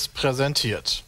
[0.00, 1.04] Seriös präsentiert.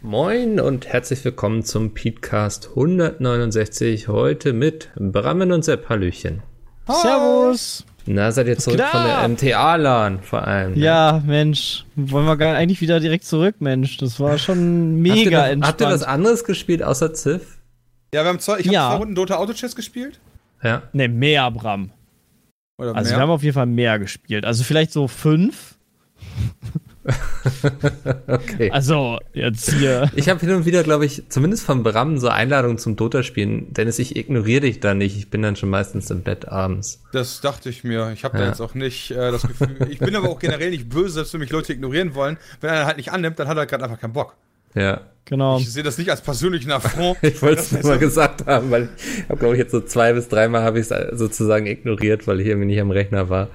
[0.00, 4.06] Moin und herzlich willkommen zum Podcast 169.
[4.06, 5.88] Heute mit Brammen und Sepp.
[5.88, 6.42] Hallöchen.
[6.86, 6.94] Hi.
[7.02, 7.84] Servus.
[8.06, 10.74] Na, seid ihr zurück von der MTA-LAN vor allem?
[10.74, 10.78] Ne?
[10.78, 11.86] Ja, Mensch.
[11.96, 13.96] Wollen wir gar eigentlich wieder direkt zurück, Mensch.
[13.96, 15.66] Das war schon mega habt noch, entspannt.
[15.66, 17.58] Habt ihr was anderes gespielt außer Ziff?
[18.14, 18.82] Ja, wir haben zwei, ich ja.
[18.82, 20.20] habe zwei Runden Dota Auto Chess gespielt.
[20.62, 20.82] Ja.
[20.92, 21.90] Ne, mehr, Bram.
[22.78, 23.18] Oder also mehr?
[23.18, 24.44] wir haben auf jeden Fall mehr gespielt.
[24.44, 25.74] Also vielleicht so fünf.
[28.26, 28.70] okay.
[28.70, 30.10] Also, jetzt hier.
[30.14, 33.72] Ich habe hin und wieder, glaube ich, zumindest von Bram so Einladungen zum Dota-Spielen.
[33.74, 35.16] Dennis, ich ignoriere dich da nicht.
[35.16, 37.02] Ich bin dann schon meistens im Bett abends.
[37.12, 38.10] Das dachte ich mir.
[38.12, 38.44] Ich habe ja.
[38.44, 39.76] da jetzt auch nicht äh, das Gefühl.
[39.90, 42.38] ich bin aber auch generell nicht böse, dass für mich Leute ignorieren wollen.
[42.60, 44.34] Wenn einer halt nicht annimmt, dann hat er gerade einfach keinen Bock.
[44.74, 45.02] Ja.
[45.26, 45.58] Genau.
[45.58, 47.16] Ich sehe das nicht als persönlichen Affront.
[47.22, 50.12] ich wollte es nur mal gesagt haben, weil ich habe, glaube ich, jetzt so zwei
[50.12, 53.48] bis dreimal habe ich es sozusagen ignoriert, weil ich irgendwie nicht am Rechner war.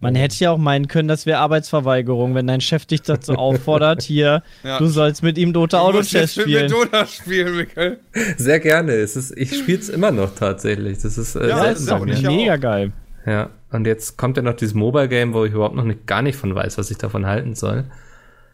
[0.00, 4.02] Man hätte ja auch meinen können, das wäre Arbeitsverweigerung, wenn dein Chef dich dazu auffordert,
[4.02, 4.78] hier, ja.
[4.78, 6.62] du sollst mit ihm Dota Auto Chess spielen.
[6.62, 7.98] Mit Dota spielen, Michael.
[8.36, 8.92] Sehr gerne.
[8.92, 10.98] Es ist, ich spiele es immer noch tatsächlich.
[10.98, 12.60] Das ist, äh, ja, das ist auch mega auch.
[12.60, 12.92] geil.
[13.26, 16.22] Ja, und jetzt kommt ja noch dieses Mobile Game, wo ich überhaupt noch nicht, gar
[16.22, 17.84] nicht von weiß, was ich davon halten soll.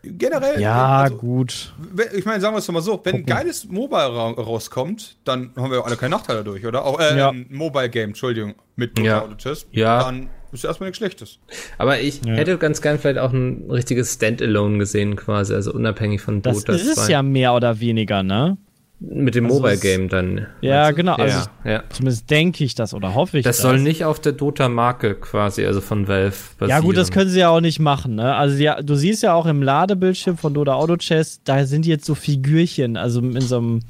[0.02, 0.60] Generell.
[0.60, 1.72] Ja, also, gut.
[2.14, 5.52] Ich meine, sagen wir es doch mal so: Wenn ein geiles Mobile ra rauskommt, dann
[5.56, 6.84] haben wir alle keinen Nachteil dadurch, oder?
[6.84, 7.30] Auch äh, ja.
[7.30, 9.22] ein Mobile Game, Entschuldigung, mit ja.
[9.22, 9.66] Auto Chess.
[9.70, 10.02] Ja.
[10.02, 11.38] Dann ist erstmal nichts Schlechtes.
[11.78, 12.34] Aber ich ja.
[12.34, 16.72] hätte ganz gern vielleicht auch ein richtiges Standalone gesehen, quasi, also unabhängig von Dota.
[16.72, 18.56] Das ist es ja mehr oder weniger, ne?
[19.00, 20.46] Mit dem also Mobile Game dann.
[20.61, 21.14] Ja, genau.
[21.16, 21.83] Also ja, ja.
[21.91, 23.56] Zumindest denke ich das oder hoffe ich das.
[23.56, 26.68] Das soll nicht auf der Dota-Marke quasi, also von Valve basieren.
[26.68, 28.34] Ja, gut, das können sie ja auch nicht machen, ne?
[28.34, 32.07] Also, ja, du siehst ja auch im Ladebildschirm von Dota Auto Chess, da sind jetzt
[32.07, 33.80] so Figürchen, also in so einem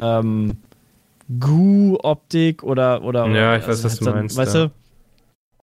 [0.00, 0.52] ähm,
[1.40, 3.26] Goo-Optik oder, oder.
[3.28, 4.36] Ja, ich weiß, also was du meinst.
[4.36, 4.66] Weißt ja.
[4.66, 4.72] du?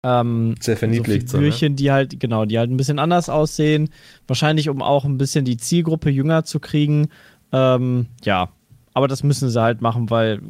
[0.03, 1.29] Ähm, Sehr verniedlicht.
[1.29, 1.75] So Figürchen, so, ne?
[1.75, 3.89] die halt, genau, die halt ein bisschen anders aussehen.
[4.27, 7.07] Wahrscheinlich, um auch ein bisschen die Zielgruppe jünger zu kriegen.
[7.51, 8.49] Ähm, ja,
[8.93, 10.41] aber das müssen sie halt machen, weil,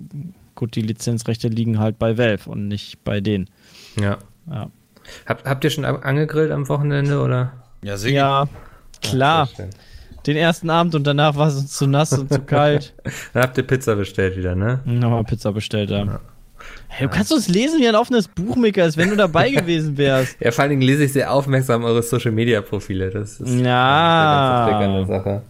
[0.55, 3.49] gut, die Lizenzrechte liegen halt bei Valve und nicht bei denen.
[3.99, 4.17] Ja.
[4.49, 4.69] ja.
[5.25, 7.53] Hab, habt ihr schon angegrillt am Wochenende, oder?
[7.83, 8.15] Ja, sicher.
[8.15, 8.47] Ja,
[9.01, 9.49] klar.
[9.57, 9.65] Ja,
[10.25, 12.93] den ersten Abend und danach war es uns zu nass und zu kalt.
[13.33, 14.79] Dann habt ihr Pizza bestellt wieder, ne?
[14.85, 16.05] Nochmal Pizza bestellt, ja.
[16.05, 16.19] ja.
[16.87, 20.37] Hey, du kannst uns lesen wie ein offenes Buchmaker, als wenn du dabei gewesen wärst.
[20.39, 23.09] Ja, vor allen Dingen lese ich sehr aufmerksam eure Social Media Profile.
[23.09, 24.65] Das ist ja.
[24.67, 25.41] eine ganz Sache.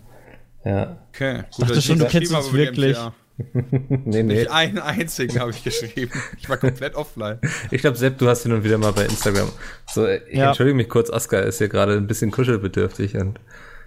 [0.65, 0.97] Ja.
[1.09, 1.43] Okay.
[1.55, 2.97] Gut, dachte schon, du kennst uns wirklich.
[3.53, 4.23] nee, nee.
[4.23, 6.11] Nicht einen einzigen habe ich geschrieben.
[6.37, 7.39] Ich war komplett offline.
[7.71, 9.49] Ich glaube, Sepp, du hast hin und wieder mal bei Instagram.
[9.91, 10.49] So, ich ja.
[10.49, 13.39] entschuldige mich kurz, Oscar ist hier gerade ein bisschen kuschelbedürftig und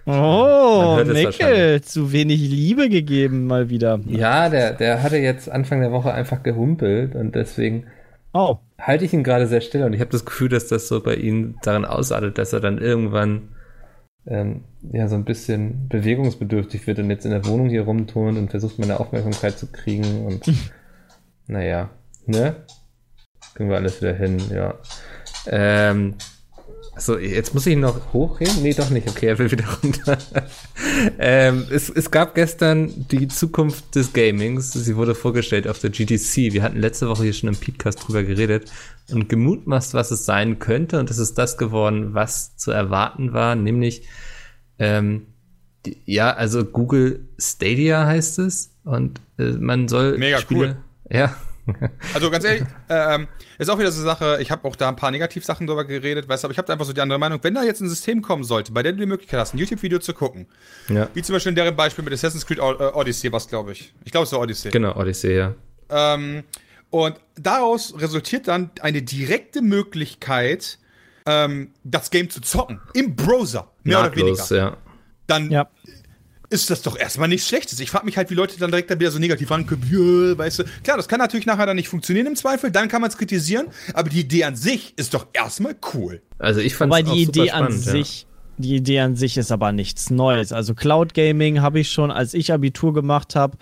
[0.09, 3.99] Oh, Mickel, zu wenig Liebe gegeben mal wieder.
[4.05, 7.87] Ja, der, der hatte jetzt Anfang der Woche einfach gehumpelt und deswegen
[8.31, 8.55] oh.
[8.79, 11.15] halte ich ihn gerade sehr still und ich habe das Gefühl, dass das so bei
[11.15, 13.49] ihm daran ausartet, dass er dann irgendwann
[14.27, 14.63] ähm,
[14.93, 18.79] ja so ein bisschen bewegungsbedürftig wird und jetzt in der Wohnung hier rumturnt und versucht
[18.79, 20.49] meine Aufmerksamkeit zu kriegen und
[21.47, 21.89] naja,
[22.25, 22.55] ne?
[23.55, 24.75] Kriegen wir alles wieder hin, ja.
[25.47, 26.15] Ähm,
[26.97, 28.63] Achso, jetzt muss ich noch hochheben?
[28.63, 29.07] Nee, doch nicht.
[29.07, 30.17] Okay, er will wieder runter.
[31.19, 34.73] ähm, es, es gab gestern die Zukunft des Gamings.
[34.73, 36.53] Sie wurde vorgestellt auf der GTC.
[36.53, 38.71] Wir hatten letzte Woche hier schon im Podcast drüber geredet
[39.11, 40.99] und gemutmaßt, was es sein könnte.
[40.99, 44.07] Und es ist das geworden, was zu erwarten war, nämlich
[44.79, 45.27] ähm,
[45.85, 48.71] die, ja, also Google Stadia heißt es.
[48.83, 51.15] Und äh, man soll Mega Spiele, cool.
[51.15, 51.35] Ja,
[52.13, 54.95] also ganz ehrlich, ähm, ist auch wieder so eine Sache, ich habe auch da ein
[54.95, 57.53] paar Negativsachen drüber geredet, weißt du, aber ich habe einfach so die andere Meinung, wenn
[57.53, 60.13] da jetzt ein System kommen sollte, bei dem du die Möglichkeit hast, ein YouTube-Video zu
[60.13, 60.47] gucken,
[60.89, 61.09] ja.
[61.13, 63.93] wie zum Beispiel in deren Beispiel mit Assassin's Creed äh, Odyssey, was glaube ich.
[64.05, 64.71] Ich glaube, es war Odyssey.
[64.71, 65.55] Genau, Odyssey, ja.
[65.89, 66.43] Ähm,
[66.89, 70.79] und daraus resultiert dann eine direkte Möglichkeit,
[71.25, 72.79] ähm, das Game zu zocken.
[72.93, 74.55] Im Browser, mehr Nahtlos, oder weniger.
[74.55, 74.77] Ja.
[75.27, 75.67] Dann ja
[76.49, 77.79] ist das doch erstmal nichts Schlechtes.
[77.79, 80.63] Ich frage mich halt, wie Leute dann direkt da wieder so negativ rankommen, weißt du.
[80.83, 83.67] Klar, das kann natürlich nachher dann nicht funktionieren im Zweifel, dann kann man es kritisieren,
[83.93, 86.21] aber die Idee an sich ist doch erstmal cool.
[86.39, 87.91] Also ich fand es die Idee spannend, an ja.
[87.91, 88.27] sich,
[88.57, 90.53] die Idee an sich ist aber nichts Neues.
[90.53, 93.57] Also Cloud Gaming habe ich schon, als ich Abitur gemacht habe,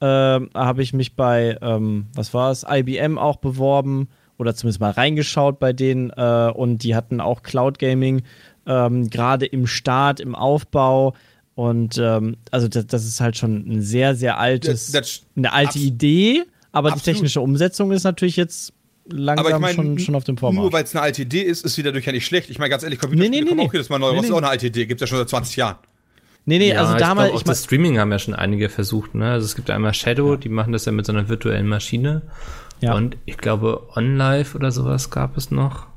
[0.00, 4.08] äh, habe ich mich bei, ähm, was war es, IBM auch beworben
[4.38, 8.22] oder zumindest mal reingeschaut bei denen äh, und die hatten auch Cloud Gaming
[8.66, 11.14] ähm, gerade im Start, im Aufbau
[11.60, 15.52] und ähm, also das, das, ist halt schon ein sehr, sehr altes, das, das, eine
[15.52, 17.06] alte Idee, aber absolut.
[17.06, 18.72] die technische Umsetzung ist natürlich jetzt
[19.04, 20.62] langsam ich mein, schon, schon auf dem Vormarsch.
[20.62, 22.48] Nur weil es eine alte Idee ist, ist sie dadurch ja nicht schlecht.
[22.48, 24.12] Ich meine ganz ehrlich, Computerspiele nee, nee, nee, auch jedes Mal neu.
[24.12, 24.86] Nee, was ist auch eine alte Idee?
[24.86, 25.76] Gibt es ja schon seit 20 Jahren.
[26.46, 27.26] Nee, nee, ja, also damals.
[27.26, 29.32] Ich, glaub, auch das Streaming haben ja schon einige versucht, ne?
[29.32, 30.36] Also es gibt einmal Shadow, ja.
[30.38, 32.22] die machen das ja mit so einer virtuellen Maschine.
[32.80, 32.94] Ja.
[32.94, 35.89] Und ich glaube, OnLive oder sowas gab es noch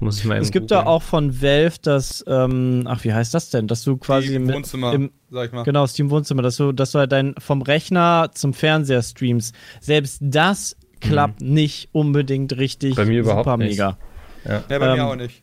[0.00, 0.88] Muss ich mal Es gibt da googeln.
[0.88, 3.66] auch von Valve das, ähm, ach, wie heißt das denn?
[3.68, 5.62] Dass du quasi mit, Wohnzimmer, im, sag ich mal.
[5.64, 9.54] Genau, Steam Wohnzimmer, dass du, dass du halt dein vom Rechner zum Fernseher streamst.
[9.80, 12.94] Selbst das klappt nicht unbedingt richtig.
[12.96, 13.70] Bei mir überhaupt super nicht.
[13.72, 13.96] mega.
[14.46, 15.42] Ja, bei Ähm, mir auch nicht.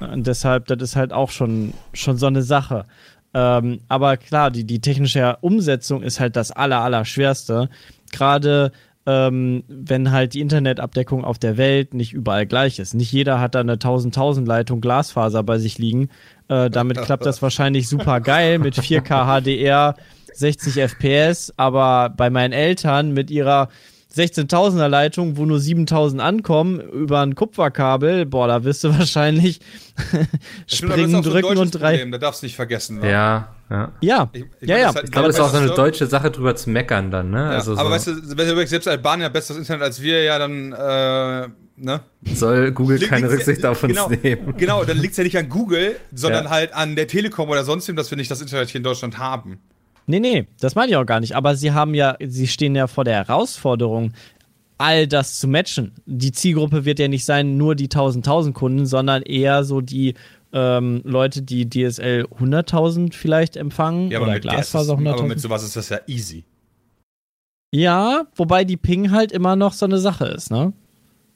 [0.00, 2.86] Und deshalb, das ist halt auch schon, schon so eine Sache.
[3.34, 7.68] Ähm, aber klar, die, die technische Umsetzung ist halt das aller, aller schwerste.
[8.10, 8.72] Gerade
[9.06, 12.94] ähm, wenn halt die Internetabdeckung auf der Welt nicht überall gleich ist.
[12.94, 16.08] Nicht jeder hat da eine 1000-1000 Leitung Glasfaser bei sich liegen.
[16.48, 19.96] Äh, damit klappt das wahrscheinlich super geil mit 4K HDR,
[20.34, 23.68] 60 FPS, aber bei meinen Eltern mit ihrer
[24.14, 29.60] 16.000er Leitung, wo nur 7.000 ankommen, über ein Kupferkabel, boah, da wirst du wahrscheinlich
[30.66, 31.92] springen, drücken und drei.
[31.92, 33.02] Problem, Da darfst du nicht vergessen.
[33.02, 33.92] Ja, ja.
[34.00, 36.06] Ja, Ich- ich ja, das halt- Ich glaube, es ist auch so eine du- deutsche
[36.06, 37.38] Sache, drüber zu meckern dann, ne?
[37.38, 40.22] Ja, also aber so, weißt du, wenn übrigens selbst Albanien hat besseres Internet als wir,
[40.22, 42.00] ja, dann, äh, ne?
[42.34, 44.54] soll Google Liegt- keine Rücksicht auf uns genau, nehmen.
[44.58, 46.50] Genau, dann liegt es ja nicht an Google, sondern Ja.
[46.50, 49.58] halt an der Telekom oder sonstigem, dass wir nicht das Internet hier in Deutschland haben.
[50.06, 51.34] Nee, nee, das meine ich auch gar nicht.
[51.36, 54.12] Aber sie haben ja, sie stehen ja vor der Herausforderung,
[54.78, 55.92] all das zu matchen.
[56.06, 60.14] Die Zielgruppe wird ja nicht sein, nur die 1000-1000 Kunden, sondern eher so die
[60.52, 65.26] ähm, Leute, die DSL 100.000 vielleicht empfangen Ja, aber oder Glasfaser aber 100.000.
[65.28, 66.44] mit sowas ist das ja easy.
[67.74, 70.72] Ja, wobei die Ping halt immer noch so eine Sache ist, ne?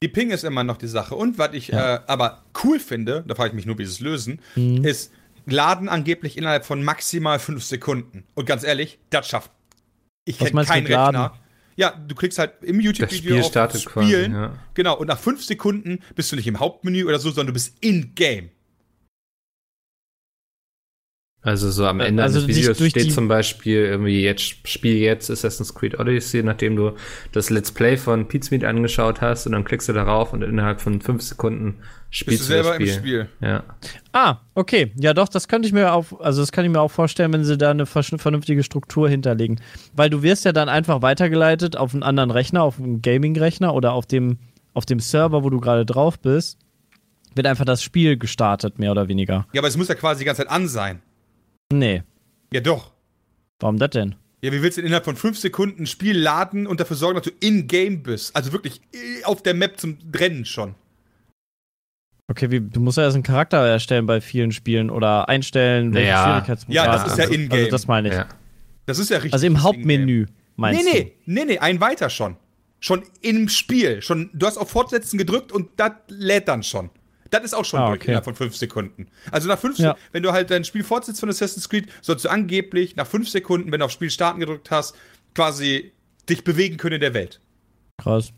[0.03, 1.15] Die Ping ist immer noch die Sache.
[1.15, 1.97] Und was ich Ja.
[1.97, 4.85] äh, aber cool finde, da frage ich mich nur, wie sie es lösen, Mhm.
[4.85, 5.13] ist
[5.47, 8.25] Laden angeblich innerhalb von maximal fünf Sekunden.
[8.35, 9.51] Und ganz ehrlich, das schafft.
[10.27, 11.17] Ich kenne keinen mit Laden?
[11.21, 11.39] Rechner.
[11.77, 14.33] Ja, du klickst halt im Das YouTube-Video Spiel auf startet Spielen.
[14.33, 14.53] quasi, ja.
[14.75, 17.77] Genau, und nach fünf Sekunden bist du nicht im Hauptmenü oder so, sondern du bist
[17.81, 18.51] in-game.
[21.47, 25.31] Also so am Ende Also sich Videos durch steht zum Beispiel irgendwie jetzt Spiel jetzt
[25.31, 26.97] Assassin's Creed Odyssey, nachdem du
[27.31, 31.01] das Let's Play von Pizmeet angeschaut hast und dann klickst du darauf und innerhalb von
[31.01, 32.89] fünf Sekunden Bist spielst du du das selber Spiel.
[32.89, 33.29] im Spiel.
[33.41, 33.63] Ja.
[34.13, 34.91] Ah, okay.
[34.99, 37.45] Ja, doch, das könnte ich mir auch, also das kann ich mir auch vorstellen, wenn
[37.45, 39.61] sie da eine vernünftige Struktur hinterlegen.
[39.95, 43.93] Weil du wirst ja dann einfach weitergeleitet auf einen anderen Rechner, auf einen Gaming-Rechner oder
[43.93, 44.39] auf dem,
[44.75, 46.59] auf dem Server, wo du gerade drauf bist,
[47.37, 49.47] wird einfach das Spiel gestartet, mehr oder weniger.
[49.53, 51.03] Ja, aber es muss ja quasi die ganze Zeit an sein.
[51.73, 52.03] Nee.
[52.53, 52.93] Ja, doch.
[53.59, 54.15] Warum das denn?
[54.43, 57.17] Ja, wie willst du denn innerhalb von fünf Sekunden ein Spiel laden und dafür sorgen,
[57.17, 58.37] dass du in-game bist?
[58.37, 60.75] Also wirklich äh, auf der Map zum Rennen schon.
[62.29, 66.11] Okay, wie, du musst ja erst einen Charakter erstellen bei vielen Spielen oder einstellen, welchen
[66.11, 66.25] Naja.
[66.25, 66.75] Schwierigkeitsgrad.
[66.75, 67.59] Ja, das ist ja also, in-game.
[67.59, 68.15] Also das meine ich.
[68.15, 68.29] ja.
[68.87, 69.33] Das ist ja richtig.
[69.33, 70.27] Also im Hauptmenü,
[70.57, 72.37] meinst Nee, nee, nee, nee, ein weiter schon.
[72.79, 74.03] Schon im Spiel.
[74.03, 76.91] Schon, du hast auf Fortsetzen gedrückt und das lädt dann schon.
[77.31, 78.09] Das ist auch schon Ah, durch okay.
[78.09, 79.09] innerhalb von fünf Sekunden.
[79.31, 79.89] Also nach fünf Ja.
[79.91, 83.29] Sekunden, wenn du halt dein Spiel fortsetzt von Assassin's Creed, sollst du angeblich nach fünf
[83.29, 84.95] Sekunden, wenn du auf Spiel starten gedrückt hast,
[85.35, 85.93] quasi
[86.29, 87.41] dich bewegen können in der Welt.
[87.99, 88.33] Krass.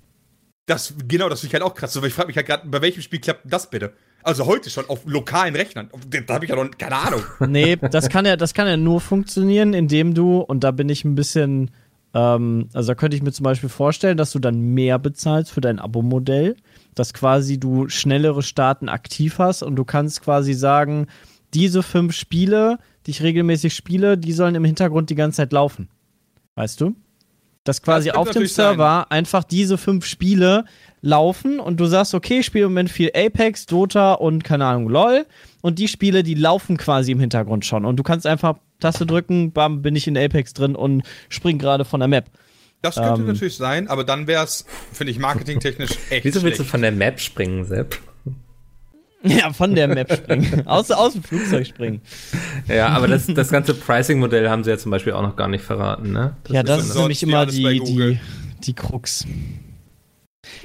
[0.66, 1.92] Das, genau, das finde ich halt auch krass.
[1.92, 3.94] So, weil ich frage mich halt gerade, bei welchem Spiel klappt das bitte?
[4.22, 5.88] Also heute schon auf lokalen Rechnern.
[6.26, 7.22] Da habe ich ja noch keine Ahnung.
[7.40, 11.04] Nee, das kann ja, das kann ja nur funktionieren, indem du, und da bin ich
[11.04, 11.70] ein bisschen,
[12.14, 15.60] ähm, also da könnte ich mir zum Beispiel vorstellen, dass du dann mehr bezahlst für
[15.60, 16.56] dein Abo-Modell,
[16.94, 21.06] dass quasi du schnellere Starten aktiv hast und du kannst quasi sagen,
[21.54, 25.88] diese fünf Spiele, die ich regelmäßig spiele, die sollen im Hintergrund die ganze Zeit laufen.
[26.54, 26.94] Weißt du?
[27.68, 28.76] Dass quasi Das auf dem natürlich sein.
[28.76, 30.64] Server einfach diese fünf Spiele
[31.02, 34.88] laufen und du sagst, okay, ich spiele im Moment viel Apex, Dota und keine Ahnung,
[34.88, 35.26] LOL.
[35.60, 37.84] Und die Spiele, die laufen quasi im Hintergrund schon.
[37.84, 41.84] Und du kannst einfach Taste drücken, bam, bin ich in Apex drin und spring gerade
[41.84, 42.30] von der Map.
[42.80, 43.26] Das könnte Ähm.
[43.26, 46.92] natürlich sein, aber dann wäre es, finde ich, marketingtechnisch echt Wieso willst du von der
[46.92, 47.98] Map springen, Sepp?
[49.24, 50.62] Ja, von der Map springen.
[50.66, 52.00] aus, aus dem Flugzeug springen.
[52.68, 55.64] Ja, aber das, das ganze Pricing-Modell haben sie ja zum Beispiel auch noch gar nicht
[55.64, 56.36] verraten, ne?
[56.48, 58.18] ja, das ist nämlich immer die, die,
[58.62, 59.26] die Krux.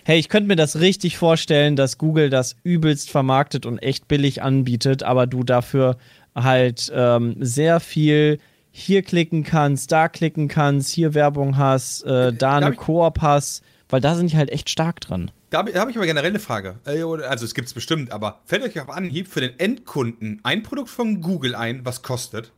[0.04, 4.42] Hey, ich könnte mir das richtig vorstellen, dass Google das übelst vermarktet und echt billig
[4.42, 5.98] anbietet, aber du dafür
[6.36, 8.40] halt ähm, sehr viel
[8.72, 13.22] hier klicken kannst, da klicken kannst, hier Werbung hast, äh, da eine Darf ich- Koop
[13.22, 15.32] hast, weil da sind die halt echt stark dran.
[15.54, 16.80] Da habe hab ich aber generell eine Frage.
[16.84, 20.64] Äh, Also es gibt es bestimmt, aber fällt euch auf Anhieb für den Endkunden ein
[20.64, 22.52] Produkt von Google ein, was kostet?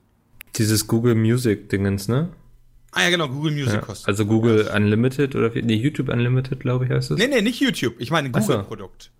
[0.55, 2.29] Dieses Google Music-Dingens, ne?
[2.93, 4.07] Ah ja, genau, Google Music Ja, kostet.
[4.07, 7.17] also Google Unlimited oder nee, YouTube Unlimited, glaube ich, heißt es.
[7.17, 7.95] nee, nee, nicht YouTube.
[7.99, 8.31] Ich meine.
[8.31, 9.11] Google-Produkt.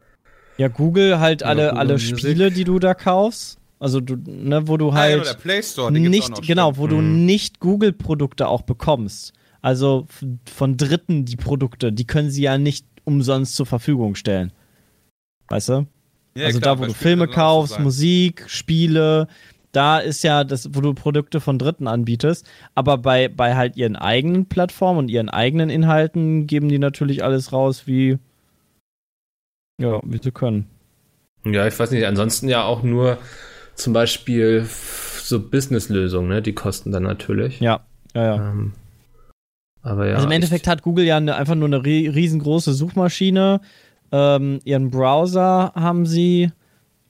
[0.58, 2.18] Ja, Google halt alle, Google alle Music.
[2.20, 3.58] Spiele, die du da kaufst.
[3.80, 6.38] Also du, ne, wo du Ah, ja, halt der Play Store, den gibt's auch nicht,
[6.40, 9.34] noch, genau, wo du nicht Google-Produkte auch bekommst.
[9.62, 10.08] Also
[10.46, 14.52] von Dritten die Produkte, die können sie ja nicht umsonst zur Verfügung stellen.
[15.48, 15.88] Weißt du?
[16.36, 17.80] Ja, also klar, da, wo du Filme kaufst.
[17.80, 19.28] Musik, Spiele,
[19.72, 22.48] da ist ja das, wo du Produkte von Dritten anbietest.
[22.76, 27.52] Aber bei, bei halt ihren eigenen Plattformen und ihren eigenen Inhalten geben die natürlich alles
[27.52, 28.18] raus, wie,
[29.80, 30.68] ja, wie sie können.
[31.46, 33.18] Ja, ich weiß nicht, ansonsten ja auch nur
[33.76, 36.42] zum Beispiel so Business-Lösungen, ne?
[36.42, 37.60] Die kosten dann natürlich.
[37.60, 37.82] Ja,
[38.14, 38.52] ja, ja.
[38.52, 38.74] Ähm,
[39.86, 40.16] aber ja.
[40.16, 43.62] also im Endeffekt hat Google ja eine, einfach nur eine ri- riesengroße Suchmaschine.
[44.12, 46.52] Ähm, ihren Browser haben sie.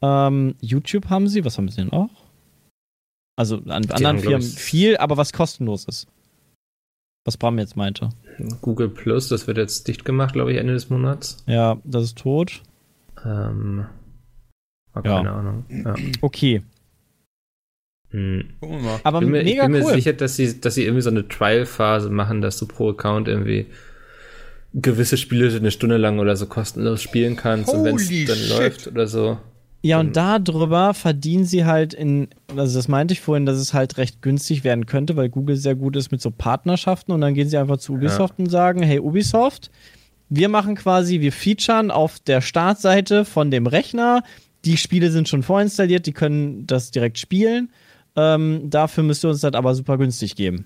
[0.02, 1.44] Ähm, YouTube haben sie.
[1.46, 2.10] Was haben sie denn auch?
[3.38, 6.08] Also an anderen haben, glaub Firmen viel, aber was kostenlos ist.
[7.26, 8.10] Was Bram jetzt meinte.
[8.62, 11.44] Google Plus, das wird jetzt dicht gemacht, glaube ich, Ende des Monats.
[11.48, 12.62] Ja, das ist tot.
[13.26, 13.86] Ähm,
[14.96, 15.02] Ja.
[15.02, 15.66] keine Ahnung.
[15.70, 15.96] Ja.
[16.22, 16.62] Okay.
[18.12, 18.46] Hm.
[18.60, 19.00] Gucken wir mal.
[19.04, 19.94] Aber bin mir, ich mega bin mir cool.
[19.94, 23.68] sicher, dass sie, dass sie irgendwie so eine Trial-Phase machen, dass du pro Account irgendwie
[24.74, 28.38] gewisse Spiele eine Stunde lang oder so kostenlos spielen kannst und wenn es Holy dann
[28.38, 28.50] shit.
[28.50, 29.38] läuft oder so.
[29.82, 33.98] Ja, und darüber verdienen sie halt in, also das meinte ich vorhin, dass es halt
[33.98, 37.48] recht günstig werden könnte, weil Google sehr gut ist mit so Partnerschaften und dann gehen
[37.48, 39.70] sie einfach zu Ubisoft und sagen, hey Ubisoft,
[40.28, 44.24] wir machen quasi, wir featuren auf der Startseite von dem Rechner,
[44.66, 47.70] die Spiele sind schon vorinstalliert, die können das direkt spielen,
[48.16, 50.66] ähm, dafür müsst ihr uns das aber super günstig geben.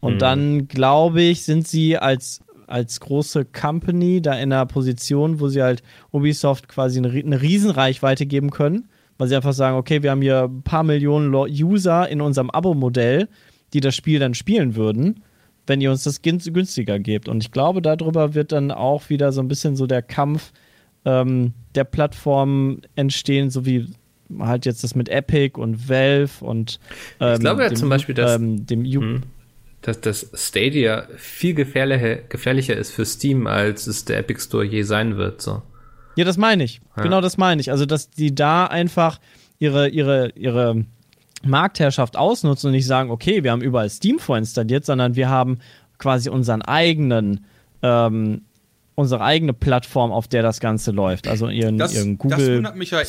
[0.00, 0.18] Und Mhm.
[0.18, 5.62] dann, glaube ich, sind sie als, als große Company da in einer Position, wo sie
[5.62, 10.22] halt Ubisoft quasi eine, eine Riesenreichweite geben können, weil sie einfach sagen, okay, wir haben
[10.22, 13.28] hier ein paar Millionen User in unserem Abo-Modell,
[13.72, 15.22] die das Spiel dann spielen würden,
[15.66, 17.28] wenn ihr uns das günst- günstiger gebt.
[17.28, 20.52] Und ich glaube, darüber wird dann auch wieder so ein bisschen so der Kampf
[21.06, 23.86] ähm, der Plattformen entstehen, so wie
[24.40, 26.78] halt jetzt das mit Epic und Valve und
[27.20, 29.22] ähm, glaube ja dem, zum Beispiel, dass- ähm, dem U Hm.
[29.82, 34.82] Dass das Stadia viel gefährlicher, gefährlicher ist für Steam, als es der Epic Store je
[34.82, 35.42] sein wird.
[35.42, 35.60] So.
[36.16, 36.80] Ja, das meine ich.
[36.96, 37.02] Ja.
[37.02, 37.70] Genau das meine ich.
[37.70, 39.20] Also, dass die da einfach
[39.58, 40.86] ihre, ihre, ihre
[41.44, 45.58] Marktherrschaft ausnutzen und nicht sagen, okay, wir haben überall Steam vorinstalliert, sondern wir haben
[45.98, 47.44] quasi unseren eigenen,
[47.82, 48.42] ähm,
[48.94, 51.28] unsere eigene Plattform, auf der das Ganze läuft.
[51.28, 53.04] Also ihren, Das- ihren das Google wundert mich ja eh.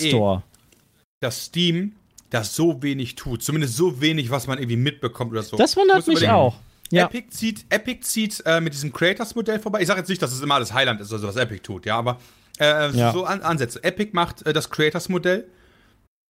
[1.21, 1.93] Dass Steam
[2.29, 3.43] das so wenig tut.
[3.43, 5.57] Zumindest so wenig, was man irgendwie mitbekommt oder so.
[5.57, 6.31] Das wundert mich überlegen.
[6.33, 6.57] auch.
[6.91, 7.05] Ja.
[7.05, 9.81] Epic zieht, Epic zieht äh, mit diesem Creators-Modell vorbei.
[9.81, 11.85] Ich sage jetzt nicht, dass es immer alles Highland ist oder so, was Epic tut,
[11.85, 12.19] ja, aber
[12.59, 13.11] äh, Ja.
[13.11, 13.83] so an, Ansätze.
[13.83, 15.47] Epic macht äh, das Creators-Modell.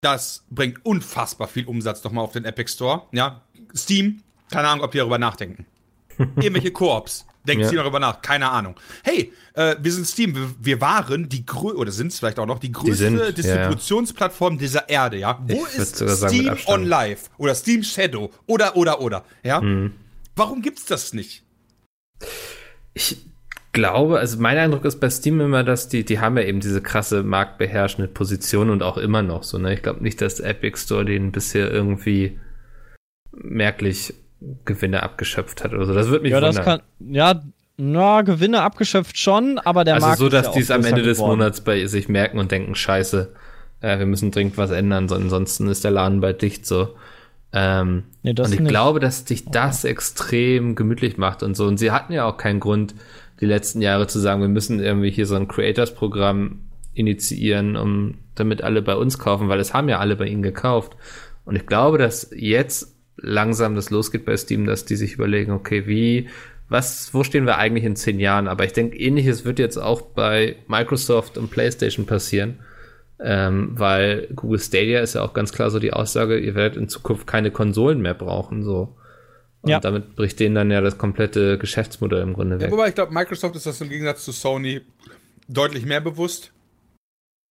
[0.01, 3.03] Das bringt unfassbar viel Umsatz nochmal auf den Epic Store.
[3.11, 3.41] Ja,
[3.75, 5.65] Steam, keine Ahnung, ob die darüber nachdenken.
[6.17, 7.25] Irgendwelche Koops.
[7.47, 7.69] Denken Ja.
[7.69, 8.21] sie darüber nach?
[8.21, 8.75] Keine Ahnung.
[9.03, 10.35] Hey, äh, wir sind Steam.
[10.35, 13.25] Wir, wir waren die größte, oder sind es vielleicht auch noch, die größte sind, ja,
[13.25, 13.31] ja.
[13.31, 15.39] Distributionsplattform dieser Erde, ja?
[15.47, 17.29] Wo Ich ist Steam on Live?
[17.37, 18.31] Oder Steam Shadow?
[18.47, 19.25] Oder, oder, oder.
[19.43, 19.61] Ja?
[19.61, 19.93] Hm.
[20.35, 21.43] Warum gibt's das nicht?
[22.93, 23.17] Ich
[23.71, 26.81] glaube, also mein Eindruck ist bei Steam immer, dass die, die haben ja eben diese
[26.81, 29.73] krasse marktbeherrschende Position und auch immer noch so, ne?
[29.73, 32.39] Ich glaube nicht, dass Epic Store denen bisher irgendwie
[33.33, 34.13] merklich
[34.65, 35.93] Gewinne abgeschöpft hat oder so.
[35.93, 36.81] Das würde mich Ja, das wundern.
[36.99, 37.41] kann, ja,
[37.77, 40.85] na, Gewinne abgeschöpft schon, aber der also Markt so, ja dass auch die es am
[40.85, 41.39] Ende des geworden.
[41.39, 43.33] Monats bei sich merken und denken, scheiße,
[43.81, 46.95] äh, wir müssen dringend was ändern, so, ansonsten ist der Laden bald dicht so.
[47.53, 48.69] Ähm, Nee, das und ich nicht.
[48.69, 51.65] glaube, dass sich das extrem gemütlich macht und so.
[51.67, 52.95] Und sie hatten ja auch keinen Grund,
[53.41, 56.61] die letzten Jahre zu sagen, wir müssen irgendwie hier so ein Creators-Programm
[56.93, 60.95] initiieren, um damit alle bei uns kaufen, weil es haben ja alle bei ihnen gekauft.
[61.45, 65.87] Und ich glaube, dass jetzt langsam das losgeht bei Steam, dass die sich überlegen, okay,
[65.87, 66.29] wie,
[66.69, 68.47] was, wo stehen wir eigentlich in zehn Jahren?
[68.47, 72.59] Aber ich denke, ähnliches wird jetzt auch bei Microsoft und PlayStation passieren.
[73.17, 76.89] Ähm, weil Google Stadia ist ja auch ganz klar so die Aussage, ihr werdet in
[76.89, 78.97] Zukunft keine Konsolen mehr brauchen, so.
[79.61, 79.79] Und Ja.
[79.79, 82.71] damit bricht denen dann ja das komplette Geschäftsmodell im Grunde Ja, weg.
[82.71, 84.81] wobei ich glaube, Microsoft ist das im Gegensatz zu Sony
[85.47, 86.51] deutlich mehr bewusst.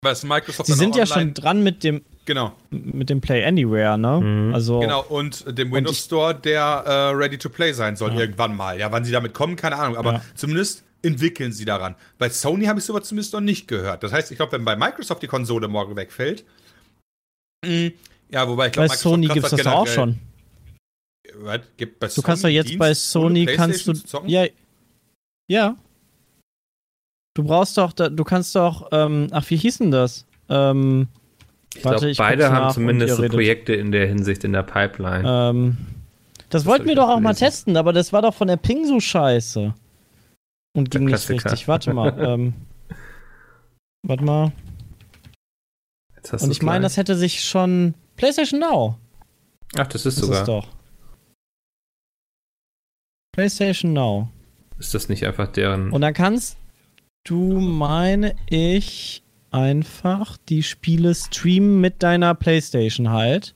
[0.04, 3.99] Weil es Microsoft Sie sind ja schon dran mit dem, Genau, mit dem Play Anywhere,
[3.99, 4.20] ne?
[4.20, 4.54] Mhm.
[4.54, 5.02] Also, genau.
[5.02, 8.78] Und dem Windows ich- Store, der äh, ready to play sein soll, irgendwann mal.
[8.78, 9.96] Ja, wann sie damit kommen, keine Ahnung.
[9.96, 10.23] Aber Ja.
[10.34, 11.96] zumindest entwickeln sie daran.
[12.18, 14.02] Bei Sony habe ich sowas zumindest noch nicht gehört.
[14.02, 16.44] Das heißt, ich glaube, wenn bei Microsoft die Konsole morgen wegfällt.
[17.66, 17.90] mh,
[18.30, 20.18] ja, wobei ich bei glaube, Sony gibt's das doch auch schon.
[21.37, 21.61] Was?
[21.76, 23.92] Gibt bei Du kannst doch jetzt bei Sony kannst du
[24.26, 24.46] ja
[25.49, 25.76] ja
[27.34, 31.08] du brauchst doch du kannst doch ähm, ach wie hieß denn das ähm,
[31.74, 33.26] ich glaube, ich beide haben zumindest so.
[33.28, 35.24] Projekte in der Hinsicht in der Pipeline.
[35.26, 35.76] ähm,
[36.50, 37.46] das wollten hab wir doch auch auch mal gelesen.
[37.46, 39.74] testen aber das war doch von der Ping so scheiße
[40.76, 42.54] und ging nicht richtig warte mal ähm,
[44.02, 44.52] warte mal
[46.16, 48.96] Jetzt hast und ich meine das hätte sich schon PlayStation Now
[49.76, 50.40] Ach, das ist ist sogar.
[50.42, 50.68] es doch
[53.32, 54.28] PlayStation Now
[54.78, 55.90] Ist das nicht einfach deren.
[55.90, 56.56] Und dann kannst
[57.24, 63.54] du, meine ich, einfach die Spiele streamen mit deiner PlayStation halt.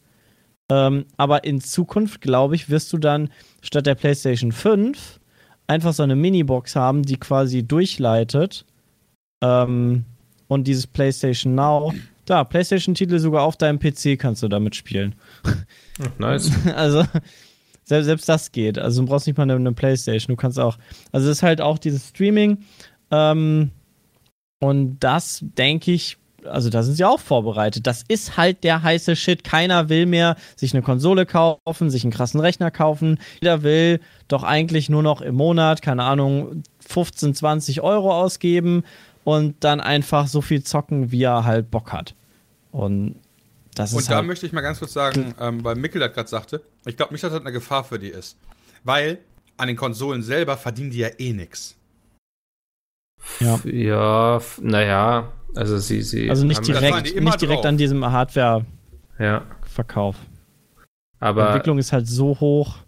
[0.70, 3.30] Ähm, aber in Zukunft, glaube ich, wirst du dann
[3.62, 5.20] statt der PlayStation 5
[5.66, 8.64] einfach so eine Minibox haben, die quasi durchleitet.
[9.42, 10.04] Ähm,
[10.46, 11.92] und dieses PlayStation Now
[12.28, 15.14] Da, PlayStation-Titel sogar auf deinem PC kannst du damit spielen.
[16.18, 16.52] Nice.
[16.76, 17.04] Also,
[17.84, 18.78] selbst, selbst das geht.
[18.78, 20.36] Also, du brauchst nicht mal eine, eine PlayStation.
[20.36, 20.76] Du kannst auch.
[21.10, 22.58] Also, es ist halt auch dieses Streaming.
[23.10, 23.70] Ähm,
[24.60, 27.86] und das, denke ich, also da sind sie auch vorbereitet.
[27.86, 29.44] Das ist halt der heiße Shit.
[29.44, 33.18] Keiner will mehr sich eine Konsole kaufen, sich einen krassen Rechner kaufen.
[33.40, 38.84] Jeder will doch eigentlich nur noch im Monat, keine Ahnung, 15, 20 Euro ausgeben
[39.24, 42.14] und dann einfach so viel zocken, wie er halt Bock hat.
[42.72, 43.16] Und
[43.74, 46.12] das ist Und da halt, möchte ich mal ganz kurz sagen, ähm, weil Mikkel das
[46.12, 48.36] gerade sagte, ich glaube nicht, dass das eine Gefahr für die ist.
[48.84, 49.18] Weil
[49.56, 51.77] an den Konsolen selber verdienen die ja eh nichts.
[53.40, 53.58] Ja.
[53.64, 56.30] Ja, naja, also sie, sie.
[56.30, 57.66] Also nicht direkt, die nicht direkt drauf.
[57.66, 60.16] an diesem Hardware-Verkauf.
[60.16, 60.24] Ja,
[60.80, 60.86] Die
[61.20, 62.78] aber Entwicklung ist halt so hoch.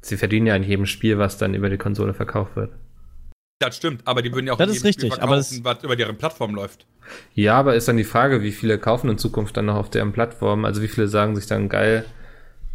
[0.00, 2.72] sie verdienen ja an jedem Spiel, was dann über die Konsole verkauft wird.
[3.58, 5.82] Das stimmt, aber die würden ja auch Das in ist jedem Spiel richtig, aber was
[5.82, 6.86] über deren Plattform läuft.
[7.34, 10.12] Ja, aber ist dann die Frage, wie viele kaufen in Zukunft dann noch auf deren
[10.12, 10.64] Plattform?
[10.64, 12.04] Also wie viele sagen sich dann, geil,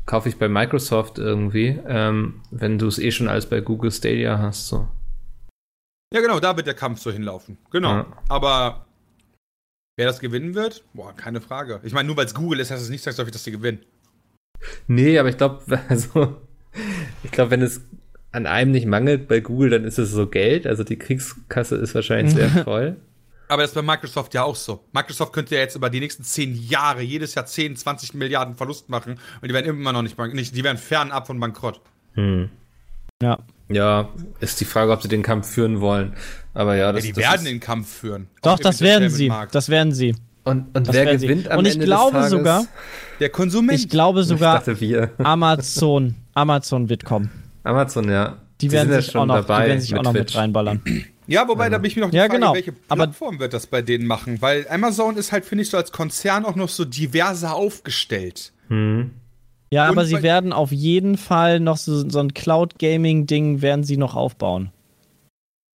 [0.06, 4.40] kaufe ich bei Microsoft irgendwie, ähm, wenn du es eh schon alles bei Google Stadia
[4.40, 4.88] hast, so.
[6.14, 7.58] Ja, genau, da wird der Kampf so hinlaufen.
[7.72, 7.90] Genau.
[7.90, 8.06] Ja.
[8.28, 8.86] Aber
[9.96, 10.84] wer das gewinnen wird?
[10.94, 11.80] Boah, keine Frage.
[11.84, 13.80] Ich meine, nur weil es Google ist, heißt es nicht zwangsläufig, dass die gewinnen.
[14.88, 16.42] Nee, aber ich glaube, also,
[17.24, 17.82] ich glaube, wenn es
[18.32, 20.68] an einem nicht mangelt bei Google, dann ist es so Geld.
[20.68, 22.98] Also die Kriegskasse ist wahrscheinlich sehr voll.
[23.48, 24.86] Aber das ist bei Microsoft ja auch so.
[24.94, 28.88] Microsoft könnte ja jetzt über die nächsten 10 Jahre jedes Jahr 10, 20 Milliarden Verlust
[28.88, 31.82] machen und die werden immer noch nicht, nicht die werden fernab von Bankrott.
[32.14, 32.50] Hm.
[33.22, 33.40] Ja.
[33.70, 34.10] Ja,
[34.42, 36.14] ist die Frage, ob sie den Kampf führen wollen.
[36.54, 38.28] Aber ja, Ja, das, die das werden ist, den Kampf führen.
[38.42, 39.26] Doch, das werden sie.
[39.28, 39.56] Entertainment-Markt.
[39.56, 40.16] Das werden sie.
[40.44, 41.28] Und, und wer werden sie.
[41.28, 42.32] gewinnt am Und ich Ende glaube des Tages?
[42.32, 42.66] sogar,
[43.20, 43.80] Der Konsument.
[43.80, 45.12] ich glaube sogar, ich dachte wir.
[45.20, 47.30] Amazon, Amazon wird kommen.
[47.64, 48.38] Amazon, ja.
[48.60, 50.82] Die Sie werden ja sich auch noch, die werden sich auch noch mit reinballern.
[51.28, 52.54] ja, wobei, da bin ich mir noch die Ja, Frage, genau.
[52.54, 54.42] welche Aber- Plattform wird das bei denen machen?
[54.42, 58.52] Weil Amazon ist halt, finde ich, so als Konzern auch noch so diverser aufgestellt.
[58.68, 59.12] Hm.
[59.74, 63.98] Ja, Und aber sie werden auf jeden Fall noch so, so ein Cloud-Gaming-Ding werden sie
[63.98, 64.72] noch aufbauen.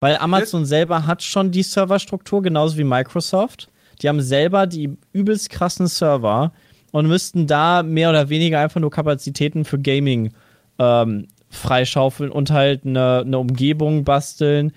[0.00, 3.70] Weil Amazon selber hat schon die Serverstruktur, genauso wie Microsoft.
[4.02, 6.52] Die haben selber die übelst krassen Server
[6.92, 10.32] und müssten da mehr oder weniger einfach nur Kapazitäten für Gaming
[10.78, 14.72] ähm, freischaufeln und halt eine, eine Umgebung basteln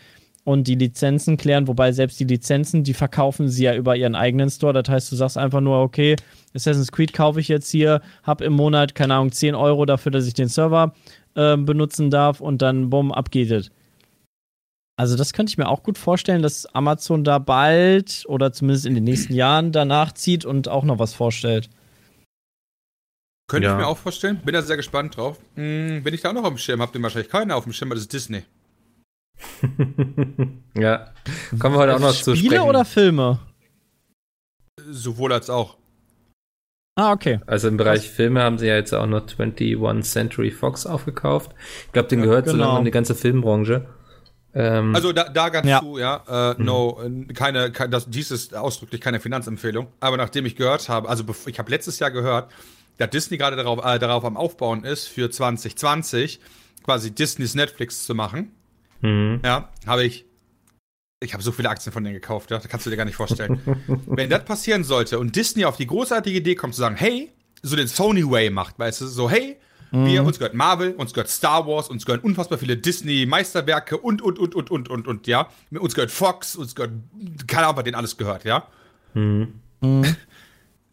[0.49, 4.49] und die Lizenzen klären, wobei selbst die Lizenzen, die verkaufen sie ja über ihren eigenen
[4.49, 4.73] Store.
[4.73, 6.15] Das heißt, du sagst einfach nur, okay,
[6.55, 10.25] Assassin's Creed kaufe ich jetzt hier, hab im Monat, keine Ahnung, 10 Euro dafür, dass
[10.25, 10.95] ich den Server
[11.35, 13.69] äh, benutzen darf und dann, bumm, ab geht es.
[14.97, 18.95] Also das könnte ich mir auch gut vorstellen, dass Amazon da bald oder zumindest in
[18.95, 21.69] den nächsten Jahren danach zieht und auch noch was vorstellt.
[23.47, 23.73] Könnte Ja.
[23.73, 24.37] ich mir auch vorstellen.
[24.43, 25.37] Bin da sehr gespannt drauf.
[25.53, 27.73] Hm, wenn ich da auch noch auf dem Schirm habe, den wahrscheinlich keiner auf dem
[27.73, 28.41] Schirm, weil das ist Disney.
[30.75, 31.11] ja.
[31.59, 32.69] Kommen wir heute auch noch zu Spiele sprechen.
[32.69, 33.39] oder Filme?
[34.89, 35.77] Sowohl als auch.
[36.95, 37.39] Ah, okay.
[37.47, 41.51] Also im Bereich Filme haben sie ja jetzt auch noch 21 Century Fox aufgekauft.
[41.85, 42.65] Ich glaube, den gehört so genau.
[42.65, 43.87] langsam die ganze Filmbranche.
[44.53, 45.79] Ähm, Also da, da ganz Ja.
[45.79, 49.87] zu, ja, äh, no, äh, keine, kein, das, dies ist ausdrücklich keine Finanzempfehlung.
[49.99, 52.51] Aber nachdem ich gehört habe, also ich habe letztes Jahr gehört,
[52.97, 56.39] dass Disney gerade darauf, äh, darauf am Aufbauen ist, für 2020
[56.83, 58.51] quasi Disneys Netflix zu machen.
[59.01, 59.41] Mhm.
[59.43, 60.25] Ja, habe ich.
[61.21, 63.17] Ich habe so viele Aktien von denen gekauft, ja, das kannst du dir gar nicht
[63.17, 63.59] vorstellen.
[64.07, 67.29] Wenn das passieren sollte und Disney auf die großartige Idee kommt zu sagen, hey,
[67.61, 69.57] so den Sony Way macht, weißt du, so hey,
[69.91, 74.21] wir uns gehört Marvel, uns gehört Star Wars, uns gehören unfassbar viele Disney Meisterwerke und
[74.21, 76.93] und und und und und und ja, uns gehört Fox, uns gehört
[77.47, 78.67] keine Ahnung, was denen alles gehört, ja.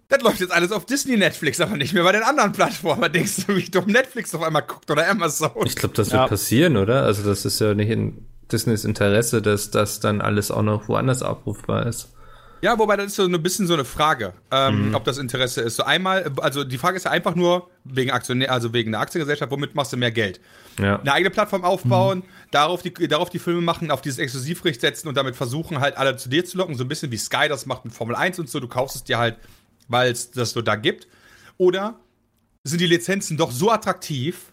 [0.09, 3.03] Das läuft jetzt alles auf Disney Netflix, aber nicht mehr bei den anderen Plattformen.
[3.03, 5.51] Da Denkst du, wie dumm Netflix auf einmal guckt oder Amazon?
[5.65, 6.29] Ich glaube, das wird Ja.
[6.29, 7.03] passieren, oder?
[7.03, 11.23] Also das ist ja nicht in Disneys Interesse, dass das dann alles auch noch woanders
[11.23, 12.13] abrufbar ist.
[12.63, 15.77] Ja, wobei das ist so ein bisschen so eine Frage, ähm, ob das Interesse ist.
[15.77, 19.51] So einmal, also die Frage ist ja einfach nur wegen Aktionär, also wegen der Aktiengesellschaft,
[19.53, 20.41] womit machst du mehr Geld?
[20.81, 20.99] Ja.
[21.01, 25.17] Eine eigene Plattform aufbauen, darauf, die, darauf die Filme machen, auf dieses Exklusivrecht setzen und
[25.17, 27.85] damit versuchen halt alle zu dir zu locken, so ein bisschen wie Sky das macht
[27.85, 28.59] mit Formel 1 und so.
[28.59, 29.37] Du kaufst es dir halt,
[29.89, 31.09] weil es das so da gibt.
[31.59, 31.99] Oder
[32.65, 34.53] sind die Lizenzen doch so attraktiv,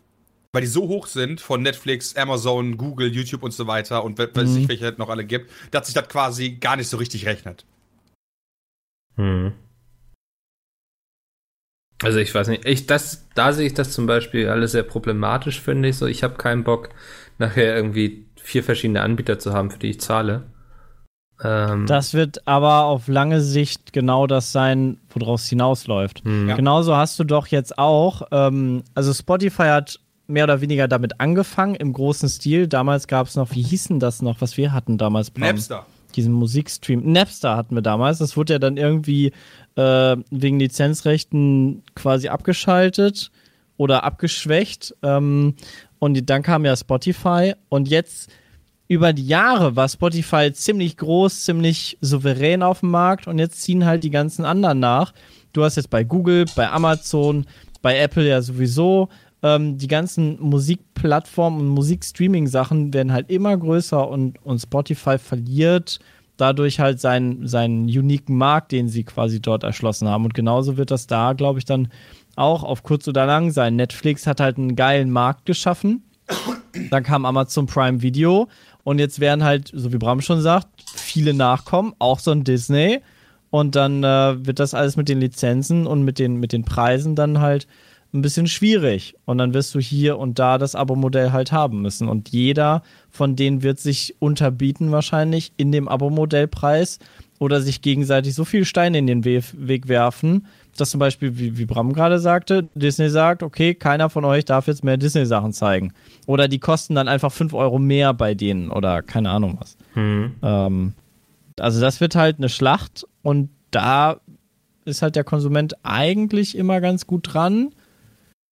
[0.54, 4.30] weil die so hoch sind von Netflix, Amazon, Google, YouTube und so weiter und we-
[4.34, 4.58] weiß Mhm.
[4.58, 7.66] ich, welche es noch alle gibt, dass sich das quasi gar nicht so richtig rechnet.
[9.16, 9.54] Hm.
[12.04, 15.62] Also ich weiß nicht, ich das, da sehe ich das zum Beispiel alles sehr problematisch,
[15.62, 15.98] finde ich.
[15.98, 16.90] So, ich habe keinen Bock,
[17.38, 20.52] nachher irgendwie vier verschiedene Anbieter zu haben, für die ich zahle.
[21.44, 26.24] Ähm, Das wird aber auf lange Sicht genau das sein, worauf es hinausläuft.
[26.24, 26.50] hm.
[26.50, 26.56] Ja.
[26.56, 31.76] Genauso hast du doch jetzt auch, ähm, also Spotify hat mehr oder weniger damit angefangen
[31.76, 32.68] im großen Stil.
[32.68, 35.32] Damals gab es noch, wie hießen das noch, was wir hatten damals?
[35.32, 35.50] Bram?
[35.50, 35.86] Napster.
[36.16, 37.12] diesen Musikstream.
[37.12, 38.20] Napster hatten wir damals.
[38.20, 39.32] Das wurde ja dann irgendwie
[39.76, 43.32] äh, wegen Lizenzrechten quasi abgeschaltet
[43.78, 44.96] oder abgeschwächt.
[45.04, 45.56] Ähm,
[46.00, 47.54] und dann kam ja Spotify.
[47.70, 48.30] Und jetzt
[48.94, 53.28] über die Jahre war Spotify ziemlich groß, ziemlich souverän auf dem Markt.
[53.28, 55.14] Und jetzt ziehen halt die ganzen anderen nach.
[55.52, 57.46] Du hast jetzt bei Google, bei Amazon,
[57.82, 59.10] bei Apple ja sowieso
[59.44, 66.00] ähm, die ganzen Musikplattformen und Musikstreaming-Sachen werden halt immer größer und, und Spotify verliert
[66.38, 70.26] dadurch halt seinen, seinen uniken Markt, den sie quasi dort erschlossen haben.
[70.26, 71.90] Und genauso wird das da, glaube ich, dann
[72.36, 73.76] auch auf kurz oder lang sein.
[73.76, 76.04] Netflix hat halt einen geilen Markt geschaffen.
[76.90, 78.48] Dann kam Amazon Prime Video
[78.84, 83.02] und jetzt werden halt, so wie Bram schon sagt, viele nachkommen, auch so ein Disney.
[83.50, 87.16] Und dann äh, wird das alles mit den Lizenzen und mit den, mit den Preisen
[87.16, 87.68] dann halt
[88.14, 89.16] ein bisschen schwierig.
[89.26, 92.10] Und dann wirst du hier und da das Abo-Modell halt haben müssen.
[92.10, 97.00] Und jeder von denen wird sich unterbieten wahrscheinlich in dem Abo-Modellpreis
[97.40, 101.58] oder sich gegenseitig so viel Steine in den We Weg werfen, dass zum Beispiel, wie,
[101.58, 105.94] wie Bram gerade sagte, Disney sagt, okay, keiner von euch darf jetzt mehr Disney-Sachen zeigen.
[106.26, 109.78] Oder die kosten dann einfach 5 Euro mehr bei denen oder keine Ahnung was.
[109.94, 110.36] Hm.
[110.42, 110.94] Ähm,
[111.60, 114.18] also das wird halt eine Schlacht und da
[114.86, 117.70] ist halt der Konsument eigentlich immer ganz gut dran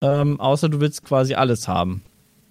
[0.02, 2.02] ähm, außer du willst quasi alles haben.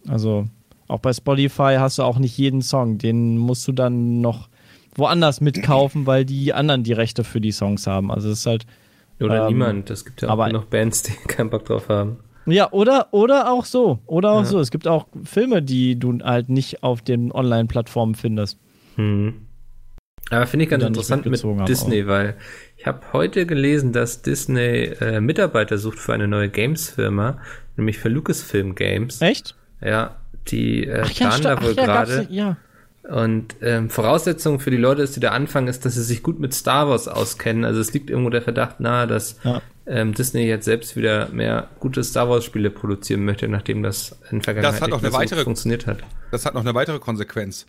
[0.08, 0.46] Also
[0.88, 2.98] auch bei Spotify hast du auch nicht jeden Song.
[2.98, 4.48] Den musst du dann noch
[4.94, 8.10] woanders mitkaufen, weil die anderen die Rechte für die Songs haben.
[8.10, 8.66] Also es ist halt.
[9.20, 9.90] Oder ähm, niemand.
[9.90, 12.18] Es gibt ja auch aber- noch Bands, die keinen Bock drauf haben.
[12.46, 13.98] Ja, oder, oder auch so.
[14.06, 14.46] Oder auch Ja.
[14.46, 14.60] so.
[14.60, 18.58] Es gibt auch Filme, die du halt nicht auf den Online-Plattformen findest.
[18.96, 19.46] Hm.
[20.30, 22.36] Aber finde ich ganz interessant mit Disney, weil
[22.76, 27.38] ich habe heute gelesen, dass Disney äh, Mitarbeiter sucht für eine neue Games-Firma,
[27.76, 29.20] nämlich für Lucasfilm Games.
[29.20, 29.56] Echt?
[29.82, 30.16] Ja,
[30.48, 32.26] die äh, Ach ja, planen da wohl gerade.
[32.30, 32.56] Ja.
[33.08, 36.38] Und ähm, Voraussetzung für die Leute, dass die da anfangen, ist, dass sie sich gut
[36.38, 37.64] mit Star Wars auskennen.
[37.64, 39.62] Also es liegt irgendwo der Verdacht nahe, dass Ja.
[39.86, 44.42] ähm, Disney jetzt selbst wieder mehr gute Star Wars Spiele produzieren möchte, nachdem das in
[44.42, 45.98] Vergangenheit Das hat nicht auch eine mehr so weitere- funktioniert hat.
[46.30, 47.66] Das hat noch eine weitere Konsequenz.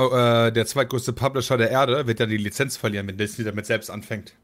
[0.00, 3.66] Oh, äh, der zweitgrößte Publisher der Erde wird ja die Lizenz verlieren, wenn Disney damit
[3.66, 4.34] selbst anfängt.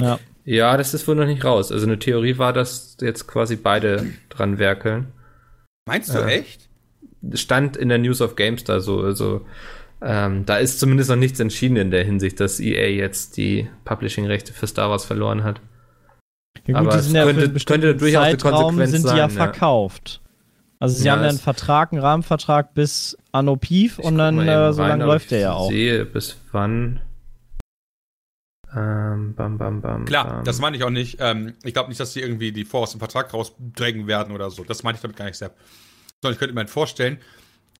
[0.00, 0.18] ja.
[0.44, 1.70] Ja, das ist wohl noch nicht raus.
[1.70, 5.12] Also eine Theorie war, dass jetzt quasi beide dran werkeln.
[5.86, 6.26] Meinst du Ja.
[6.26, 6.67] echt?
[7.34, 9.00] Stand in der News of Games da so.
[9.00, 9.46] Also
[10.00, 14.52] ähm, da ist zumindest noch nichts entschieden in der Hinsicht, dass EA jetzt die Publishing-Rechte
[14.52, 15.60] für Star Wars verloren hat.
[16.66, 19.04] Ja, gut, Aber die es sind ja für könnte- bestimmten könnte durchaus eine Konsequenz sind
[19.04, 19.44] die ja sein, ja.
[19.44, 20.20] verkauft.
[20.80, 24.38] Also sie Ja, haben ja einen Vertrag, einen Rahmenvertrag bis Anno Pief Ich und dann
[24.46, 25.68] äh, so lange läuft ich der ja auch.
[25.70, 27.00] sehe, bis wann.
[28.74, 30.04] Ähm, bam, bam, bam.
[30.04, 30.44] Klar, bam.
[30.44, 31.16] das meine ich auch nicht.
[31.20, 34.50] Ähm, ich glaube nicht, dass die irgendwie die vor aus dem Vertrag rausdrängen werden oder
[34.50, 34.62] so.
[34.62, 35.54] Das meine ich damit gar nicht, Sepp.
[36.22, 37.18] Sondern ich könnte mir halt vorstellen,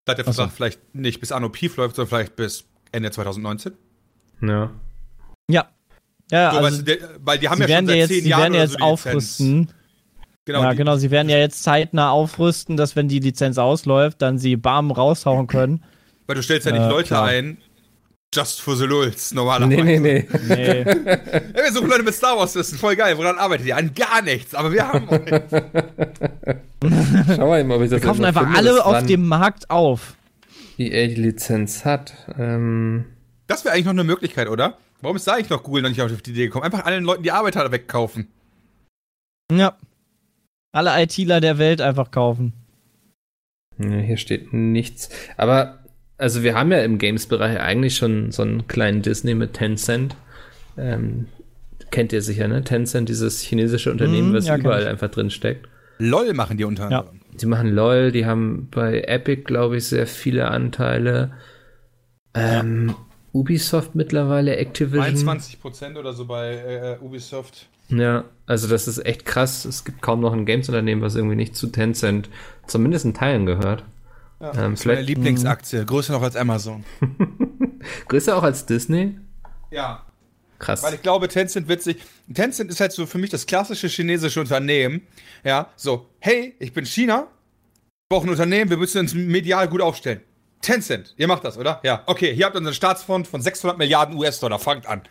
[0.04, 0.42] dass der Ach so.
[0.42, 3.72] Vertrag vielleicht nicht bis Anno Pief läuft, sondern vielleicht bis Ende 2019.
[4.42, 4.70] Ja.
[5.50, 5.68] Ja.
[6.30, 8.08] Ja, So, also weißt du, weil die haben sie ja schon werden ja seit jetzt,
[8.10, 8.82] zehn sie Jahren werden jetzt so Lizenz.
[9.06, 9.72] aufrüsten.
[10.44, 14.22] Genau, ja, die, genau, sie werden ja jetzt zeitnah aufrüsten, dass wenn die Lizenz ausläuft,
[14.22, 15.84] dann sie bam raushauen können.
[16.26, 17.24] Weil du stellst ja nicht Äh, Leute klar.
[17.24, 17.58] ein,
[18.34, 19.82] just for the lulz, normalerweise.
[19.82, 20.26] Nee, nee, nee.
[20.48, 20.84] Nee.
[20.84, 23.16] Ja, wir suchen Leute mit Star Wars Wissen, voll geil.
[23.18, 23.76] Woran arbeitet ihr?
[23.76, 25.28] An gar nichts, aber wir haben euch.
[27.36, 30.14] Schau mal ob ich das Wir kaufen einfach finde, alle auf dem Markt auf.
[30.78, 32.12] Die Lizenz hat.
[32.38, 33.06] Ähm,
[33.48, 34.78] Das wäre eigentlich noch eine Möglichkeit, oder?
[35.00, 36.64] Warum ist da eigentlich noch Google noch nicht auf die Idee gekommen?
[36.64, 38.28] Einfach allen Leuten die Arbeiter wegkaufen.
[39.52, 39.76] Ja.
[40.72, 42.52] Alle ITler der Welt einfach kaufen.
[43.78, 45.08] Ja, hier steht nichts.
[45.36, 45.77] Aber,
[46.18, 50.16] also wir haben ja im Games-Bereich eigentlich schon so einen kleinen Disney mit Tencent.
[50.76, 51.26] Ähm,
[51.90, 52.62] kennt ihr sicher, ne?
[52.64, 54.88] Tencent, dieses chinesische Unternehmen, Mhm, was ja, überall ich.
[54.88, 55.66] einfach drin steckt.
[55.98, 56.98] LOL machen die unter Ja.
[57.00, 57.20] anderem.
[57.40, 61.32] Die machen LOL, die haben bei Epic, glaube ich, sehr viele Anteile.
[62.34, 62.94] Ähm,
[63.32, 65.04] Ubisoft mittlerweile, Activision.
[65.28, 67.66] 21% oder so bei äh, Ubisoft.
[67.88, 69.64] Ja, also das ist echt krass.
[69.64, 72.28] Es gibt kaum noch ein Games-Unternehmen, was irgendwie nicht zu Tencent
[72.66, 73.82] zumindest in Teilen gehört.
[74.40, 76.84] Ja, Ähm, das ist meine Lieblingsaktie, größer noch als Amazon.
[78.08, 79.18] Größer auch als Disney?
[79.70, 80.04] Ja,
[80.58, 80.82] Krass.
[80.82, 81.96] weil ich glaube, Tencent wird sich.
[82.32, 85.02] Tencent ist halt so für mich das klassische chinesische Unternehmen.
[85.44, 87.28] Ja, so, hey, ich bin China,
[88.08, 90.20] brauche ein Unternehmen, wir müssen uns medial gut aufstellen.
[90.60, 91.80] Tencent, ihr macht das, oder?
[91.84, 95.02] Ja, okay, hier habt ihr unseren Staatsfonds von 600 Milliarden US-Dollar, fangt an.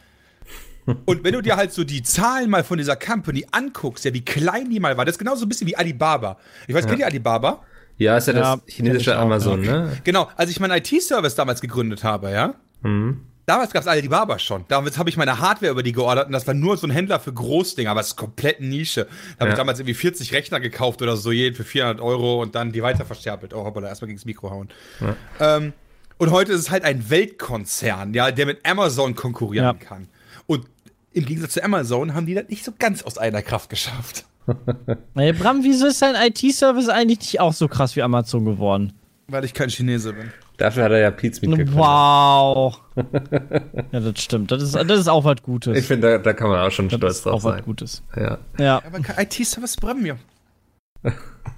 [1.05, 4.23] Und wenn du dir halt so die Zahlen mal von dieser Company anguckst, ja, wie
[4.23, 6.37] klein die mal war, das ist genauso ein bisschen wie Alibaba.
[6.67, 7.63] Ich weiß, kennt ihr Alibaba?
[7.97, 9.97] Ja, ist ja, Ja, das chinesische Amazon, ne?
[10.03, 13.21] Genau, als ich meinen IT-Service damals gegründet habe, ja, Mhm.
[13.47, 14.65] damals gab es Alibaba schon.
[14.67, 17.19] Damals habe ich meine Hardware über die geordert und das war nur so ein Händler
[17.19, 19.05] für Großdinger, aber es ist komplett Nische.
[19.05, 19.49] Da habe Ja.
[19.53, 22.83] ich damals irgendwie 40 Rechner gekauft oder so, jeden für 400 Euro und dann die
[22.83, 23.53] weiter versterbelt.
[23.53, 24.69] Oh, hoppala, erstmal gegen das Mikro hauen.
[25.39, 25.73] Ähm,
[26.19, 29.73] Und heute ist es halt ein Weltkonzern, ja, der mit Amazon konkurrieren Ja.
[29.73, 30.07] kann.
[30.47, 30.65] Und
[31.13, 34.25] im Gegensatz zu Amazon haben die das nicht so ganz aus einer Kraft geschafft.
[35.15, 38.93] Ey, Bram, wieso ist dein IT-Service eigentlich nicht auch so krass wie Amazon geworden?
[39.27, 40.31] Weil ich kein Chinese bin.
[40.57, 41.77] Dafür hat er ja Pete's mitgekommen.
[41.77, 42.79] Wow.
[43.91, 44.51] ja, das stimmt.
[44.51, 45.77] Das ist, das ist auch was Gutes.
[45.77, 47.63] Ich finde, da, da kann man auch schon das stolz ist drauf auch was sein.
[47.63, 48.03] Gutes.
[48.15, 48.37] Ja.
[48.57, 48.81] Ja.
[48.85, 50.17] Aber kein IT-Service Bram mir.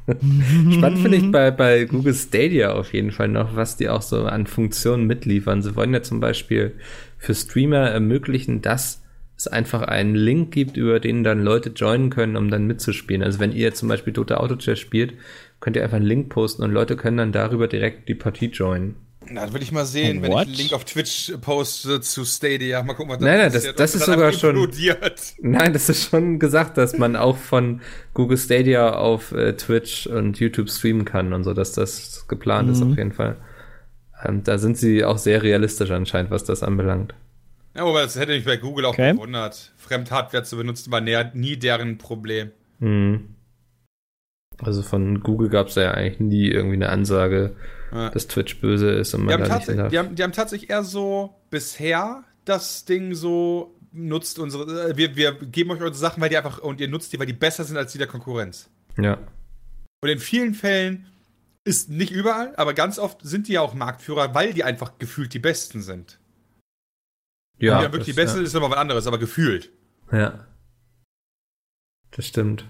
[0.06, 4.26] Spannend finde ich bei, bei Google Stadia auf jeden Fall noch, was die auch so
[4.26, 5.62] an Funktionen mitliefern.
[5.62, 6.76] Sie wollen ja zum Beispiel
[7.18, 9.02] für Streamer ermöglichen, dass
[9.40, 13.24] es einfach einen Link gibt, über den dann Leute joinen können, um dann mitzuspielen.
[13.24, 15.14] Also wenn ihr zum Beispiel Tote Auto Chess spielt,
[15.62, 18.96] könnt ihr einfach einen Link posten und Leute können dann darüber direkt die Partie joinen.
[19.32, 20.44] Na, das will ich mal sehen, wenn What?
[20.44, 22.84] ich einen Link auf Twitch poste zu Stadia.
[22.84, 23.80] Mal gucken, was Nein, nein, das- passiert.
[23.80, 24.70] das ist sogar schon-.
[25.42, 27.82] Nein, das ist schon gesagt, dass man auch von
[28.14, 32.82] Google Stadia auf äh, Twitch und YouTube streamen kann und so, dass das geplant ist
[32.82, 33.38] auf jeden Fall.
[34.26, 37.14] Ähm, da sind sie auch sehr realistisch anscheinend, was das anbelangt.
[37.76, 39.14] Ja, aber das hätte mich bei Google auch Okay.
[39.14, 39.74] gewundert.
[39.78, 42.52] Fremdhardware zu benutzen war näher, nie deren Problem.
[42.80, 43.36] Mhm.
[44.62, 47.56] Also von Google gab es ja eigentlich nie irgendwie eine Ansage,
[47.94, 48.10] Ja.
[48.10, 49.90] dass Twitch böse ist und Die man haben, da nicht darf.
[49.92, 54.90] die, haben, die haben tatsächlich eher so bisher das Ding so nutzt unsere.
[54.92, 57.26] äh, Wir, wir geben euch unsere Sachen, weil die einfach und ihr nutzt die, weil
[57.28, 58.70] die besser sind als die der Konkurrenz.
[58.98, 59.18] Ja.
[60.02, 61.08] Und in vielen Fällen
[61.64, 65.34] ist nicht überall, aber ganz oft sind die ja auch Marktführer, weil die einfach gefühlt
[65.34, 66.19] die Besten sind.
[67.60, 69.70] Ja, Ja, wirklich die das- Besten ist aber was anderes, aber gefühlt.
[70.12, 70.18] Ja.
[70.20, 70.46] ja.
[72.12, 72.66] Das stimmt.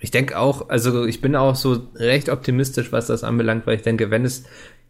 [0.00, 3.82] Ich denke auch, also ich bin auch so recht optimistisch, was das anbelangt, weil ich
[3.82, 4.44] denke, wenn es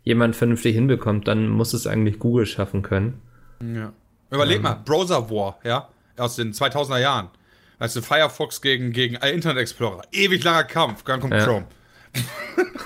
[0.04, 3.20] jemand vernünftig hinbekommt, dann muss es eigentlich Google schaffen können.
[3.60, 3.92] Ja.
[4.30, 7.30] Überleg mal, Browser War, ja, aus den 2000er Jahren.
[7.78, 10.02] Weißt du, Firefox gegen, gegen Internet Explorer.
[10.12, 11.02] Ewig langer Kampf.
[11.04, 11.44] Dann kommt Ja.
[11.44, 11.66] Chrome.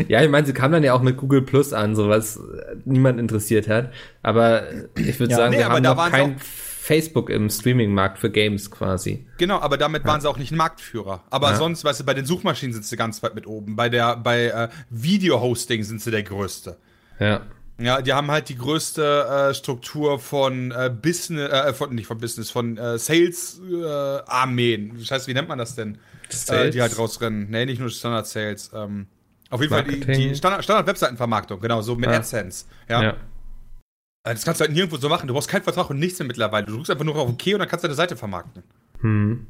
[0.08, 2.76] Ja, ich meine, sie kam dann ja auch mit Google Plus an, so was äh,
[2.86, 3.92] niemand interessiert hat.
[4.24, 4.64] Aber
[4.96, 5.38] ich würde Ja.
[5.38, 9.26] sagen, Nee, wir haben da noch kein Facebook im Streaming-Markt für Games quasi.
[9.38, 11.24] Genau, aber damit waren sie auch nicht ein Marktführer.
[11.30, 11.56] Aber Ja.
[11.58, 13.76] sonst, weißt du, bei den Suchmaschinen sind sie ganz weit mit oben.
[13.76, 16.78] Bei der, bei äh, Video-Hosting sind sie der Größte.
[17.20, 17.42] Ja.
[17.78, 22.18] Ja, die haben halt die größte äh, Struktur von äh, Business, äh, von, nicht von
[22.18, 25.04] Business, von äh, Sales-Armeen.
[25.04, 25.96] Scheiße, wie nennt man das denn?
[25.96, 25.98] Äh,
[26.34, 26.74] Sales?
[26.74, 27.50] die halt rausrennen.
[27.50, 28.72] Nee, nicht nur Standard-Sales.
[28.74, 29.08] Ähm,
[29.50, 30.30] auf jeden Fall die, Marketing.
[30.30, 32.18] die Standard- Standard-Webseitenvermarktung, genau, so mit Ja.
[32.18, 32.66] AdSense.
[32.88, 33.04] Ja.
[33.04, 33.10] Ja.
[33.12, 35.28] Äh, Das kannst du halt nirgendwo so machen.
[35.28, 36.66] Du brauchst keinen Vertrag und nichts mehr mittlerweile.
[36.66, 38.64] Du drückst einfach nur auf OK und dann kannst du deine Seite vermarkten.
[39.02, 39.48] Hm.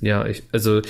[0.00, 0.82] Ja, ich, also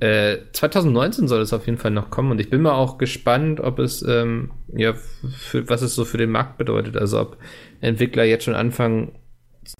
[0.00, 3.60] äh, 2019 soll es auf jeden Fall noch kommen und ich bin mal auch gespannt,
[3.60, 6.96] ob es, ähm, ja, für, was es so für den Markt bedeutet.
[6.96, 7.36] Also ob
[7.80, 9.12] Entwickler jetzt schon anfangen,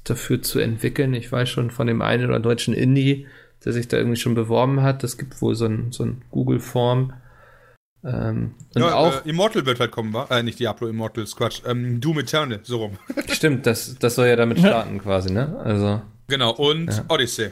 [0.04, 1.14] dafür zu entwickeln.
[1.14, 3.26] Ich weiß schon von dem einen oder deutschen Indie,
[3.64, 5.02] der sich da irgendwie schon beworben hat.
[5.04, 7.14] Es gibt wohl so ein, so ein Google-Form.
[8.04, 10.26] Ähm, und ja, auch, Äh, Immortal wird halt kommen, wa?
[10.30, 11.62] Äh, nicht Diablo Immortal, Quatsch.
[11.66, 12.98] Ähm, Doom Eternal, so rum.
[13.30, 15.58] stimmt, das, das soll ja damit starten quasi, ne?
[15.64, 17.04] Also, genau, und Ja.
[17.08, 17.50] Odyssey.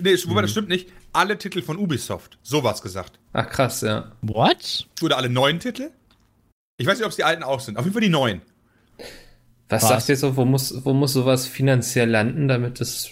[0.00, 0.92] Nee, wobei das stimmt nicht.
[1.12, 2.38] Alle Titel von Ubisoft.
[2.42, 3.18] So war's gesagt.
[3.32, 4.12] ach krass, ja.
[4.20, 4.86] What?
[5.02, 5.90] Oder alle neuen Titel?
[6.76, 7.78] Ich weiß nicht, ob es die alten auch sind.
[7.78, 8.42] Auf jeden Fall die neuen.
[9.68, 9.88] Was, Was?
[9.88, 13.10] sagt ihr so, wo muss, wo muss sowas finanziell landen, damit es,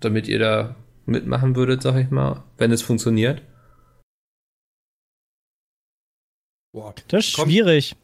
[0.00, 3.42] damit ihr da mitmachen würdet, sag ich mal, wenn es funktioniert?
[6.72, 6.94] Boah.
[7.08, 7.96] Das ist schwierig.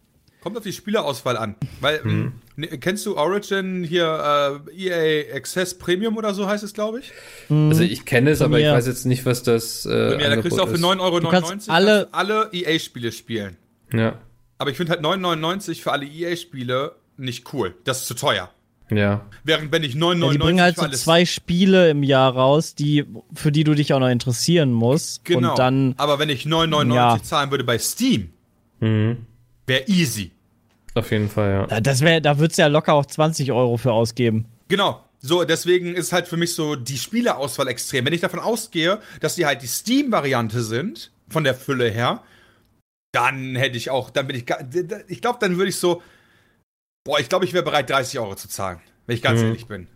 [0.43, 1.55] Kommt auf die Spielerauswahl an.
[1.81, 2.33] Weil, Hm.
[2.57, 7.13] ne, kennst du Origin hier, äh, EA Access Premium oder so heißt es, glaube ich?
[7.49, 10.59] Also ich kenne es, aber ich weiß jetzt nicht, was das äh, ja, da kriegst
[10.59, 10.81] du auch für ist.
[10.83, 13.57] 9,99 Euro kannst alle- alle EA-Spiele spielen.
[13.93, 14.19] Ja,
[14.59, 17.75] Aber ich finde halt 9,99 für alle EA-Spiele nicht cool.
[17.85, 18.51] Das ist zu teuer.
[18.91, 22.75] ja, Während wenn ich Ja, 9,99 die bringen halt so zwei Spiele im Jahr raus,
[22.75, 25.25] die, für die du dich auch noch interessieren musst.
[25.25, 25.51] Genau.
[25.51, 27.19] Und dann, Aber wenn ich 9,99 Ja.
[27.23, 28.31] zahlen würde bei Steam,
[28.81, 29.19] mhm.
[29.67, 30.31] Wäre easy.
[30.95, 31.81] auf jeden Fall, ja.
[31.81, 34.47] Das wär, da würdest du ja locker auch 20 Euro für ausgeben.
[34.69, 35.05] Genau.
[35.25, 38.05] So, deswegen ist halt für mich so die Spieleauswahl extrem.
[38.05, 42.23] Wenn ich davon ausgehe, dass die halt die Steam-Variante sind, von der Fülle her,
[43.13, 44.67] dann hätte ich auch, dann bin ich, ga-
[45.07, 46.03] ich glaube, dann würde ich so,
[47.05, 49.47] boah, ich glaube, ich wäre bereit, 30 Euro zu zahlen, wenn ich ganz Mhm.
[49.47, 49.87] ehrlich bin.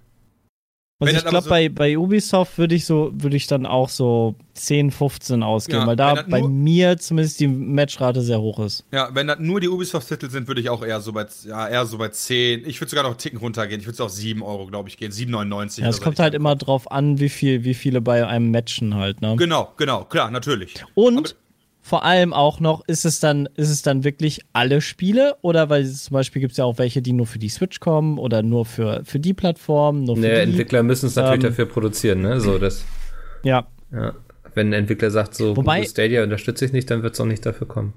[0.99, 3.91] Also Wenn ich glaube, so- bei, bei Ubisoft würde ich so, würde ich dann auch
[3.91, 8.83] so 10, 15 ausgeben, Ja, weil da bei mir zumindest die Matchrate sehr hoch ist.
[8.93, 11.85] Ja, wenn das nur die Ubisoft-Titel sind, würde ich auch eher so bei, ja, eher
[11.85, 12.67] so bei 10.
[12.67, 13.79] Ich würde sogar noch einen Ticken runtergehen.
[13.81, 15.13] Ich würde so auf 7 Euro, glaube ich, gehen.
[15.13, 15.83] 7,99.
[15.83, 19.21] Ja, es kommt halt immer drauf an, wie viel, wie viele bei einem matchen halt,
[19.21, 19.37] ne?
[19.37, 20.77] Genau, genau, klar, natürlich.
[20.95, 21.29] Und Aber-
[21.87, 25.37] vor allem auch noch, ist es dann, ist es dann wirklich alle Spiele?
[25.43, 28.19] Oder weil zum Beispiel gibt es ja auch welche, die nur für die Switch kommen
[28.19, 30.35] oder nur für, für die Plattform, nur Ne, die.
[30.41, 32.41] Entwickler müssen es natürlich ähm, dafür produzieren, ne?
[32.41, 32.85] So, das,
[33.45, 33.69] Ja.
[33.93, 34.15] ja.
[34.55, 37.25] Wenn ein Entwickler sagt, so Wobei- Google Stadia unterstütze ich nicht, dann wird es auch
[37.27, 37.93] nicht dafür kommen.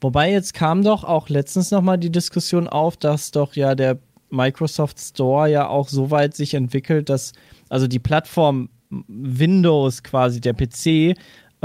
[0.00, 3.98] Wobei jetzt kam doch auch letztens nochmal die Diskussion auf, dass doch ja der
[4.30, 7.32] Microsoft Store ja auch so weit sich entwickelt, dass
[7.68, 8.70] also die Plattform
[9.08, 11.16] Windows quasi, der PC,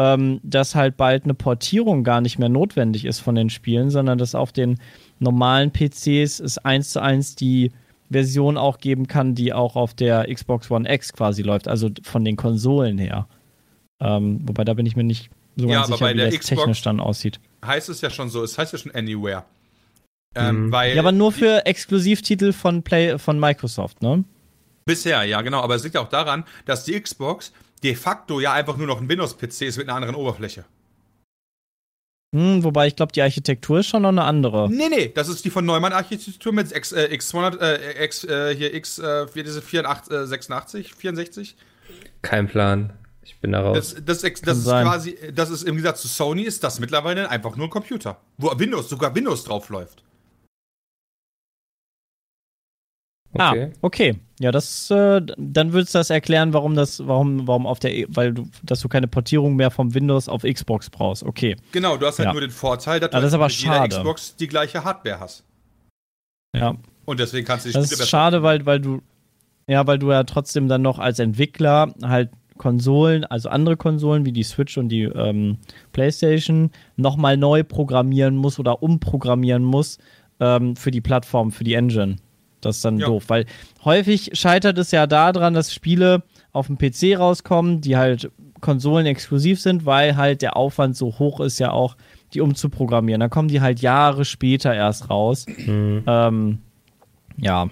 [0.01, 4.17] ähm, dass halt bald eine Portierung gar nicht mehr notwendig ist von den Spielen, sondern
[4.17, 4.79] dass auf den
[5.19, 7.71] normalen PCs es eins zu eins die
[8.09, 12.23] Version auch geben kann, die auch auf der Xbox One X quasi läuft, also von
[12.23, 13.27] den Konsolen her.
[13.99, 16.25] Ähm, wobei da bin ich mir nicht so Ja, ganz aber sicher, bei wie der
[16.27, 17.39] das Xbox- technisch dann aussieht.
[17.65, 19.43] Heißt es ja schon so, es heißt ja schon Anywhere.
[20.35, 20.71] Ähm, Mhm.
[20.71, 24.23] weil Ja, aber nur für Exklusivtitel von Play von Microsoft, ne?
[24.85, 25.59] Bisher, ja, genau.
[25.61, 27.51] Aber es liegt auch daran, dass die Xbox
[27.83, 30.65] de facto ja einfach nur noch ein Windows-PC ist mit einer anderen Oberfläche.
[32.35, 34.69] Hm, wobei ich glaube, die Architektur ist schon noch eine andere.
[34.69, 38.73] Nee, nee, das ist die von Neumann-Architektur mit X, äh, X200, äh, X, äh, hier
[38.75, 41.55] X, äh, wie diese 84, äh, 86, 64.
[42.21, 42.93] Kein Plan.
[43.23, 43.77] Ich bin da raus.
[43.77, 44.85] Das, das, das, das ist sein.
[44.85, 48.19] quasi, das ist im Gegensatz zu Sony, ist das mittlerweile einfach nur ein Computer.
[48.37, 50.03] Wo Windows, sogar Windows drauf läuft.
[53.33, 53.69] Okay.
[53.71, 54.15] Ah, okay.
[54.41, 58.33] Ja, das, äh, dann würdest du das erklären, warum das, warum, warum auf der, weil
[58.33, 61.23] du, dass du keine Portierung mehr vom Windows auf Xbox brauchst.
[61.23, 61.57] Okay.
[61.73, 62.31] Genau, du hast halt Ja.
[62.31, 63.87] nur den Vorteil, dass Ah, du das aber mit jeder.
[63.87, 65.43] Xbox die gleiche Hardware hast.
[66.55, 66.75] Ja.
[67.05, 68.09] Und deswegen kannst du die Das Spiele ist besser.
[68.09, 69.01] schade, weil, weil du,
[69.67, 74.31] ja, weil du ja trotzdem dann noch als Entwickler halt Konsolen, also andere Konsolen wie
[74.33, 75.57] die Switch und die ähm,
[75.93, 80.01] PlayStation, nochmal neu programmieren musst oder umprogrammieren musst
[80.39, 82.17] ähm, für die Plattform, für die Engine.
[82.61, 83.07] Das ist dann Ja.
[83.07, 83.45] doof, weil
[83.85, 89.61] häufig scheitert es ja daran, dass Spiele auf dem PC rauskommen, die halt Konsolen exklusiv
[89.61, 91.95] sind, weil halt der Aufwand so hoch ist, ja auch
[92.33, 93.19] die umzuprogrammieren.
[93.21, 95.45] Dann kommen die halt Jahre später erst raus.
[95.67, 96.59] Ähm,
[97.37, 97.69] ja,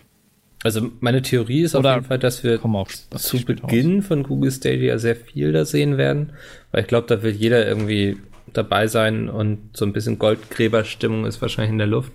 [0.63, 3.69] Also meine Theorie ist auf Oder jeden Fall, dass wir auch zu spät raus.
[3.69, 6.32] Beginn von Google Stadia sehr viel da sehen werden,
[6.71, 8.17] weil ich glaube, da will jeder irgendwie
[8.54, 12.13] dabei sein und so ein bisschen Goldgräberstimmung ist wahrscheinlich in der Luft.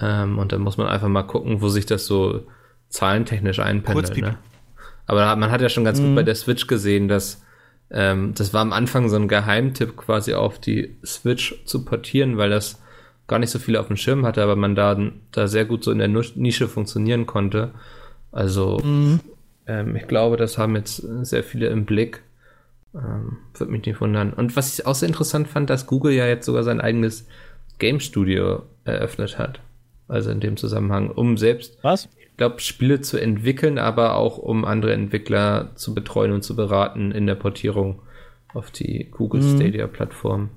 [0.00, 2.46] Ähm, und dann muss man einfach mal gucken, wo sich das so
[2.88, 4.16] zahlentechnisch einpendelt.
[4.18, 4.38] Ne?
[5.06, 6.06] Aber man hat ja schon ganz Mhm.
[6.08, 7.42] gut bei der Switch gesehen, dass
[7.90, 12.50] ähm, das war am Anfang so ein Geheimtipp quasi auf die Switch zu portieren, weil
[12.50, 12.80] das
[13.26, 14.98] gar nicht so viele auf dem Schirm hatte, aber man da,
[15.32, 17.72] da sehr gut so in der Nische funktionieren konnte.
[18.30, 18.78] Also
[19.66, 22.22] ähm, ich glaube, das haben jetzt sehr viele im Blick.
[22.94, 24.32] Ähm, Würde mich nicht wundern.
[24.32, 27.26] Und was ich auch sehr interessant fand, dass Google ja jetzt sogar sein eigenes
[27.78, 29.60] Game Studio eröffnet hat.
[30.08, 32.08] Also in dem Zusammenhang, um selbst, Was?
[32.18, 37.12] ich glaube, Spiele zu entwickeln, aber auch um andere Entwickler zu betreuen und zu beraten
[37.12, 38.00] in der Portierung
[38.54, 39.56] auf die Google Mhm.
[39.56, 40.50] Stadia Plattform.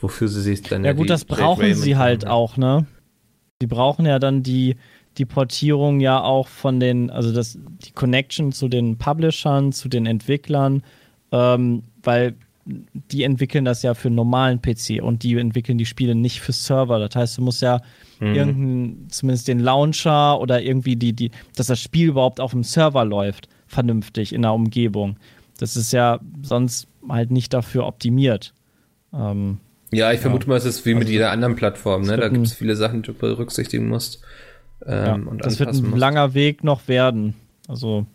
[0.00, 2.30] Wofür sie sich dann Ja gut, die das brauchen sie halt haben.
[2.32, 2.86] auch, ne?
[3.60, 4.76] Die brauchen ja dann die,
[5.18, 10.06] die Portierung ja auch von den, also das, die Connection zu den Publishern, zu den
[10.06, 10.82] Entwicklern,
[11.32, 16.14] ähm, weil die entwickeln das ja für einen normalen PC und die entwickeln die Spiele
[16.14, 16.98] nicht für Server.
[16.98, 17.80] Das heißt, du musst ja
[18.20, 18.34] Mhm.
[18.34, 23.04] irgendeinen, zumindest den Launcher oder irgendwie die, die, dass das Spiel überhaupt auf dem Server
[23.04, 25.16] läuft, vernünftig in der Umgebung.
[25.58, 28.52] Das ist ja sonst halt nicht dafür optimiert.
[29.14, 29.58] Ähm,
[29.92, 32.02] Ja, ich vermute mal, es ist wie mit jeder anderen Plattform.
[32.02, 32.16] Ne?
[32.18, 34.22] Da gibt es viele Sachen, die du berücksichtigen musst.
[34.86, 35.96] Ja, Ähm, und das wird ein musst.
[35.98, 37.34] langer Weg noch werden.
[37.68, 38.06] Also.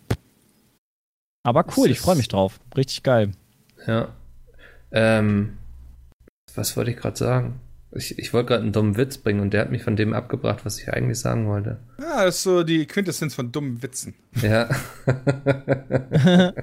[1.43, 2.59] Aber cool, ich freue mich drauf.
[2.77, 3.31] Richtig geil.
[3.87, 4.09] Ja.
[4.91, 5.57] Ähm,
[6.55, 7.59] was wollte ich gerade sagen?
[7.91, 10.65] Ich, ich wollte gerade einen dummen Witz bringen und der hat mich von dem abgebracht,
[10.65, 11.79] was ich eigentlich sagen wollte.
[11.99, 14.13] Ja, das ist so die Quintessenz von dummen Witzen.
[14.41, 14.67] Ja.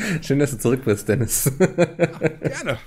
[0.22, 1.50] Schön, dass du zurück bist, Dennis.
[1.58, 2.78] Gerne.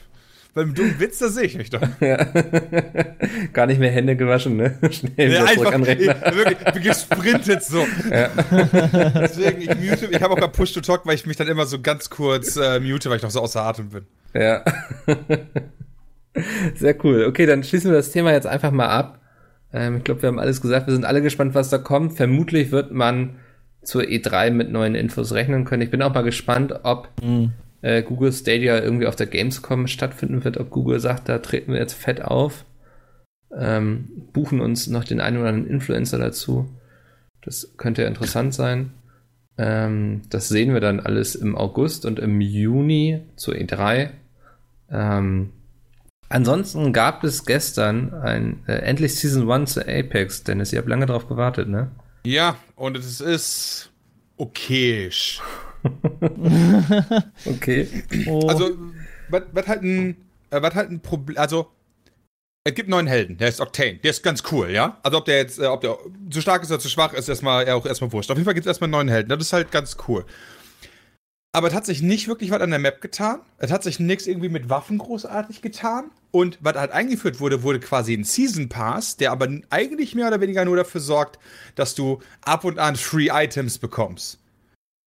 [0.53, 1.81] Beim dummen Witz, da sehe ich mich doch.
[3.53, 4.77] Gar nicht mehr Hände gewaschen, ne?
[4.91, 6.15] Schnell wieder Ja, zurück an Rechner.
[6.27, 7.83] ich, wirklich gesprintet so.
[8.07, 11.65] Deswegen, ich mute, ich habe auch mal Push to Talk, weil ich mich dann immer
[11.65, 14.05] so ganz kurz äh, mute, weil ich noch so außer Atem bin.
[14.33, 14.63] Ja.
[16.75, 17.25] Sehr cool.
[17.25, 19.19] Okay, dann schließen wir das Thema jetzt einfach mal ab.
[19.71, 20.87] Ähm, ich glaube, wir haben alles gesagt.
[20.87, 22.13] Wir sind alle gespannt, was da kommt.
[22.13, 23.35] Vermutlich wird man
[23.83, 25.81] zur E3 mit neuen Infos rechnen können.
[25.81, 27.09] Ich bin auch mal gespannt, ob
[27.81, 31.79] äh, Google Stadia irgendwie auf der Gamescom stattfinden wird, ob Google sagt, da treten wir
[31.79, 32.65] jetzt fett auf,
[33.55, 36.69] ähm, buchen uns noch den einen oder anderen Influencer dazu.
[37.41, 38.93] Das könnte ja interessant sein.
[39.57, 44.09] Ähm, das sehen wir dann alles im August und im Juni zur E3.
[44.93, 45.51] Ähm,
[46.29, 50.71] ansonsten gab es gestern ein äh, endlich Season 1 zu Apex, Dennis.
[50.71, 51.91] Ihr habt lange drauf gewartet, ne?
[52.25, 53.91] Ja, und es ist
[54.37, 55.41] okayisch.
[57.45, 57.87] Okay.
[58.27, 58.71] Oh, Also,
[59.29, 60.15] was halt ein,
[60.49, 61.67] äh, was halt ein Problem, also,
[62.63, 64.97] es gibt neuen Helden, der ist Octane, der ist ganz cool, ja?
[65.03, 65.97] Also, ob der jetzt, äh, ob der
[66.29, 68.31] zu stark ist oder zu schwach, ist erstmal, ja, auch erstmal wurscht.
[68.31, 70.23] Auf jeden Fall gibt es erstmal einen neuen Helden, das ist halt ganz cool.
[71.55, 73.39] Aber es hat sich nicht wirklich was an der Map getan.
[73.59, 76.05] Es hat sich nichts irgendwie mit Waffen großartig getan.
[76.31, 80.41] Und was halt eingeführt wurde, wurde quasi ein Season Pass, der aber eigentlich mehr oder
[80.41, 81.37] weniger nur dafür sorgt,
[81.75, 84.39] dass du ab und an Free Items bekommst.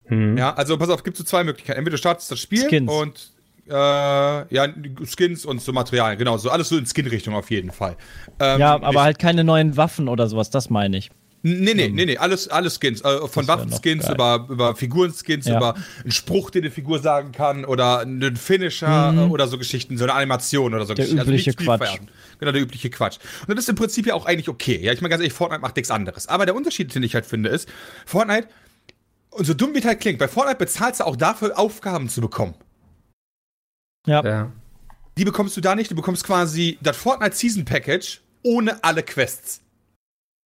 [0.06, 0.38] Hm.
[0.38, 1.80] Ja, also pass auf, gibt so zwei Möglichkeiten.
[1.80, 2.92] Entweder du startest das Spiel Skins.
[2.92, 3.32] und
[3.68, 4.68] äh, ja,
[5.04, 7.98] Skins und so Materialien, genau, so alles so in Skin-Richtung auf jeden Fall.
[8.40, 11.10] Ähm, Ja, aber halt keine neuen Waffen oder sowas, das meine ich.
[11.48, 13.02] Nee, nee, nee, nee, alles, alles Skins.
[13.02, 15.58] Äh, von Waffenskins über, über Figurenskins, Ja.
[15.58, 19.96] über einen Spruch, den die Figur sagen kann oder einen Finisher äh, oder so Geschichten,
[20.00, 20.96] so eine Animation oder so Mhm.
[20.96, 21.22] Der Geschichten.
[21.30, 21.78] übliche nicht Quatsch.
[21.86, 22.10] spielvererben.
[22.40, 23.18] Genau, der übliche Quatsch.
[23.48, 24.80] Und das ist im Prinzip ja auch eigentlich okay.
[24.82, 26.28] Ja, ich meine ganz ehrlich, Fortnite macht nichts anderes.
[26.28, 27.70] Aber der Unterschied, den ich halt finde, ist,
[28.08, 28.48] Fortnite,
[29.30, 32.22] und so dumm wie es halt klingt, bei Fortnite bezahlst du auch dafür, Aufgaben zu
[32.22, 32.56] bekommen.
[34.08, 34.24] Ja.
[34.26, 34.52] Ja.
[35.18, 35.92] Die bekommst du da nicht.
[35.92, 39.62] Du bekommst quasi das Fortnite Season Package ohne alle Quests.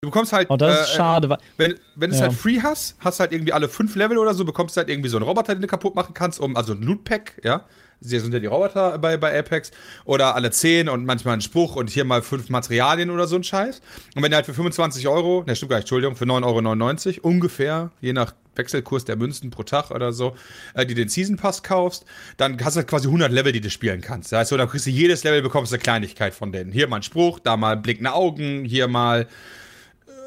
[0.01, 0.49] Du bekommst halt.
[0.49, 1.29] Und das ist äh, schade.
[1.29, 4.33] weil- Wenn, wenn du es halt free hast, hast halt irgendwie alle fünf Level oder
[4.33, 6.71] so, bekommst du halt irgendwie so einen Roboter, den du kaputt machen kannst, um, also
[6.73, 7.65] ein Loot-Pack, ja.
[8.01, 9.71] Hier sind ja die Roboter bei, bei Apex.
[10.05, 13.43] Oder alle zehn und manchmal ein Spruch und hier mal fünf Materialien oder so ein
[13.43, 13.81] Scheiß.
[14.15, 17.27] Und wenn du halt für 25 Euro, ne, stimmt gar nicht, Entschuldigung, für 9,99 Euro
[17.27, 20.33] ungefähr, je nach Wechselkurs der Münzen pro Tag oder so,
[20.75, 22.05] äh, die den Season Pass kaufst,
[22.37, 24.31] dann hast du halt quasi 100 Level, die du spielen kannst.
[24.31, 26.71] Ja, so, dann kriegst du jedes Level, bekommst du eine Kleinigkeit von denen.
[26.71, 29.27] Hier mal ein Spruch, da mal blickende Augen, hier mal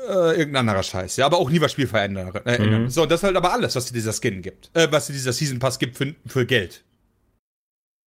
[0.08, 1.16] äh, irgendein anderer Scheiß.
[1.16, 2.32] Ja, aber auch nie was Spiel verändern.
[2.44, 2.90] Äh, ändern.
[2.90, 4.70] So, das ist halt aber alles, was dir dieser Skin gibt.
[4.74, 6.82] Äh, was dir dieser Season Pass gibt für, für Geld.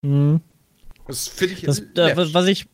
[0.02, 0.42] Mhm.
[1.08, 1.62] Das finde ich.
[1.62, 2.68] Das, äh, was ich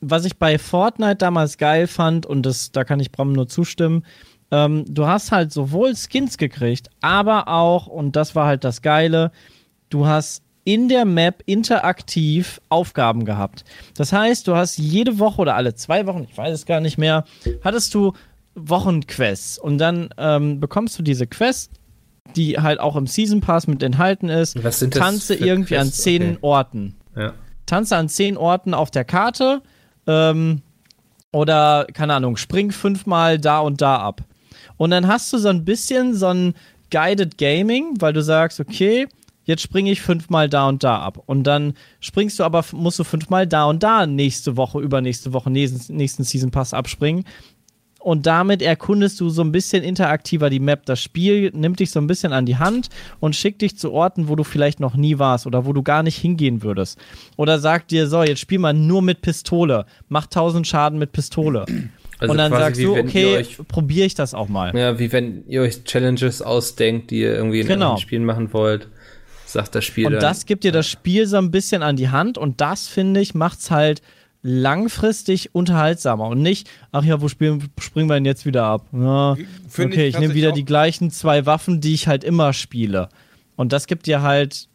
[0.00, 4.04] was ich bei Fortnite damals geil fand und das da kann ich Bram nur zustimmen.
[4.50, 9.32] Ähm, du hast halt sowohl Skins gekriegt, aber auch und das war halt das Geile.
[9.88, 13.64] Du hast in der Map interaktiv Aufgaben gehabt.
[13.96, 16.98] Das heißt, du hast jede Woche oder alle zwei Wochen, ich weiß es gar nicht
[16.98, 17.24] mehr,
[17.62, 18.14] hattest du
[18.54, 21.72] Wochenquests und dann ähm, bekommst du diese Quest,
[22.36, 24.62] die halt auch im Season Pass mit enthalten ist.
[24.64, 26.02] Was sind das Tanze irgendwie an Quests?
[26.02, 26.38] zehn Okay.
[26.42, 27.34] Orten Ja.
[27.66, 29.62] tanze an zehn Orten auf der Karte
[30.06, 30.62] ähm,
[31.32, 34.22] oder, keine Ahnung, spring fünfmal da und da ab.
[34.76, 36.54] Und dann hast du so ein bisschen so ein
[36.90, 39.08] Guided Gaming, weil du sagst, okay,
[39.44, 41.22] jetzt springe ich fünfmal da und da ab.
[41.26, 45.50] Und dann springst du aber, musst du fünfmal da und da nächste Woche, übernächste Woche,
[45.50, 47.24] nächsten, nächsten Season Pass abspringen.
[48.04, 50.84] Und damit erkundest du so ein bisschen interaktiver die Map.
[50.84, 52.88] Das Spiel nimmt dich so ein bisschen an die Hand
[53.18, 56.02] und schickt dich zu Orten, wo du vielleicht noch nie warst oder wo du gar
[56.02, 56.98] nicht hingehen würdest.
[57.36, 59.86] Oder sagt dir, so, jetzt spiel mal nur mit Pistole.
[60.08, 61.64] Mach 1000 Schaden mit Pistole.
[62.18, 64.76] Also und dann sagst du, okay, probiere ich das auch mal.
[64.76, 67.96] Ja, wie wenn ihr euch Challenges ausdenkt, die ihr irgendwie in Genau.
[67.96, 68.88] Spielen machen wollt,
[69.46, 70.20] sagt das Spiel Und dann.
[70.20, 73.34] das gibt dir das Spiel so ein bisschen an die Hand und das, finde ich,
[73.34, 74.02] macht's halt
[74.46, 78.86] langfristig unterhaltsamer und nicht, ach ja, wo spielen, springen wir denn jetzt wieder ab?
[78.92, 83.08] Ja, okay, ich ich nehme wieder die gleichen zwei Waffen, die ich halt immer spiele.
[83.56, 84.68] Und das gibt dir halt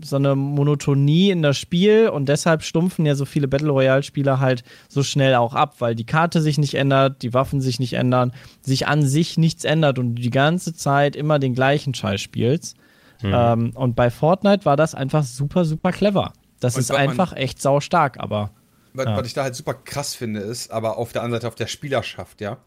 [0.00, 4.38] so eine Monotonie in das Spiel und deshalb stumpfen ja so viele Battle Royale Spieler
[4.38, 7.94] halt so schnell auch ab, weil die Karte sich nicht ändert, die Waffen sich nicht
[7.94, 12.20] ändern, sich an sich nichts ändert und du die ganze Zeit immer den gleichen Scheiß
[12.20, 12.76] spielst.
[13.22, 13.32] Mhm.
[13.34, 16.32] Ähm, und bei Fortnite war das einfach super, super clever.
[16.60, 18.50] Das Und ist einfach echt sau stark, aber
[18.96, 19.16] Was, Ja.
[19.16, 21.66] was ich da halt super krass finde, ist, aber auf der anderen Seite auf der
[21.66, 22.58] Spielerschaft, ja.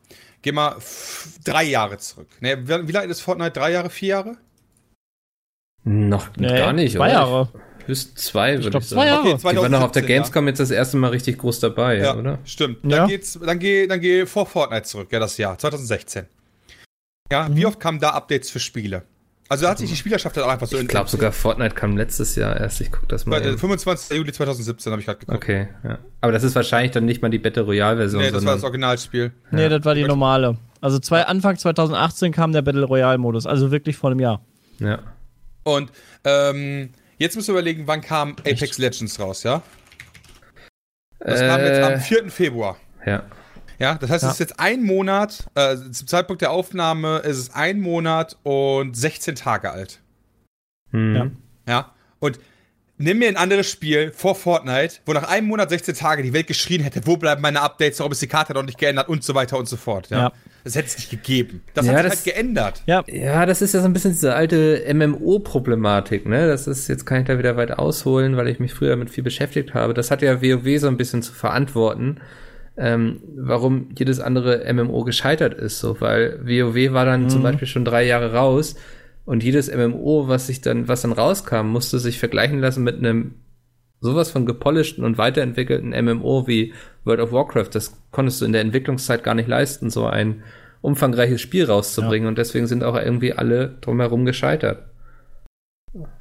[0.42, 0.78] Geh mal
[1.44, 2.28] drei Jahre zurück.
[2.40, 3.52] Ne, wie, wie lange ist Fortnite?
[3.52, 4.38] Drei Jahre, vier Jahre?
[5.84, 7.14] Noch Nee, gar nicht, zwei oder?
[7.14, 7.50] Jahre.
[7.86, 9.00] Höchst zwei, würde ich, glaub, sagen.
[9.02, 9.28] zwei Jahre.
[9.34, 11.98] Okay, Die waren noch auf der 2017, Gamescom jetzt das erste Mal richtig groß dabei,
[11.98, 12.40] Ja, oder?
[12.46, 12.84] stimmt.
[12.84, 12.98] Ja.
[13.00, 16.26] Dann geht's, dann geh, dann geh vor Fortnite zurück, ja, das Jahr, 2016.
[17.32, 17.56] Ja, Mhm.
[17.56, 19.04] wie oft kamen da Updates für Spiele?
[19.52, 21.98] Also da hat sich die Spielerschaft halt auch einfach so Ich glaube sogar Fortnite kam
[21.98, 22.82] letztes Jahr erst.
[22.82, 23.40] Ich guck das mal.
[23.40, 23.58] Bei, äh, eben.
[23.58, 24.16] 25.
[24.16, 25.36] Juli 2017 habe ich gerade geguckt.
[25.38, 25.98] Okay, ja.
[26.22, 28.64] Aber das ist wahrscheinlich dann nicht mal die Battle Royale Version, Nee, das war das
[28.64, 29.32] Originalspiel.
[29.52, 30.58] nee, das war die normale.
[30.82, 34.42] Also zwei, Anfang 2018 kam der Battle Royale Modus, also wirklich vor einem Jahr.
[34.80, 35.00] ja.
[35.64, 35.92] Und
[36.24, 39.62] ähm, jetzt müssen wir überlegen, wann kam Apex Legends raus, ja?
[41.20, 42.30] Das kam jetzt am Äh, 4.
[42.30, 42.78] Februar.
[43.06, 43.24] ja.
[43.80, 44.30] Ja, das heißt, Ja.
[44.30, 48.96] es ist jetzt ein Monat, äh, zum Zeitpunkt der Aufnahme ist es ein Monat und
[48.98, 50.00] 16 Tage alt.
[50.92, 51.16] Hm.
[51.16, 51.32] Ja.
[51.68, 52.40] Ja, und
[52.98, 56.48] nimm mir ein anderes Spiel vor Fortnite, wo nach einem Monat 16 Tage die Welt
[56.48, 59.34] geschrien hätte, wo bleiben meine Updates, warum ist die Karte noch nicht geändert und so
[59.36, 60.10] weiter und so fort.
[60.10, 60.32] Ja, Ja.
[60.66, 61.62] das hätte es nicht gegeben.
[61.76, 62.84] Das Ja, hat sich das- halt geändert.
[62.86, 66.48] Ja, Ja, das ist ja so ein bisschen diese alte MMO-Problematik, ne?
[66.48, 69.24] Das ist, jetzt kann ich da wieder weit ausholen, weil ich mich früher damit viel
[69.24, 69.94] beschäftigt habe.
[69.94, 72.20] Das hat ja WoW so ein bisschen zu verantworten,
[72.78, 77.86] ähm, warum jedes andere MMO gescheitert ist, so, weil WoW war dann zum Beispiel schon
[77.86, 78.76] drei Jahre raus
[79.26, 83.36] und jedes MMO, was sich dann, was dann rauskam, musste sich vergleichen lassen mit einem
[84.02, 87.70] sowas von gepolischten und weiterentwickelten MMO wie World of Warcraft.
[87.74, 90.44] Das konntest du in der Entwicklungszeit gar nicht leisten, so ein
[90.82, 94.86] umfangreiches Spiel rauszubringen und deswegen sind auch irgendwie alle drumherum gescheitert.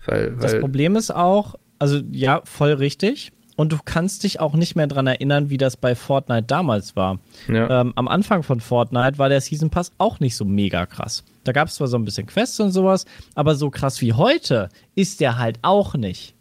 [0.07, 3.33] Weil, Das weil Problem ist auch, also ja, voll richtig.
[3.59, 7.19] Und du kannst dich auch nicht mehr dran erinnern, wie das bei Fortnite damals war.
[7.49, 11.25] ja, Ähm, am Anfang von Fortnite war der Season Pass auch nicht so mega krass.
[11.43, 13.05] Da gab es zwar so ein bisschen Quests und sowas,
[13.35, 16.35] aber so krass wie heute ist der halt auch nicht.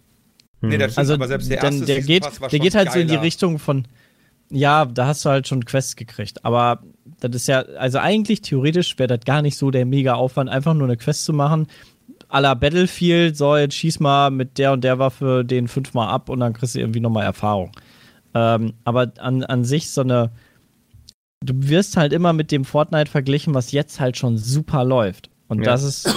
[0.61, 2.59] Nee, das stimmt, Also aber selbst der dann, erste der Season geht, Pass war der
[2.59, 3.23] geht halt so in die geiler.
[3.25, 3.87] Richtung von,
[4.51, 6.45] ja, da hast du halt schon Quests gekriegt.
[6.45, 6.83] Aber
[7.19, 10.75] das ist ja, also eigentlich theoretisch wäre das gar nicht so der mega Aufwand, einfach
[10.75, 11.65] nur eine Quest zu machen.
[12.29, 16.29] A la Battlefield, so jetzt schieß mal mit der und der Waffe den fünfmal ab
[16.29, 17.71] und dann kriegst du irgendwie nochmal Erfahrung.
[18.33, 20.31] Ähm, aber an, an sich so eine,
[21.43, 25.29] du wirst halt immer mit dem Fortnite verglichen, was jetzt halt schon super läuft.
[25.47, 25.65] Und Ja.
[25.71, 26.13] das ist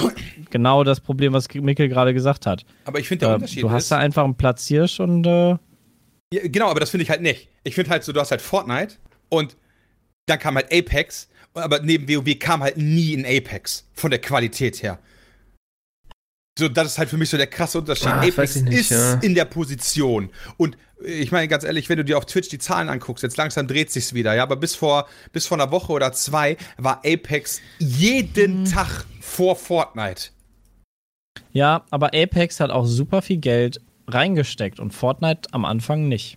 [0.50, 2.64] genau das Problem, was Mikkel gerade gesagt hat.
[2.84, 5.50] Aber ich finde, der Äh, Unterschied du hast ist, da einfach einen Platzhirsch und äh,
[6.32, 7.48] Ja, genau, aber das finde ich halt nicht.
[7.62, 8.94] Ich finde halt so, du hast halt Fortnite
[9.28, 9.56] und
[10.26, 14.82] dann kam halt Apex, aber neben WoW kam halt nie ein Apex von der Qualität
[14.82, 14.98] her.
[16.58, 18.08] So, das ist halt für mich so der krasse Unterschied.
[18.08, 19.14] Ah, weiß Apex ich nicht, ist ja.
[19.14, 20.30] in der Position.
[20.56, 23.66] Und ich meine ganz ehrlich, wenn du dir auf Twitch die Zahlen anguckst, jetzt langsam
[23.66, 27.60] dreht sich's wieder, ja, aber bis vor, bis vor einer Woche oder zwei war Apex
[27.78, 30.30] jeden Tag vor Fortnite.
[31.52, 36.36] Ja, aber Apex hat auch super viel Geld reingesteckt und Fortnite am Anfang nicht.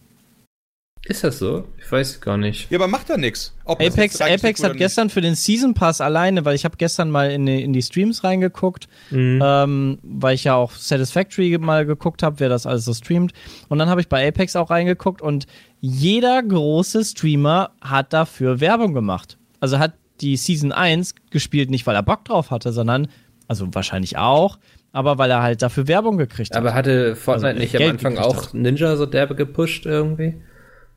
[1.05, 1.65] Ist das so?
[1.77, 2.71] Ich weiß gar nicht.
[2.71, 3.53] Ja, aber macht doch nichts.
[3.65, 7.45] Apex, Apex hat gestern für den Season Pass alleine, weil ich habe gestern mal in
[7.45, 9.41] die, in die Streams reingeguckt, Mhm.
[9.43, 13.33] ähm, weil ich ja auch Satisfactory mal geguckt habe, wer das alles so streamt.
[13.69, 15.45] Und dann habe ich bei Apex auch reingeguckt und
[15.81, 19.37] jeder große Streamer hat dafür Werbung gemacht.
[19.59, 23.09] Also hat die Season 1 gespielt, nicht weil er Bock drauf hatte, sondern,
[23.49, 24.57] also wahrscheinlich auch,
[24.93, 26.57] aber weil er halt dafür Werbung gekriegt hat.
[26.57, 28.53] Aber hatte Fortnite Also, nicht am Anfang auch hat.
[28.53, 30.35] Ninja so derbe gepusht irgendwie?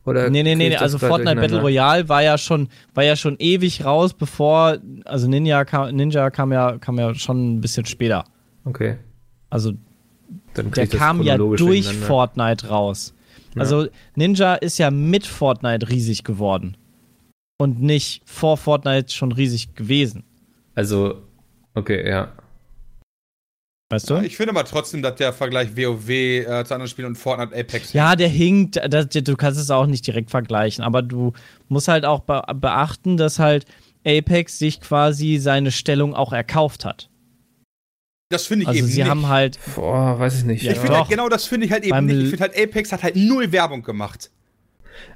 [0.06, 1.60] Oder Nee, nee, nee, also Fortnite Battle?
[1.60, 6.52] Royale war ja schon, war ja schon ewig raus, bevor, also Ninja kam, Ninja kam
[6.52, 8.24] ja, kam ja schon ein bisschen später.
[8.64, 8.96] Okay.
[9.50, 9.72] Also
[10.56, 11.92] der kam ja durch.
[11.92, 13.14] Fortnite raus.
[13.56, 16.76] Also Ninja ist ja mit Fortnite riesig geworden.
[17.58, 20.24] Und nicht vor Fortnite schon riesig gewesen.
[20.74, 21.22] Also,
[21.74, 22.32] okay, ja.
[23.88, 24.16] Weißt du?
[24.16, 27.92] Ich finde aber trotzdem, dass der Vergleich WoW äh, zu anderen Spielen und Fortnite Apex.
[27.92, 31.32] Ja, der hinkt, das, du kannst es auch nicht direkt vergleichen, aber du
[31.68, 33.64] musst halt auch be beachten, dass halt
[34.04, 37.10] Apex sich quasi seine Stellung auch erkauft hat.
[38.28, 39.08] Das finde ich Also eben sie nicht.
[39.10, 40.64] haben halt, Boah, weiß ich nicht.
[40.64, 40.98] Ja, ich finde doch.
[41.02, 42.22] halt, genau das finde ich halt eben Beim nicht.
[42.24, 44.32] Ich finde halt, Apex hat halt null Werbung gemacht.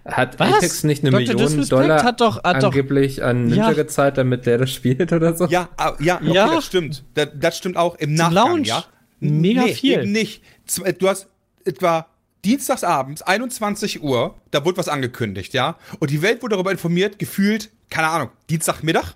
[0.05, 0.53] Hat Was?
[0.55, 1.21] Apex nicht eine Dr.
[1.21, 3.73] Million Disrespect Dollar hat doch- hat doch- angeblich an Ninja Ja.
[3.75, 5.47] gezahlt, damit der das spielt oder so?
[5.47, 6.55] Ja, ah, ja, okay, Ja.
[6.55, 7.05] das stimmt.
[7.15, 8.69] Das, das stimmt auch im Nachgang, Launch.
[8.69, 8.85] ja.
[9.21, 10.01] Mega nee, viel.
[10.01, 10.43] Eben nicht.
[10.85, 11.29] Äh, Du hast
[11.65, 12.07] etwa
[12.45, 15.77] dienstagsabends, 21 Uhr, da wurde was angekündigt, ja.
[15.99, 19.15] Und die Welt wurde darüber informiert, gefühlt, keine Ahnung, Dienstagmittag?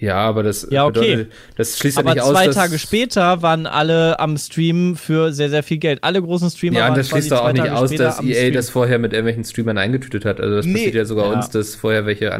[0.00, 1.00] Ja, aber das Ja, okay.
[1.00, 4.96] bedeutet, das schließt aber ja nicht zwei aus, Tage dass, später waren alle am Streamen
[4.96, 6.02] für sehr, sehr viel Geld.
[6.02, 8.22] Alle großen Streamer Ja, waren und das schließt doch auch zwei nicht Tage aus, dass
[8.22, 8.54] EA Stream.
[8.54, 10.40] das vorher mit irgendwelchen Streamern eingetütet hat.
[10.40, 10.72] Also das Nee.
[10.72, 11.32] passiert ja sogar Ja.
[11.34, 12.32] uns, dass vorher welche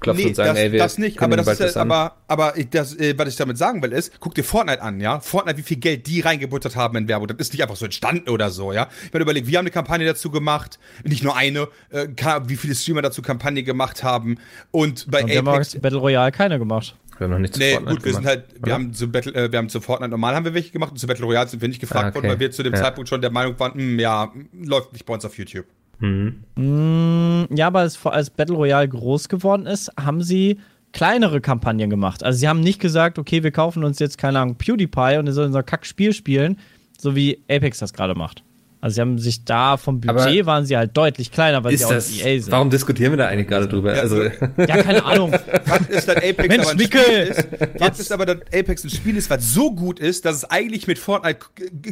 [0.00, 1.90] anklopfen und sagen, das, ey, wir das nicht, aber das bald ist ja, an.
[1.90, 5.00] aber, aber ich, das, äh, was ich damit sagen will, ist, guck dir Fortnite an,
[5.00, 5.20] ja.
[5.20, 7.28] Fortnite, wie viel Geld die reingebuttert haben in Werbung.
[7.28, 8.88] Das ist nicht einfach so entstanden oder so, ja.
[9.06, 12.08] Ich meine, überleg, wir haben eine Kampagne dazu gemacht, nicht nur eine, äh,
[12.46, 14.38] wie viele Streamer dazu Kampagne gemacht haben.
[14.70, 15.70] Und bei Und wir haben aber Apex.
[15.70, 16.96] zu Battle Royale keine gemacht.
[17.18, 18.72] wir haben noch nicht zu Nee, Fortnite gut, wir sind gemacht, halt, wir oder?
[18.74, 21.06] haben zu Battle, äh, wir haben zu Fortnite normal haben wir welche gemacht und zu
[21.06, 22.14] Battle Royale sind wir nicht gefragt Ah, okay.
[22.16, 22.80] worden, weil wir zu dem Ja.
[22.80, 25.66] Zeitpunkt schon der Meinung waren, hm, ja, läuft nicht bei uns auf YouTube.
[26.00, 26.42] Mhm.
[26.56, 30.58] Mm, Ja, aber als, als Battle Royale groß geworden ist, haben sie
[30.92, 32.22] kleinere Kampagnen gemacht.
[32.24, 35.32] Also sie haben nicht gesagt, okay, wir kaufen uns jetzt, keine Ahnung, PewDiePie und er
[35.32, 36.58] soll unser Kack-Spiel spielen,
[36.98, 38.42] so wie Apex das gerade macht.
[38.82, 41.84] Also sie haben sich da vom Budget Aber waren sie halt deutlich kleiner, weil sie
[41.84, 42.50] auch das, EA sind.
[42.50, 43.94] warum diskutieren wir da eigentlich gerade drüber?
[43.94, 45.32] Ja, also, Ja, keine Ahnung.
[45.64, 46.80] Fakt ist, dass Apex Mensch, aber ein!
[46.80, 47.48] Spiel ist.
[47.78, 50.86] Fakt ist aber, dass Apex ein Spiel ist, was so gut ist, dass es eigentlich
[50.86, 51.40] mit Fortnite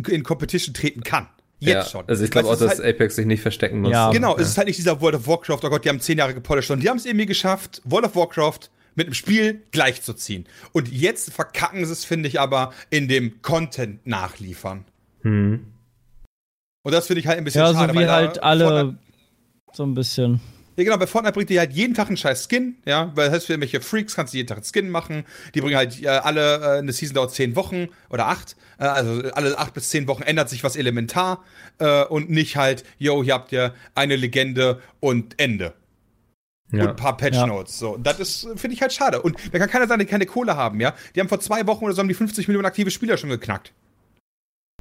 [0.08, 1.26] in Competition treten kann.
[1.60, 2.08] Jetzt ja, schon.
[2.08, 3.90] Also ich glaube auch, dass halt, Apex sich nicht verstecken muss.
[3.90, 4.10] Ja.
[4.10, 6.34] Genau, es ist halt nicht dieser World of Warcraft, oh Gott, die haben zehn Jahre
[6.34, 10.46] gepolished und die haben es irgendwie geschafft, World of Warcraft mit dem Spiel gleichzuziehen.
[10.72, 14.84] Und jetzt verkacken sie es, finde ich, aber in dem Content nachliefern.
[15.22, 15.66] Hm.
[16.82, 17.92] Und das finde ich halt ein bisschen ja, schade.
[17.92, 18.98] so wie halt alle
[19.72, 20.40] so ein bisschen.
[20.78, 23.34] Ja, genau, bei Fortnite bringt die halt jeden Tag einen scheiß Skin, ja, weil das
[23.34, 25.24] heißt, für irgendwelche Freaks kannst du jeden Tag einen Skin machen.
[25.52, 29.28] Die bringen halt äh, alle, äh, eine Season dauert zehn Wochen oder acht, äh, also
[29.32, 31.42] alle acht bis zehn Wochen ändert sich was elementar
[31.80, 35.74] äh, und nicht halt, yo, hier habt ihr eine Legende und Ende.
[36.70, 36.90] Und Ja.
[36.90, 37.46] ein paar Patch Ja.
[37.48, 37.76] Notes.
[37.76, 37.96] So.
[37.96, 39.20] Und das ist, finde ich halt schade.
[39.20, 40.94] Und da kann keiner sagen, die keine Kohle haben, ja.
[41.16, 43.72] Die haben vor zwei Wochen oder so haben die 50 Millionen aktive Spieler schon geknackt.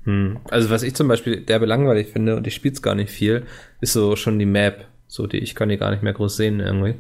[0.04, 0.38] Hm.
[0.52, 3.48] Also was ich zum Beispiel derbe langweilig finde, und ich spiel's gar nicht viel,
[3.82, 4.88] ist so schon die Map.
[5.08, 6.96] So, die ich kann die gar nicht mehr groß sehen irgendwie.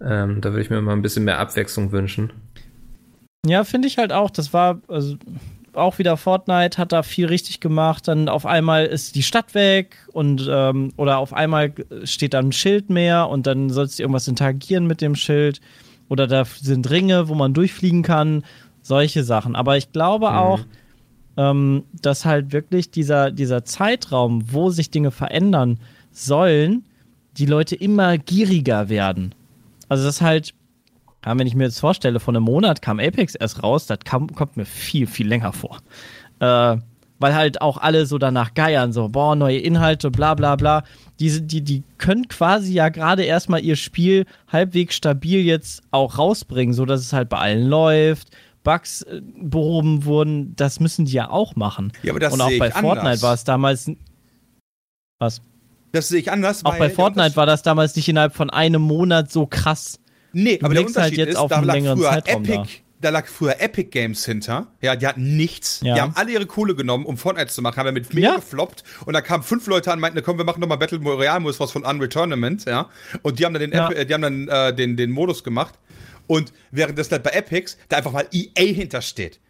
[0.00, 2.32] Ähm, da würde ich mir mal ein bisschen mehr Abwechslung wünschen.
[3.46, 4.30] Ja, finde ich halt auch.
[4.30, 5.16] Das war, also
[5.74, 8.06] auch wieder Fortnite hat da viel richtig gemacht.
[8.08, 11.72] Dann auf einmal ist die Stadt weg und ähm, oder auf einmal
[12.04, 15.60] steht da ein Schild mehr und dann sollst du irgendwas interagieren mit dem Schild.
[16.08, 18.44] Oder da sind Ringe, wo man durchfliegen kann.
[18.82, 19.56] Solche Sachen.
[19.56, 20.36] Aber ich glaube mhm.
[20.36, 20.60] auch,
[21.36, 25.78] ähm, dass halt wirklich dieser, dieser Zeitraum, wo sich Dinge verändern
[26.10, 26.84] sollen,
[27.38, 29.34] die Leute immer gieriger werden.
[29.88, 30.54] Also das halt,
[31.24, 34.28] ja, wenn ich mir jetzt vorstelle, vor einem Monat kam Apex erst raus, das kam,
[34.34, 35.78] kommt mir viel, viel länger vor.
[36.40, 36.78] Äh,
[37.18, 40.82] weil halt auch alle so danach geiern, so, boah, neue Inhalte, bla bla bla.
[41.20, 46.74] Diese, die, die können quasi ja gerade erstmal ihr Spiel halbwegs stabil jetzt auch rausbringen,
[46.74, 48.30] so dass es halt bei allen läuft,
[48.64, 51.92] Bugs äh, behoben wurden, das müssen die ja auch machen.
[52.02, 53.90] Ja, aber das Und auch bei Fortnite war es damals.
[55.18, 55.40] Was?
[55.92, 56.64] Das sehe ich anders.
[56.64, 60.00] Auch bei Fortnite war das damals nicht innerhalb von einem Monat so krass.
[60.32, 62.56] Nee, du aber der halt Unterschied halt jetzt ist, auf da einen längeren Zeitraum Epic,
[62.56, 62.64] da.
[63.02, 63.10] da.
[63.10, 64.68] lag früher Epic Games hinter.
[64.80, 65.80] Ja, die hatten nichts.
[65.84, 65.94] Ja.
[65.94, 68.36] Die haben alle ihre Kohle genommen, um Fortnite zu machen, haben damit mega ja.
[68.36, 68.82] gefloppt.
[69.04, 71.60] Und da kamen fünf Leute an und meinten, komm, wir machen nochmal Battle Royale Modus
[71.60, 72.88] was von Unreal Tournament, ja.
[73.20, 73.90] Und die haben dann den, ja.
[73.90, 75.74] Epi die haben dann äh, den, den Modus gemacht.
[76.26, 79.40] Und während das halt bei Epics da einfach mal EA hintersteht.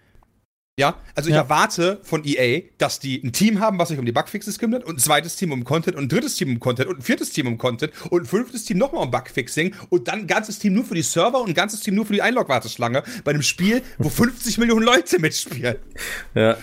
[0.79, 1.43] Ja, also ich ja.
[1.43, 4.95] erwarte von EA, dass die ein Team haben, was sich um die Bugfixes kümmert, und
[4.95, 7.47] ein zweites Team um Content und ein drittes Team um Content und ein viertes Team
[7.47, 10.85] um Content und ein fünftes Team nochmal um Bugfixing und dann ein ganzes Team nur
[10.85, 14.09] für die Server und ein ganzes Team nur für die Einlog-Warteschlange bei einem Spiel, wo
[14.09, 15.77] 50 Millionen Leute mitspielen.
[16.35, 16.57] Ja.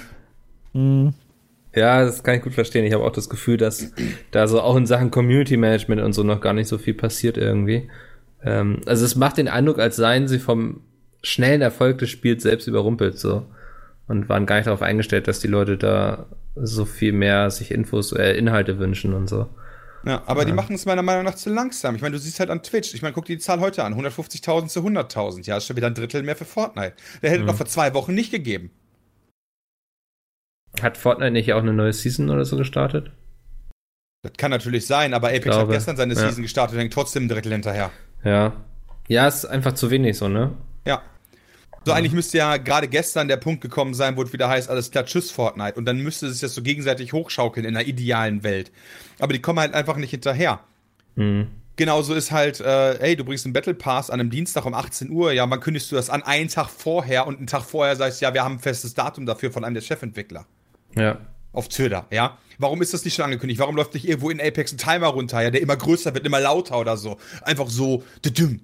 [0.73, 1.13] Mhm.
[1.75, 2.85] Ja, das kann ich gut verstehen.
[2.85, 3.91] Ich habe auch das Gefühl, dass
[4.31, 7.37] da so auch in Sachen Community Management und so noch gar nicht so viel passiert
[7.37, 7.87] irgendwie.
[8.43, 10.81] Ähm, also es macht den Eindruck, als seien sie vom
[11.21, 13.45] schnellen Erfolg des Spiels selbst überrumpelt so
[14.09, 18.11] und waren gar nicht darauf eingestellt, dass die Leute da so viel mehr sich Infos,
[18.11, 19.47] äh, Inhalte wünschen und so.
[20.05, 20.45] Ja, aber ja.
[20.47, 21.95] die machen es meiner Meinung nach zu langsam.
[21.95, 22.93] Ich meine, du siehst halt an Twitch.
[22.93, 23.93] Ich meine, guck dir die Zahl heute an.
[23.93, 25.45] 150.000 zu 100.000.
[25.45, 26.93] Ja, ist schon wieder ein Drittel mehr für Fortnite.
[27.21, 27.47] Der hätte mhm.
[27.47, 28.71] noch vor zwei Wochen nicht gegeben.
[30.81, 33.11] Hat Fortnite nicht auch eine neue Season oder so gestartet?
[34.21, 36.21] Das kann natürlich sein, aber Apex glaube, hat gestern seine ja.
[36.21, 37.91] Season gestartet und hängt trotzdem ein Drittel hinterher.
[38.23, 38.53] Ja.
[39.07, 40.55] Ja, ist einfach zu wenig so, ne?
[40.85, 41.01] Ja.
[41.85, 44.91] So, eigentlich müsste ja gerade gestern der Punkt gekommen sein, wo es wieder heißt, alles
[44.91, 45.75] klar, tschüss Fortnite.
[45.77, 48.71] Und dann müsste es das so gegenseitig hochschaukeln in einer idealen Welt.
[49.19, 50.59] Aber die kommen halt einfach nicht hinterher.
[51.15, 51.47] Mhm.
[51.79, 55.09] Genauso ist halt, äh, hey, du bringst einen Battle Pass an einem Dienstag um 18
[55.09, 56.23] Uhr, ja, wann kündigst du das an?
[56.23, 59.49] Einen Tag vorher und einen Tag vorher sagst, ja, wir haben ein festes Datum dafür
[59.49, 60.45] von einem der Chefentwickler.
[60.97, 61.19] Ja.
[61.53, 62.37] Auf Twitter, ja.
[62.57, 63.61] Warum ist das nicht schon angekündigt?
[63.61, 66.41] Warum läuft nicht irgendwo in Apex ein Timer runter, ja, der immer größer wird, immer
[66.41, 67.17] lauter oder so?
[67.43, 68.03] Einfach so,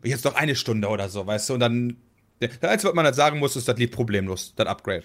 [0.03, 1.53] jetzt noch eine Stunde oder so, weißt du?
[1.53, 1.95] Und dann,
[2.39, 5.03] das Einzige, was man halt sagen muss, ist, das lief problemlos, das Upgrade.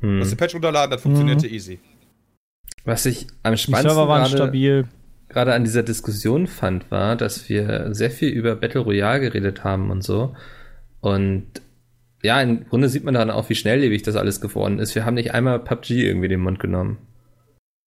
[0.00, 0.20] Hm.
[0.20, 1.54] Das Patch runterladen, das funktionierte mhm.
[1.54, 1.80] easy.
[2.84, 4.88] Was ich am spannendsten gerade,
[5.28, 9.90] gerade an dieser Diskussion fand, war, dass wir sehr viel über Battle Royale geredet haben
[9.90, 10.34] und so.
[11.00, 11.46] Und
[12.22, 14.94] ja, im Grunde sieht man dann auch, wie schnelllebig das alles geworden ist.
[14.94, 16.98] Wir haben nicht einmal PUBG irgendwie den Mund genommen.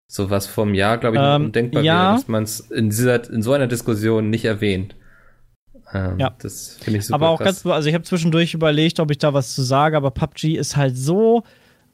[0.08, 2.04] So was vom Jahr, glaube ich, ähm, undenkbar ja.
[2.04, 4.96] wäre, dass man es in, dieser, in so einer Diskussion nicht erwähnt.
[5.94, 6.34] Ähm, ja.
[6.40, 7.16] Das finde ich super.
[7.16, 7.64] Aber auch krass.
[7.64, 10.78] ganz, also ich habe zwischendurch überlegt, ob ich da was zu sage, aber PUBG ist
[10.78, 11.44] halt so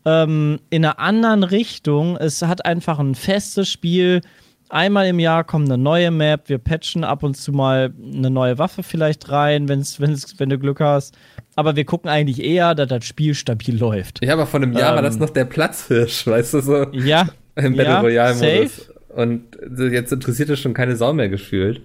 [0.05, 2.17] ähm, in einer anderen Richtung.
[2.17, 4.21] Es hat einfach ein festes Spiel.
[4.69, 8.57] Einmal im Jahr kommt eine neue Map, wir patchen ab und zu mal eine neue
[8.57, 11.17] Waffe vielleicht rein, wenn's, wenn's, wenn du Glück hast.
[11.55, 14.23] Aber wir gucken eigentlich eher, dass das Spiel stabil läuft.
[14.23, 16.91] Ja, aber vor einem Jahr ähm, war das ähm, noch der Platzhirsch, weißt du so?
[16.91, 18.91] Ja, im Battle ja, Royale Modus.
[19.09, 19.43] Und
[19.91, 21.81] jetzt interessiert es schon keine Sau mehr gefühlt.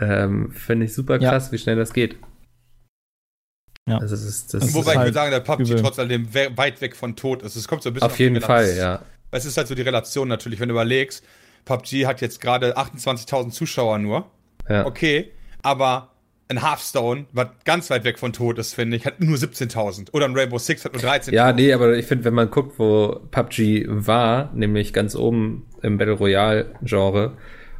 [0.00, 1.52] Ähm, Finde ich super krass, ja.
[1.52, 2.16] wie schnell das geht.
[3.88, 3.98] Ja.
[3.98, 6.80] Also das ist, das Wobei ist ich halt würde sagen, der PUBG trotz alledem weit
[6.80, 7.56] weg von tot ist.
[7.56, 9.02] Es kommt so ein bisschen auf, auf jeden Fall, ja.
[9.32, 11.24] Es ist halt so die Relation natürlich, wenn du überlegst,
[11.64, 14.30] PUBG hat jetzt gerade 28.000 Zuschauer nur.
[14.68, 14.86] Ja.
[14.86, 15.32] Okay,
[15.62, 16.10] aber
[16.48, 20.12] ein Hearthstone, was ganz weit weg von tot ist, finde ich, hat nur 17.000.
[20.12, 21.32] Oder ein Rainbow Six hat nur 13.000.
[21.32, 25.98] Ja, nee, aber ich finde, wenn man guckt, wo PUBG war, nämlich ganz oben im
[25.98, 27.36] Battle Royale Genre,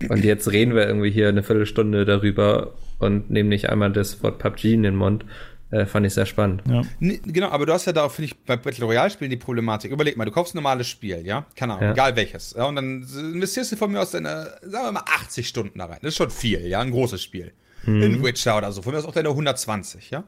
[0.09, 4.39] und jetzt reden wir irgendwie hier eine Viertelstunde darüber und nehmen nicht einmal das Wort
[4.39, 5.25] PUBG in den Mund,
[5.71, 6.63] äh, fand ich sehr spannend.
[6.69, 6.83] Ja.
[7.01, 9.91] Nee, genau, aber du hast ja da, finde ich, bei Battle Royale Spielen die Problematik.
[9.91, 11.47] Überleg mal, du kaufst ein normales Spiel, ja?
[11.57, 11.93] Keine Ahnung, ja.
[11.93, 12.55] egal welches.
[12.57, 15.87] Ja, und dann investierst du von mir aus deine, sagen wir mal, 80 Stunden da
[15.87, 15.99] rein.
[16.03, 16.81] Das ist schon viel, ja?
[16.81, 17.53] Ein großes Spiel
[17.87, 18.03] mhm.
[18.03, 18.83] in Witcher oder so.
[18.83, 20.25] Von mir ist auch deine 120, ja.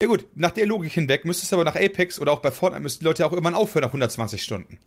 [0.00, 2.82] Ja gut, nach der Logik hinweg müsstest du aber nach Apex oder auch bei Fortnite
[2.82, 4.78] müssten die Leute auch irgendwann aufhören nach 120 Stunden.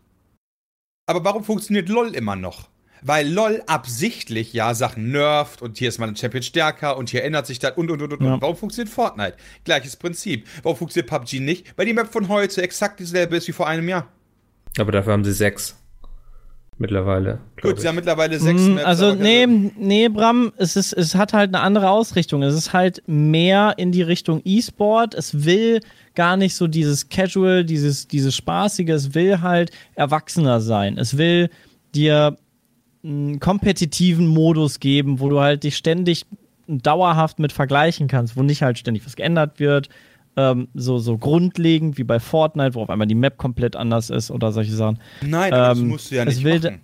[1.07, 2.69] Aber warum funktioniert LOL immer noch?
[3.07, 7.23] Weil LOL absichtlich ja Sachen nervt und hier ist mal ein Champion stärker und hier
[7.23, 8.25] ändert sich das und und und und.
[8.25, 8.41] Ja.
[8.41, 9.35] Warum funktioniert Fortnite?
[9.63, 10.47] Gleiches Prinzip.
[10.63, 11.77] Warum funktioniert PUBG nicht?
[11.77, 14.07] Weil die Map von heute exakt dieselbe ist wie vor einem Jahr.
[14.79, 15.75] Aber dafür haben sie sechs.
[16.79, 17.39] Mittlerweile.
[17.61, 18.85] Gut, sie haben mittlerweile sechs Mm, Maps.
[18.85, 22.41] Also, nee, nee, Bram, es, ist, es hat halt eine andere Ausrichtung.
[22.41, 25.13] Es ist halt mehr in die Richtung E-Sport.
[25.13, 25.79] Es will
[26.15, 28.89] gar nicht so dieses Casual, dieses, dieses Spaßige.
[28.89, 30.97] Es will halt erwachsener sein.
[30.97, 31.51] Es will
[31.93, 32.35] dir
[33.05, 36.25] einen kompetitiven Modus geben, wo du halt dich ständig
[36.67, 39.89] dauerhaft mit vergleichen kannst, wo nicht halt ständig was geändert wird.
[40.37, 44.31] Ähm, so, so grundlegend wie bei Fortnite, wo auf einmal die Map komplett anders ist
[44.31, 44.99] oder solche Sachen.
[45.21, 46.81] Nein, aber das ähm, musst du ja nicht will- machen.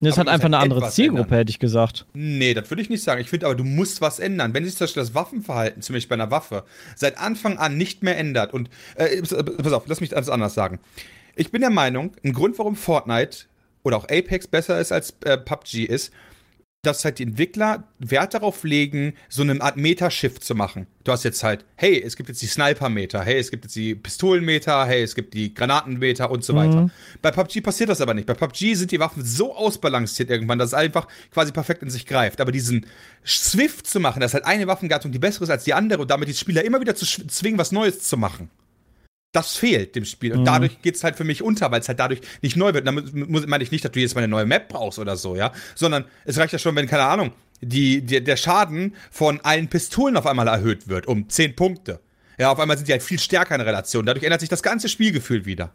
[0.00, 1.38] Das Aber hat einfach musst eine halt andere Zielgruppe, ändern.
[1.38, 2.06] hätte ich gesagt.
[2.12, 3.20] Nee, das würde ich nicht sagen.
[3.20, 4.52] Ich finde aber, du musst was ändern.
[4.52, 6.64] Wenn sich zum Beispiel das Waffenverhalten, zum Beispiel bei einer Waffe,
[6.96, 10.80] seit Anfang an nicht mehr ändert und, äh, pass auf, lass mich das anders sagen.
[11.36, 13.44] Ich bin der Meinung, ein Grund, warum Fortnite
[13.82, 16.12] oder auch Apex besser ist als äh, PUBG ist,
[16.84, 20.88] dass halt die Entwickler Wert darauf legen, so eine Art Meta-Shift zu machen.
[21.04, 23.94] Du hast jetzt halt, hey, es gibt jetzt die Sniper-Meter, hey, es gibt jetzt die
[23.94, 26.90] Pistolen-Meter, hey, es gibt die Granaten-Meter und so weiter.
[27.22, 28.26] Bei PUBG passiert das aber nicht.
[28.26, 32.04] Bei PUBG sind die Waffen so ausbalanciert irgendwann, dass es einfach quasi perfekt in sich
[32.04, 32.40] greift.
[32.40, 32.86] Aber diesen
[33.24, 36.28] Swift zu machen, dass halt eine Waffengattung die bessere ist als die andere und damit
[36.28, 38.50] die Spieler immer wieder zu zwingen, was Neues zu machen.
[39.32, 40.32] Das fehlt dem Spiel.
[40.32, 40.44] Und Mhm.
[40.44, 42.86] dadurch geht's halt für mich unter, weil es halt dadurch nicht neu wird.
[42.86, 45.34] Damit muss, meine ich nicht, dass du jetzt mal eine neue Map brauchst oder so,
[45.36, 45.52] ja.
[45.74, 50.16] Sondern es reicht ja schon, wenn, keine Ahnung, die, die, der Schaden von allen Pistolen
[50.18, 52.00] auf einmal erhöht wird um 10 Punkte.
[52.38, 54.04] Ja, auf einmal sind die halt viel stärker in Relation.
[54.04, 55.72] Dadurch ändert sich das ganze Spielgefühl wieder.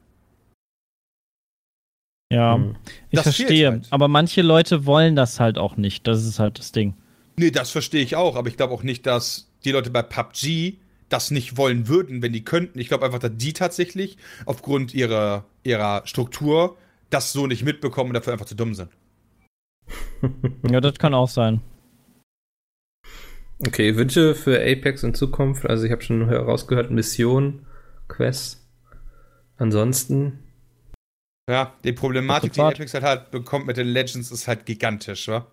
[2.31, 2.75] Ja, Hm.
[3.09, 3.71] ich Das verstehe.
[3.71, 3.87] halt.
[3.89, 6.05] Aber manche Leute wollen das halt auch nicht.
[6.07, 6.93] Das ist halt das Ding.
[7.37, 10.77] Nee, das verstehe ich auch, aber ich glaube auch nicht, dass die Leute bei PUBG
[11.09, 12.79] das nicht wollen würden, wenn die könnten.
[12.79, 16.77] Ich glaube einfach, dass die tatsächlich aufgrund ihrer, ihrer Struktur
[17.09, 18.89] das so nicht mitbekommen und dafür einfach zu dumm sind.
[20.69, 21.61] Ja, das kann auch sein.
[23.59, 25.65] Okay, Wünsche für Apex in Zukunft.
[25.67, 27.65] Also ich habe schon herausgehört, Mission,
[28.07, 28.67] Quest.
[29.57, 30.39] Ansonsten,
[31.49, 32.61] Ja, die Problematik, die.
[32.61, 35.47] Apex halt, halt bekommt mit den Legends, ist halt gigantisch, wa?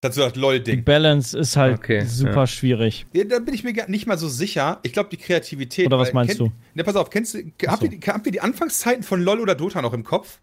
[0.00, 0.84] Das ist so das Die LOL-Ding.
[0.84, 2.46] Balance ist halt Okay, super ja.
[2.46, 3.06] schwierig.
[3.12, 4.78] Ja, da bin ich mir gar nicht mal so sicher.
[4.84, 5.86] Ich glaube, die Kreativität.
[5.86, 6.52] Oder was meinst kennt, du?
[6.74, 7.86] Ne, pass auf, kennst du, habt, so.
[7.86, 10.38] ihr, die- habt ihr die Anfangszeiten von LOL oder Dota noch im Kopf?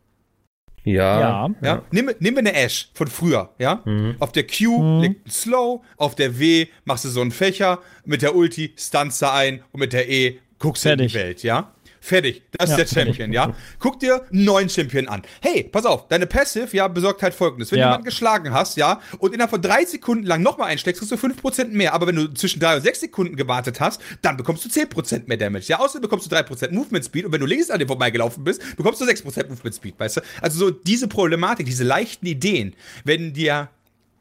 [0.83, 1.19] ja.
[1.19, 1.49] Ja.
[1.63, 1.81] Ja.
[1.91, 3.81] Nehmen, wir- nehmen wir eine Ash von früher, ja?
[3.85, 4.15] Mhm.
[4.19, 5.01] Auf der Q Mhm.
[5.01, 9.21] liegt ein Slow, auf der W machst du so einen Fächer, mit der Ulti stunst
[9.21, 11.71] du ein und mit der E guckst du in die Welt, ja?
[12.05, 12.43] Fertig.
[12.51, 13.05] Das Ja, ist der.
[13.05, 13.55] Champion, ja?
[13.79, 15.23] Guck dir einen neuen Champion an.
[15.41, 17.71] Hey, pass auf, deine Passive, ja, besorgt halt folgendes.
[17.71, 17.85] Wenn Ja.
[17.85, 21.17] du jemanden geschlagen hast, ja, und innerhalb von drei Sekunden lang nochmal einsteckst, kriegst du
[21.17, 21.93] 5% mehr.
[21.93, 25.37] Aber wenn du zwischen drei und sechs Sekunden gewartet hast, dann bekommst du 10% mehr
[25.37, 25.65] Damage.
[25.67, 28.61] Ja, außerdem bekommst du 3% Movement Speed und wenn du links an dir vorbeigelaufen bist,
[28.77, 30.21] bekommst du 6% Movement Speed, weißt du?
[30.41, 33.69] Also so diese Problematik, diese leichten Ideen, wenn dir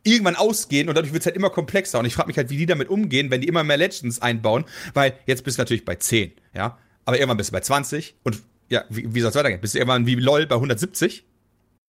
[0.05, 1.99] irgendwann ausgehen und dadurch wird es halt immer komplexer.
[1.99, 4.64] Und ich frage mich halt, wie die damit umgehen, wenn die immer mehr Legends einbauen,
[4.95, 6.78] weil jetzt bist du natürlich bei 10, ja.
[7.05, 9.61] Aber irgendwann bist du bei 20 und ja, wie, wie soll es weitergehen?
[9.61, 11.25] Bist du irgendwann wie LOL bei 170?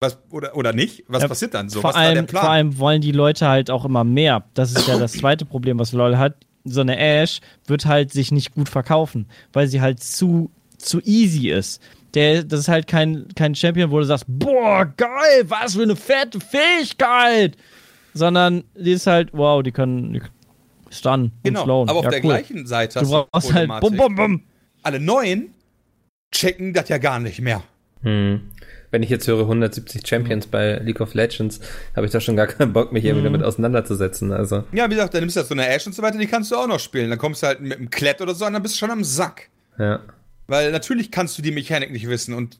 [0.01, 1.05] Was, oder, oder nicht?
[1.07, 1.79] Was Ja, passiert dann so?
[1.81, 2.41] vor, Was allem, Plan?
[2.43, 4.43] vor allem wollen die Leute halt auch immer mehr.
[4.53, 6.35] Das ist ja das zweite Problem, was LOL hat.
[6.65, 11.49] So eine Ash wird halt sich nicht gut verkaufen, weil sie halt zu, zu easy
[11.49, 11.81] ist.
[12.13, 15.95] Der, das ist halt kein, kein Champion, wo du sagst, boah, geil, was für eine
[15.95, 17.55] fette Fähigkeit.
[18.13, 20.21] Sondern die ist halt, wow, die können
[20.89, 21.89] stunnen genau, und slowen.
[21.89, 22.29] aber auf ja, der cool.
[22.29, 24.43] gleichen Seite hast du brauchst halt bum, bum, bum.
[24.85, 25.53] Alle neuen
[26.31, 27.63] checken das ja gar nicht mehr.
[28.01, 28.51] Hm.
[28.91, 31.59] Wenn ich jetzt höre 170 Champions bei League of Legends,
[31.95, 34.31] habe ich da schon gar keinen Bock, mich irgendwie damit auseinanderzusetzen.
[34.31, 36.27] Also, Ja, wie gesagt, dann nimmst du halt so eine Ash und so weiter, die
[36.27, 37.09] kannst du auch noch spielen.
[37.09, 39.03] Dann kommst du halt mit einem Klett oder so und dann bist du schon am
[39.03, 39.49] Sack.
[39.79, 40.01] ja.
[40.47, 42.59] Weil natürlich kannst du die Mechanik nicht wissen und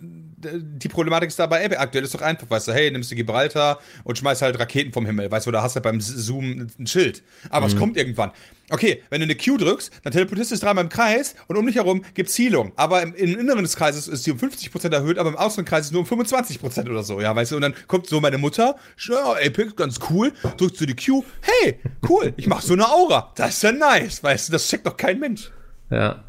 [0.54, 3.80] die Problematik ist dabei, Epic aktuell ist doch einfach, weißt du, hey, nimmst du Gibraltar
[4.04, 7.24] und schmeißt halt Raketen vom Himmel, weißt du, oder hast halt beim Zoom ein Schild.
[7.50, 8.32] Aber es kommt irgendwann.
[8.70, 11.68] Okay, wenn du eine Q drückst, dann teleportierst du es dreimal im Kreis und um
[11.68, 12.72] dich herum gibt's Healung.
[12.76, 15.86] Aber im, im Inneren des Kreises ist die um 50% erhöht, aber im äußeren Kreis
[15.86, 18.76] ist nur um 25% oder so, ja, weißt du, und dann kommt so meine Mutter,
[19.08, 21.80] ja, Epic, ganz cool, drückst du die Q, hey,
[22.10, 24.98] cool, ich mach so eine Aura, das ist ja nice, weißt du, das checkt doch
[24.98, 25.52] kein Mensch.
[25.92, 26.25] Ja.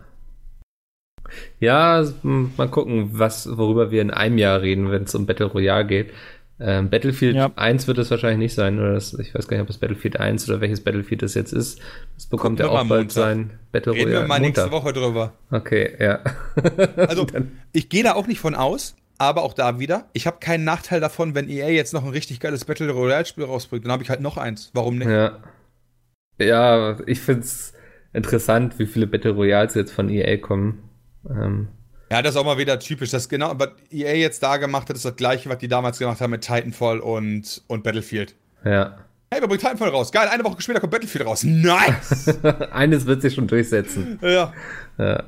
[1.61, 5.87] Ja, mal gucken, was, worüber wir in einem Jahr reden, wenn es um Battle Royale
[5.87, 6.13] geht.
[6.59, 7.51] Ähm, Battlefield Ja.
[7.55, 10.19] 1 wird es wahrscheinlich nicht sein, oder das, ich weiß gar nicht, ob es Battlefield
[10.19, 11.81] 1 oder welches Battlefield es jetzt ist.
[12.15, 13.13] Das bekommt ja auch mal bald Montag.
[13.13, 14.23] sein Battle Reden Royale.
[14.25, 14.85] wir mal nächste Montag.
[14.85, 15.33] Woche drüber.
[15.51, 16.21] Okay, ja.
[16.97, 17.27] Also,
[17.73, 21.01] ich gehe da auch nicht von aus, aber auch da wieder, ich habe keinen Nachteil
[21.01, 23.85] davon, wenn EA jetzt noch ein richtig geiles Battle Royale-Spiel rausbringt.
[23.85, 24.71] Dann habe ich halt noch eins.
[24.73, 25.09] Warum nicht?
[25.11, 25.39] Ja.
[26.39, 27.75] Ja, ich find's
[28.15, 30.83] interessant, wie viele Battle Royals jetzt von EA kommen.
[31.31, 31.69] Ähm,
[32.11, 33.11] Ja, das ist auch mal wieder typisch.
[33.11, 36.21] Das genau, was EA jetzt da gemacht hat, ist das gleiche, was die damals gemacht
[36.21, 38.35] haben mit Titanfall und, und Battlefield.
[38.65, 38.99] ja.
[39.29, 40.13] Hey, wir bringen Titanfall raus.
[40.13, 41.43] Geil, eine Woche später kommt Battlefield raus.
[41.43, 42.29] Nice!
[42.71, 44.21] Eines wird sich schon durchsetzen.
[44.23, 44.53] ja.
[44.99, 45.25] Ja.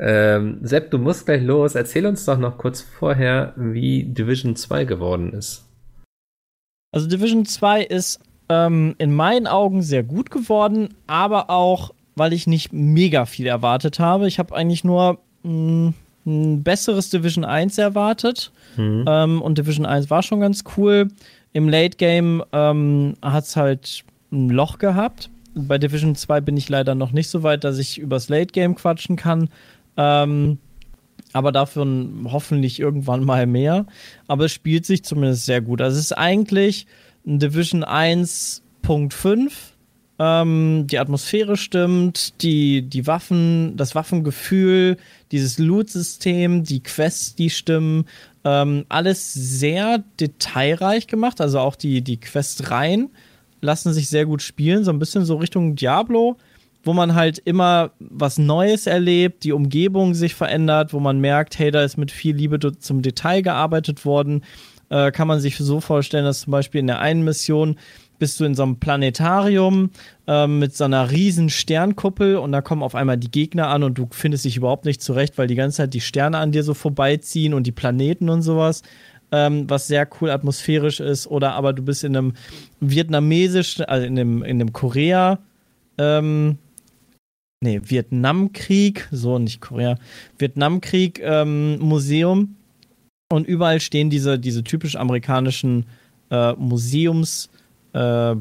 [0.00, 1.76] Ähm, Sepp, du musst gleich los.
[1.76, 5.64] Erzähl uns doch noch kurz vorher, wie Division 2 geworden ist.
[6.92, 8.18] Also Division 2 ist
[8.48, 13.98] ähm, in meinen Augen sehr gut geworden, aber auch, weil ich nicht mega viel erwartet
[13.98, 14.28] habe.
[14.28, 15.94] Ich habe eigentlich nur mh,
[16.26, 18.52] ein besseres Division 1 erwartet.
[18.76, 19.06] Mhm.
[19.08, 21.08] Ähm, und Division 1 war schon ganz cool.
[21.54, 25.30] Im Late Game ähm, hat es halt ein Loch gehabt.
[25.54, 28.74] Bei Division 2 bin ich leider noch nicht so weit, dass ich übers Late Game
[28.74, 29.48] quatschen kann.
[29.96, 30.58] Ähm,
[31.32, 31.86] aber dafür
[32.26, 33.86] hoffentlich irgendwann mal mehr.
[34.26, 35.80] Aber es spielt sich zumindest sehr gut.
[35.80, 36.86] Also es ist eigentlich
[37.26, 39.69] ein Division 1.5.
[40.22, 44.98] Ähm, die Atmosphäre stimmt, die, die Waffen, das Waffengefühl,
[45.32, 48.04] dieses Loot-System, die Quests, die stimmen.
[48.44, 51.40] Ähm, alles sehr detailreich gemacht.
[51.40, 53.08] Also auch die, die Questreihen
[53.62, 54.84] lassen sich sehr gut spielen.
[54.84, 56.36] So ein bisschen so Richtung Diablo
[56.82, 61.70] wo man halt immer was Neues erlebt, die Umgebung sich verändert, wo man merkt, hey,
[61.70, 64.44] da ist mit viel Liebe zum Detail gearbeitet worden.
[64.88, 67.76] Äh, kann man sich so vorstellen, dass zum Beispiel in der einen Mission
[68.20, 69.90] bist du in so einem Planetarium
[70.28, 73.98] äh, mit so einer riesen Sternkuppel und da kommen auf einmal die Gegner an und
[73.98, 76.74] du findest dich überhaupt nicht zurecht, weil die ganze Zeit die Sterne an dir so
[76.74, 78.82] vorbeiziehen und die Planeten und sowas.
[79.32, 82.32] Ähm, was sehr cool atmosphärisch ist, oder aber du bist in einem
[82.80, 85.38] vietnamesischen, also in einem, in einem Korea,
[85.98, 86.58] ähm,
[87.62, 89.98] nee, Vietnamkrieg, so nicht Korea,
[90.36, 92.56] Vietnamkrieg ähm, Museum
[93.32, 95.86] und überall stehen diese, diese typisch amerikanischen
[96.30, 97.59] äh, Museumsblöcke
[97.92, 98.34] äh,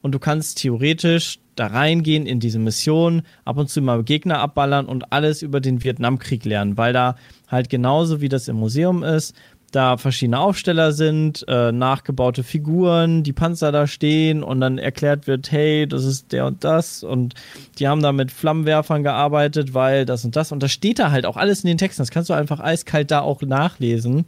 [0.00, 4.86] und du kannst theoretisch da reingehen in diese Mission, ab und zu mal Gegner abballern
[4.86, 7.16] und alles über den Vietnamkrieg lernen, weil da
[7.48, 9.34] halt genauso wie das im Museum ist,
[9.70, 15.52] da verschiedene Aufsteller sind, äh, nachgebaute Figuren, die Panzer da stehen und dann erklärt wird,
[15.52, 17.34] hey, das ist der und das und
[17.78, 21.26] die haben da mit Flammenwerfern gearbeitet, weil das und das und das steht da halt
[21.26, 22.00] auch alles in den Texten.
[22.00, 24.24] Das kannst du einfach eiskalt da auch nachlesen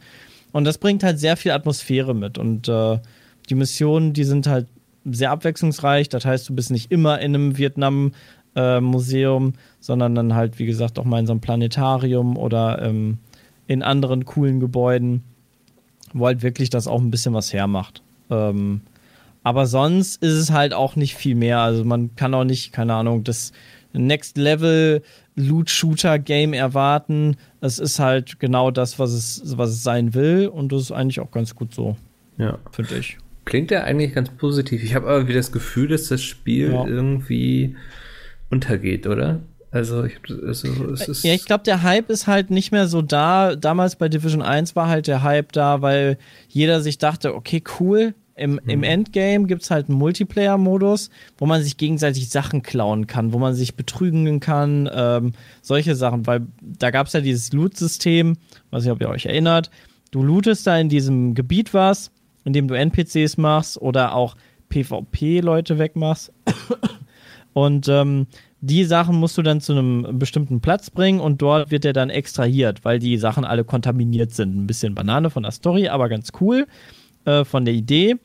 [0.51, 2.99] und das bringt halt sehr viel Atmosphäre mit und äh,
[3.49, 4.67] die Missionen, die sind halt
[5.05, 6.09] sehr abwechslungsreich.
[6.09, 8.13] Das heißt, du bist nicht immer in einem Vietnam
[8.55, 8.81] äh,
[9.79, 13.17] sondern dann halt, wie gesagt, auch mal in so einem Planetarium oder ähm,
[13.67, 15.23] in anderen coolen Gebäuden
[16.13, 18.01] wo halt wirklich das auch ein bisschen was hermacht.
[18.29, 18.81] Ähm,
[19.43, 21.59] aber sonst ist es halt auch nicht viel mehr.
[21.59, 23.51] Also man kann auch nicht, keine Ahnung, das
[23.93, 25.01] Next Level
[25.35, 27.37] Loot Shooter Game erwarten.
[27.59, 31.19] Es ist halt genau das, was es, was es sein will und das ist eigentlich
[31.19, 31.97] auch ganz gut so.
[32.37, 32.57] Ja.
[32.71, 33.17] Finde ich.
[33.51, 34.81] Klingt ja eigentlich ganz positiv.
[34.81, 36.87] Ich habe aber wieder das Gefühl, dass das Spiel ja.
[36.87, 37.75] irgendwie
[38.49, 39.41] untergeht, oder?
[39.71, 43.01] Also, ich, es, es ist ja, ich glaube, der Hype ist halt nicht mehr so
[43.01, 43.57] da.
[43.57, 48.13] Damals bei Division 1 war halt der Hype da, weil jeder sich dachte, okay, cool.
[48.35, 48.69] Im, mhm.
[48.69, 53.37] im Endgame gibt es halt einen Multiplayer-Modus, wo man sich gegenseitig Sachen klauen kann, wo
[53.37, 58.37] man sich betrügen kann, ähm, solche Sachen, weil da gab es ja dieses Loot-System,
[58.69, 59.71] weiß nicht, ob ihr euch erinnert.
[60.11, 62.11] Du lootest da in diesem Gebiet was,
[62.45, 64.35] in dem du NPCs machst oder auch
[64.69, 66.31] PvP-Leute wegmachst.
[67.53, 68.27] Und ähm,
[68.61, 72.09] die Sachen musst du dann zu einem bestimmten Platz bringen und dort wird er dann
[72.09, 74.55] extrahiert, weil die Sachen alle kontaminiert sind.
[74.55, 76.67] Ein bisschen Banane von der Story, aber ganz cool
[77.25, 78.17] äh, von der Idee.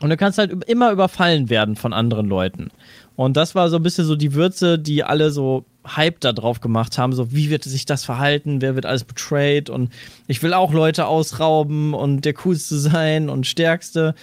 [0.00, 2.70] Und du kannst halt immer überfallen werden von anderen Leuten.
[3.16, 5.64] Und das war so ein bisschen so die Würze, die alle so
[5.96, 7.12] Hype da drauf gemacht haben.
[7.12, 8.60] So, wie wird sich das verhalten?
[8.60, 9.70] Wer wird alles betrayed?
[9.70, 9.90] Und
[10.26, 14.14] ich will auch Leute ausrauben und der coolste sein und stärkste.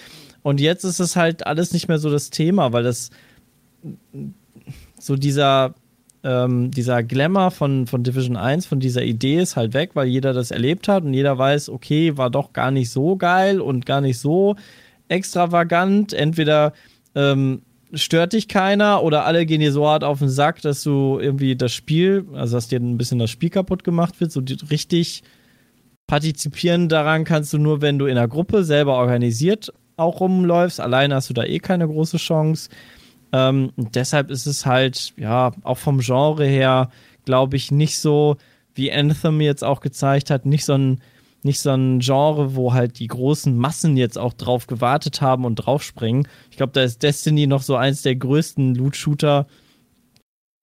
[0.41, 3.09] Und jetzt ist es halt alles nicht mehr so das Thema, weil das
[4.99, 5.73] so dieser,
[6.23, 10.33] ähm, dieser Glamour von, von Division 1, von dieser Idee ist halt weg, weil jeder
[10.33, 14.01] das erlebt hat und jeder weiß, okay, war doch gar nicht so geil und gar
[14.01, 14.55] nicht so
[15.07, 16.13] extravagant.
[16.13, 16.73] Entweder
[17.15, 17.61] ähm,
[17.95, 21.55] stört dich keiner oder alle gehen dir so hart auf den Sack, dass du irgendwie
[21.55, 25.23] das Spiel, also dass dir ein bisschen das Spiel kaputt gemacht wird, so richtig
[26.07, 30.79] partizipieren daran kannst du nur, wenn du in einer Gruppe selber organisiert auch rumläufst.
[30.79, 32.69] Alleine hast du da eh keine große Chance.
[33.31, 36.89] Ähm, deshalb ist es halt, ja, auch vom Genre her,
[37.25, 38.37] glaube ich, nicht so,
[38.75, 41.01] wie Anthem jetzt auch gezeigt hat, nicht so ein,
[41.45, 45.55] nicht so ein Genre, wo halt die großen Massen jetzt auch drauf gewartet haben und
[45.55, 46.27] draufspringen.
[46.49, 49.45] Ich glaube, da ist Destiny noch so eins der größten Loot-Shooter,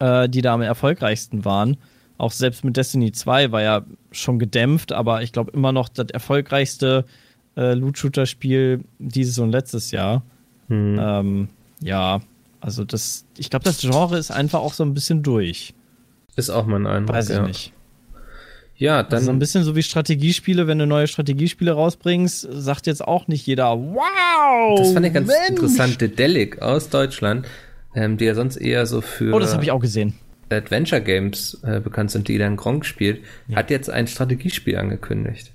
[0.00, 1.76] äh, die da am erfolgreichsten waren.
[2.18, 6.08] Auch selbst mit Destiny 2 war ja schon gedämpft, aber ich glaube immer noch das
[6.10, 7.04] erfolgreichste
[7.56, 10.22] äh, Loot-Shooter-Spiel dieses und letztes Jahr.
[10.68, 10.98] Hm.
[11.00, 11.48] Ähm,
[11.80, 12.20] ja,
[12.60, 15.74] also das, ich glaube, das Genre ist einfach auch so ein bisschen durch.
[16.34, 17.14] Ist auch mein Eindruck.
[17.14, 17.46] Weiß ich ja.
[17.46, 17.72] nicht.
[18.76, 19.12] Ja, dann.
[19.14, 23.28] Also so ein bisschen so wie Strategiespiele, wenn du neue Strategiespiele rausbringst, sagt jetzt auch
[23.28, 24.78] nicht jeder, wow!
[24.78, 25.48] Das fand ich ganz Mensch.
[25.50, 26.00] interessant.
[26.00, 27.46] Dedelic aus Deutschland,
[27.94, 29.34] ähm, die ja sonst eher so für.
[29.34, 30.14] Oh, das habe ich auch gesehen.
[30.50, 33.56] Adventure Games äh, bekannt sind, die dann Gronk spielt, Ja.
[33.56, 35.52] hat jetzt ein Strategiespiel angekündigt.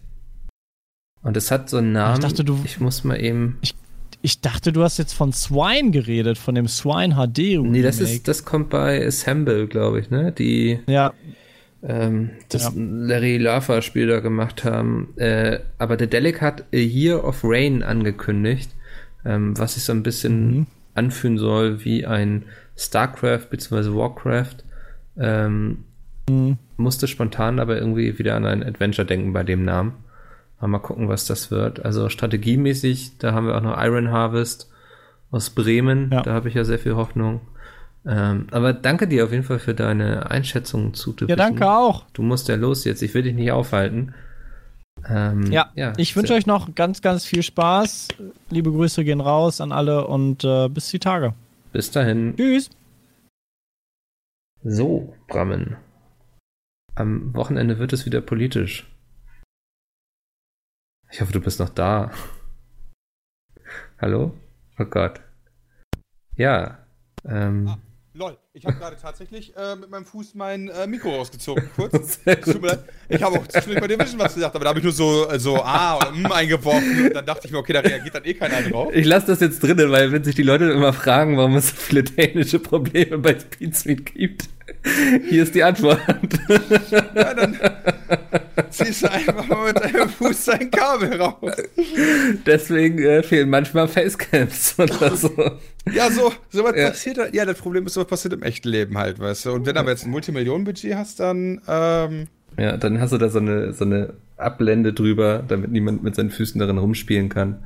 [1.22, 2.22] Und es hat so einen Namen.
[2.22, 3.60] dachte, du- ich muss mal eben.
[4.24, 7.60] Ich dachte, du hast jetzt von Swine geredet, von dem Swine HD.
[7.62, 8.16] Nee, das Remake.
[8.16, 10.32] ist, das kommt bei Assemble, glaube ich, ne?
[10.32, 11.14] Die Ja,
[11.88, 12.72] ähm, das Ja.
[12.76, 15.14] Larry Laffer Spiel da gemacht haben.
[15.16, 18.70] Äh, aber der Delic hat A Year of Rain angekündigt,
[19.26, 20.66] ähm, was sich so ein bisschen Mhm.
[20.96, 22.44] anfühlen soll wie ein
[22.76, 23.96] StarCraft bzw.
[23.96, 24.58] Warcraft.
[25.18, 25.86] Ähm,
[26.30, 26.58] Mhm.
[26.76, 29.94] musste spontan aber irgendwie wieder an ein Adventure denken bei dem Namen.
[30.60, 31.86] Aber mal gucken, was das wird.
[31.86, 34.70] Also strategiemäßig, da haben wir auch noch Iron Harvest
[35.32, 36.10] aus Bremen.
[36.12, 36.22] Ja.
[36.24, 37.42] Da habe ich ja sehr viel Hoffnung.
[38.10, 42.06] Ähm, aber danke dir auf jeden Fall für deine Einschätzung zu ja, danke auch.
[42.14, 43.02] Du musst ja los jetzt.
[43.02, 44.16] Ich will dich nicht aufhalten.
[45.10, 48.08] Ähm, Ja, ich wünsche euch noch ganz, ganz viel Spaß.
[48.50, 51.34] Liebe Grüße gehen raus an alle und äh, bis die Tage.
[51.74, 52.36] Bis dahin.
[52.38, 52.70] Tschüss.
[54.64, 55.76] So, Brammen.
[56.96, 58.90] Am Wochenende wird es wieder politisch.
[61.12, 62.12] Ich hoffe, du bist noch da.
[64.02, 64.34] Hallo?
[64.80, 65.22] Oh Gott.
[66.36, 66.80] Ja.
[67.26, 67.78] Ähm, Ah,
[68.18, 72.20] lol, ich habe gerade tatsächlich äh, mit meinem Fuß mein äh, Mikro rausgezogen, kurz.
[72.44, 72.84] Tut mir leid.
[73.10, 75.30] Ich habe auch zwischendurch bei dir Vision was gesagt, aber da habe ich nur so,
[75.30, 78.26] äh, so A oder M eingeworfen und dann dachte ich mir, okay, da reagiert dann
[78.26, 78.92] eh keiner drauf.
[78.94, 81.76] Ich lasse das jetzt drinne, weil wenn sich die Leute immer fragen, warum es so
[81.76, 84.50] viele technische Probleme bei Speedsuite gibt,
[85.30, 86.00] hier ist die Antwort.
[87.16, 87.58] Ja, dann
[88.70, 91.56] ziehst du einfach mal mit deinem Fuß dein Kabel raus.
[92.46, 95.32] Deswegen äh, fehlen manchmal Facecams oder so.
[95.94, 96.90] Ja, so, so was Ja.
[96.90, 97.34] passiert halt.
[97.36, 99.52] Ja, das Problem ist, so was passiert im echten Leben halt, weißt du.
[99.52, 102.28] Und wenn du aber jetzt ein Multimillionen-Budget hast, dann, ähm,
[102.58, 106.30] Ja, dann hast du da so eine, so eine Ablende drüber, damit niemand mit seinen
[106.30, 107.64] Füßen darin rumspielen kann.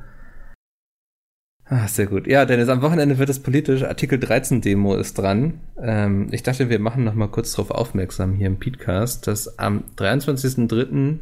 [1.74, 2.26] Ah, sehr gut.
[2.26, 3.82] Ja, Dennis, am Wochenende wird es politisch.
[3.82, 5.60] Artikel 13 Demo ist dran.
[5.80, 9.84] Ähm, ich dachte, wir machen noch mal kurz darauf aufmerksam hier im Podcast, dass am
[9.96, 11.20] 23.03.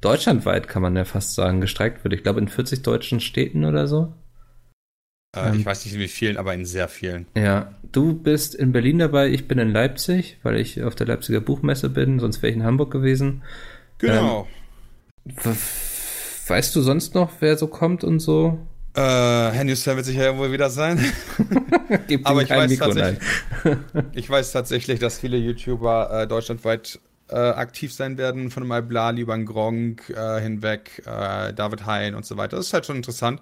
[0.00, 2.14] deutschlandweit, kann man ja fast sagen, gestreikt wird.
[2.14, 4.14] Ich glaube, in 40 deutschen Städten oder so.
[5.36, 5.58] äh, Ähm.
[5.60, 7.26] ich weiß nicht in wie vielen, aber in sehr vielen.
[7.36, 11.40] Ja, du bist in Berlin dabei, ich bin in Leipzig, weil ich auf der Leipziger
[11.42, 13.42] Buchmesse bin, sonst wäre ich in Hamburg gewesen.
[13.98, 14.48] Genau.
[15.26, 15.50] W-
[16.48, 18.58] Weißt du sonst noch, wer so kommt und so?
[18.94, 21.00] Äh, Herr Newsfan wird sicher irgendwo wieder sein.
[22.08, 23.18] Gib Aber ich weiß tatsächlich-.
[24.12, 29.22] Ich weiß tatsächlich, dass viele YouTuber äh, deutschlandweit äh, aktiv sein werden, von Mal Blali
[29.22, 32.56] über den Gronk äh, hinweg, äh, David Hein und so weiter.
[32.56, 33.40] Das ist halt schon interessant.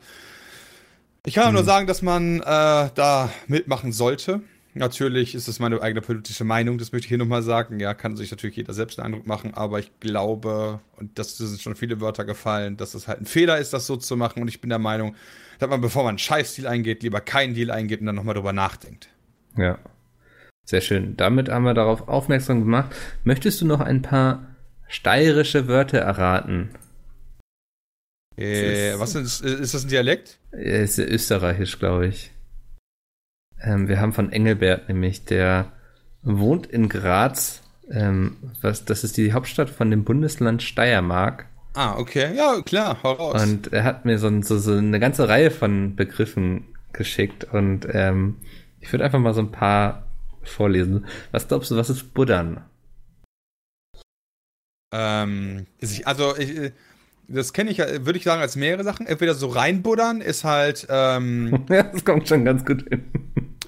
[1.27, 4.41] Ich kann auch nur sagen, dass man äh, da mitmachen sollte.
[4.75, 7.81] Natürlich ist es meine eigene politische Meinung, das möchte ich hier nochmal sagen.
[7.81, 11.61] Ja, kann sich natürlich jeder selbst einen Eindruck machen, aber ich glaube, und das sind
[11.61, 14.41] schon viele Wörter gefallen, dass es halt ein Fehler ist, das so zu machen.
[14.43, 15.17] Und ich bin der Meinung,
[15.59, 18.53] dass man, bevor man einen Scheiß-Deal eingeht, lieber keinen Deal eingeht und dann nochmal drüber
[18.53, 19.09] nachdenkt.
[19.57, 19.79] Ja.
[20.67, 21.17] Sehr schön.
[21.17, 22.95] Damit haben wir darauf aufmerksam gemacht.
[23.25, 24.47] Möchtest du noch ein paar
[24.87, 26.71] steirische Wörter erraten?
[28.39, 30.39] Äh, ist- was ist, ist das ein Dialekt?
[30.53, 32.31] Ist ja österreichisch, glaube ich.
[33.63, 35.73] Ähm, wir haben von Engelbert nämlich, der
[36.23, 37.63] wohnt in Graz.
[37.91, 41.47] Ähm, was, das ist die Hauptstadt von dem Bundesland Steiermark.
[41.75, 42.35] Ah, okay.
[42.37, 43.43] Ja, klar, hau raus.
[43.43, 47.45] Und er hat mir so, so, so eine ganze Reihe von Begriffen geschickt.
[47.45, 48.37] Und ähm,
[48.81, 50.07] ich würde einfach mal so ein paar
[50.43, 51.07] vorlesen.
[51.33, 52.65] Was glaubst du, was ist Buddern?
[54.93, 55.67] ähm,
[56.05, 56.73] also, ich, äh,
[57.29, 59.07] das kenne ich, ja, würde ich sagen, als mehrere Sachen.
[59.07, 63.05] Entweder so reinbuddern ist halt, ähm, ja, das kommt schon ganz gut hin.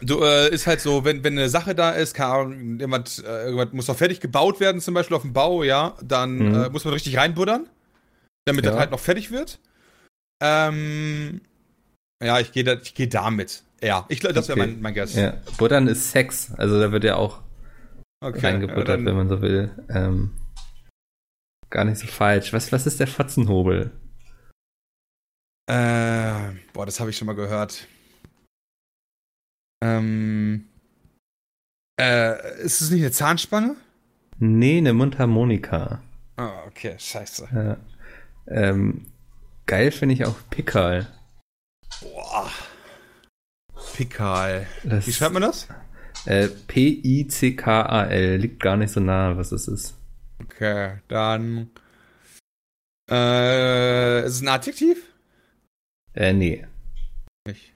[0.02, 3.44] Du, äh, ist halt so, wenn, wenn eine Sache da ist, keine Ahnung, jemand, äh,
[3.44, 6.54] irgendwas muss noch fertig gebaut werden, zum Beispiel auf dem Bau, ja, dann Mhm.
[6.54, 7.68] äh, muss man richtig reinbuddern,
[8.44, 8.70] damit Ja.
[8.72, 9.58] das halt noch fertig wird.
[10.42, 11.40] Ähm,
[12.22, 13.62] ja, ich gehe da, ich gehe damit.
[13.82, 14.70] Ja, ich glaube, das wäre Okay.
[14.72, 15.14] mein, mein Guess.
[15.14, 16.52] Ja, Buddern ist Sex.
[16.56, 17.40] Also da wird ja auch
[18.20, 19.70] Okay, reingebuttert, ja, wenn man so will.
[19.88, 20.30] Ähm,
[21.70, 22.52] gar nicht so falsch.
[22.52, 23.90] Was, was ist der Fotzenhobel?
[25.66, 27.86] Äh, boah, das habe ich schon mal gehört.
[29.82, 30.68] Ähm,
[32.00, 33.76] äh, ist es nicht eine Zahnspange?
[34.38, 36.02] Nee, eine Mundharmonika.
[36.36, 37.48] Ah, okay, scheiße.
[37.52, 37.76] Ja.
[38.46, 39.06] Ähm,
[39.66, 41.08] geil finde ich auch Pickerl.
[42.00, 42.50] Boah.
[43.94, 44.66] Pikal.
[44.84, 45.68] Das, Wie schreibt man das?
[46.24, 48.36] Äh, P-I-C-K-A-L.
[48.36, 49.98] Liegt gar nicht so nah, was es ist.
[50.40, 51.70] Okay, dann.
[53.10, 55.12] Äh, ist es ein Adjektiv?
[56.14, 56.66] Äh, nee.
[57.46, 57.71] Nicht.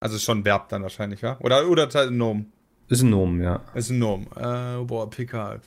[0.00, 1.38] Also ist schon ein Verb dann wahrscheinlich, ja?
[1.40, 2.52] Oder, oder ein Nomen.
[2.88, 3.64] Ist ein Nomen, ja.
[3.74, 4.26] Ist ein Nomen.
[4.36, 5.60] Äh, boah, Pikal.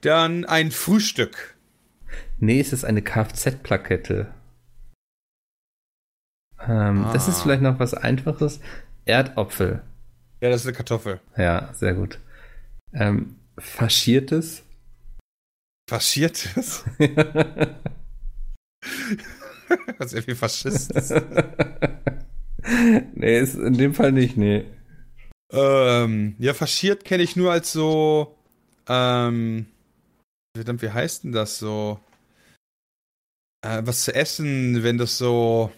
[0.00, 1.56] Dann ein Frühstück.
[2.38, 4.32] Nee, es ist eine Kfz-Plakette.
[6.66, 7.30] Ähm, Das Ah.
[7.30, 8.60] ist vielleicht noch was Einfaches.
[9.04, 9.82] Erdopfel.
[10.40, 11.20] Ja, das ist eine Kartoffel.
[11.36, 12.18] Ja, sehr gut.
[12.92, 14.62] Ähm, faschiertes.
[15.88, 16.84] Faschiertes?
[19.98, 20.92] Was ist wie Faschist?
[23.14, 24.64] nee, ist in dem Fall nicht, nee.
[25.52, 28.36] Ähm, ja, faschiert kenne ich nur als so,
[28.88, 29.66] ähm,
[30.56, 32.00] verdammt, wie heißt denn das so?
[33.62, 35.70] Äh, was zu essen, wenn das so.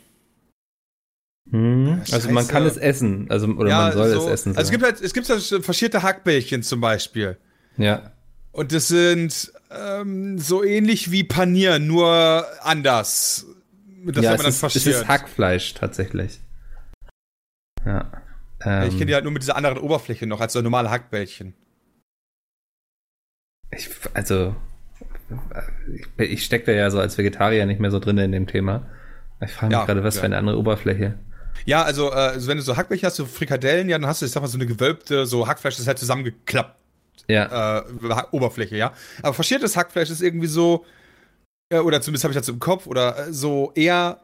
[1.51, 4.53] Hm, also man kann es essen, also oder ja, man soll so, es essen.
[4.53, 4.59] So.
[4.59, 7.37] Also es gibt halt, es gibt halt faschierte Hackbällchen zum Beispiel.
[7.77, 8.13] Ja.
[8.53, 13.47] Und das sind ähm, so ähnlich wie Panier, nur anders.
[14.05, 16.41] Das ja, es ist, es ist Hackfleisch tatsächlich.
[17.85, 18.11] Ja.
[18.65, 21.55] Ähm, ich kenne die halt nur mit dieser anderen Oberfläche noch, als so normale Hackbällchen.
[23.71, 24.55] Ich, also,
[25.95, 28.87] ich, ich stecke da ja so als Vegetarier nicht mehr so drin in dem Thema.
[29.41, 30.21] Ich frage mich ja, gerade, was ja.
[30.21, 31.19] für eine andere Oberfläche.
[31.65, 34.27] Ja, also, äh, also wenn du so Hackbällchen hast, so Frikadellen, ja, dann hast du,
[34.27, 36.79] ich sag mal, so eine gewölbte, so Hackfleisch, das ist halt zusammengeklappt.
[37.29, 37.79] Ja.
[37.79, 37.85] Äh,
[38.31, 38.93] Oberfläche, ja.
[39.23, 40.85] Aber faschiertes Hackfleisch ist irgendwie so,
[41.71, 44.21] äh, oder zumindest habe ich das im Kopf, oder äh, so eher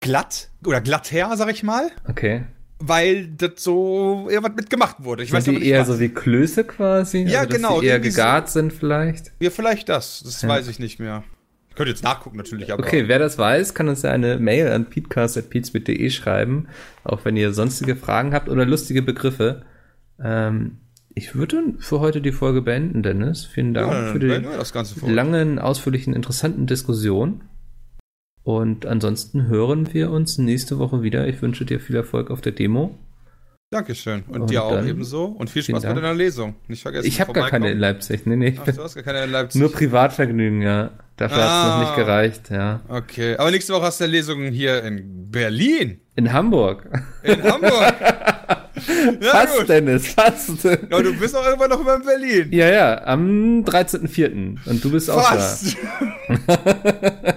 [0.00, 1.90] glatt oder glatter, sag ich mal.
[2.08, 2.44] Okay
[2.78, 5.22] weil das so eher was mitgemacht wurde.
[5.22, 5.88] Ich sind weiß die nicht, eher was.
[5.88, 7.22] so wie Klöße quasi?
[7.22, 7.80] Ja, also, genau.
[7.80, 9.32] Die eher gegart sind vielleicht?
[9.40, 10.22] Ja, vielleicht das.
[10.24, 10.48] Das ja.
[10.48, 11.24] weiß ich nicht mehr.
[11.70, 12.72] Ich könnte jetzt nachgucken natürlich.
[12.72, 16.68] Aber okay, wer das weiß, kann uns ja eine Mail an peatcast.peatsbit.de schreiben,
[17.02, 19.62] auch wenn ihr sonstige Fragen habt oder lustige Begriffe.
[20.22, 20.78] Ähm,
[21.14, 23.44] ich würde für heute die Folge beenden, Dennis.
[23.44, 27.42] Vielen Dank ja, für die langen, ausführlichen, interessanten Diskussion.
[28.44, 31.26] Und ansonsten hören wir uns nächste Woche wieder.
[31.26, 32.98] Ich wünsche dir viel Erfolg auf der Demo.
[33.70, 34.22] Dankeschön.
[34.28, 35.24] Und, und dir auch ebenso.
[35.24, 36.54] Und viel Spaß bei deiner Lesung.
[36.68, 37.08] Nicht vergessen.
[37.08, 38.26] Ich habe gar keine in Leipzig.
[38.26, 38.56] Nee, nee.
[38.60, 39.60] Ach, du hast gar keine in Leipzig.
[39.60, 40.90] Nur Privatvergnügen, ja.
[41.16, 42.80] Dafür ah, hat es noch nicht gereicht, ja.
[42.88, 43.36] Okay.
[43.36, 46.00] Aber nächste Woche hast du Lesungen hier in Berlin.
[46.14, 46.88] In Hamburg.
[47.22, 47.94] In Hamburg.
[49.20, 49.68] ja, fast, gut.
[49.68, 50.66] Dennis, fast.
[50.66, 52.48] Aber du bist auch irgendwann noch immer in Berlin.
[52.50, 54.58] Ja, ja, am 13.04.
[54.66, 55.76] Und du bist fast.
[55.76, 56.58] auch da.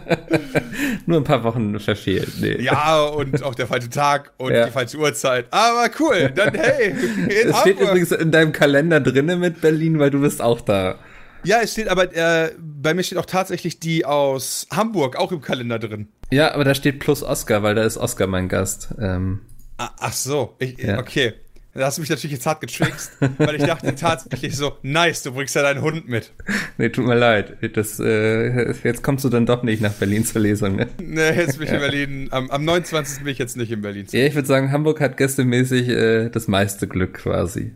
[1.06, 2.34] Nur ein paar Wochen verfehlt.
[2.41, 2.62] Nee.
[2.62, 4.66] Ja, und auch der falsche Tag und ja.
[4.66, 5.45] die falsche Uhrzeit.
[5.52, 6.93] Aber cool, dann hey.
[7.30, 10.95] Es steht übrigens in deinem Kalender drinne mit Berlin, weil du bist auch da.
[11.43, 15.41] Ja, es steht aber, äh, bei mir steht auch tatsächlich die aus Hamburg auch im
[15.41, 16.10] Kalender drin.
[16.30, 18.89] Ja, aber da steht plus Oscar, weil da ist Oscar mein Gast.
[19.00, 19.41] Ähm,
[19.78, 21.00] ach so, ich, ja.
[21.00, 21.34] okay.
[21.78, 25.32] Da hast du mich natürlich jetzt hart getrickst, weil ich dachte tatsächlich so, nice, du
[25.32, 26.34] bringst ja deinen Hund mit.
[26.80, 27.56] Nee, tut mir leid.
[27.76, 30.88] Das, äh, jetzt kommst du dann doch nicht nach Berlin zur Lesung, ne?
[31.00, 31.76] Nee, jetzt bin ich ja.
[31.76, 32.28] in Berlin.
[32.32, 33.20] Am, am 29.
[33.20, 34.08] bin ich jetzt nicht in Berlin.
[34.10, 37.76] Ja, ich würde sagen, Hamburg hat gästemäßig äh, das meiste Glück quasi.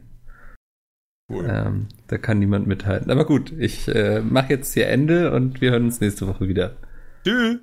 [1.30, 1.46] Cool.
[1.48, 3.12] Ähm, da kann niemand mithalten.
[3.12, 6.76] Aber gut, ich äh, mache jetzt hier Ende und wir hören uns nächste Woche wieder.
[7.24, 7.60] Tschüss.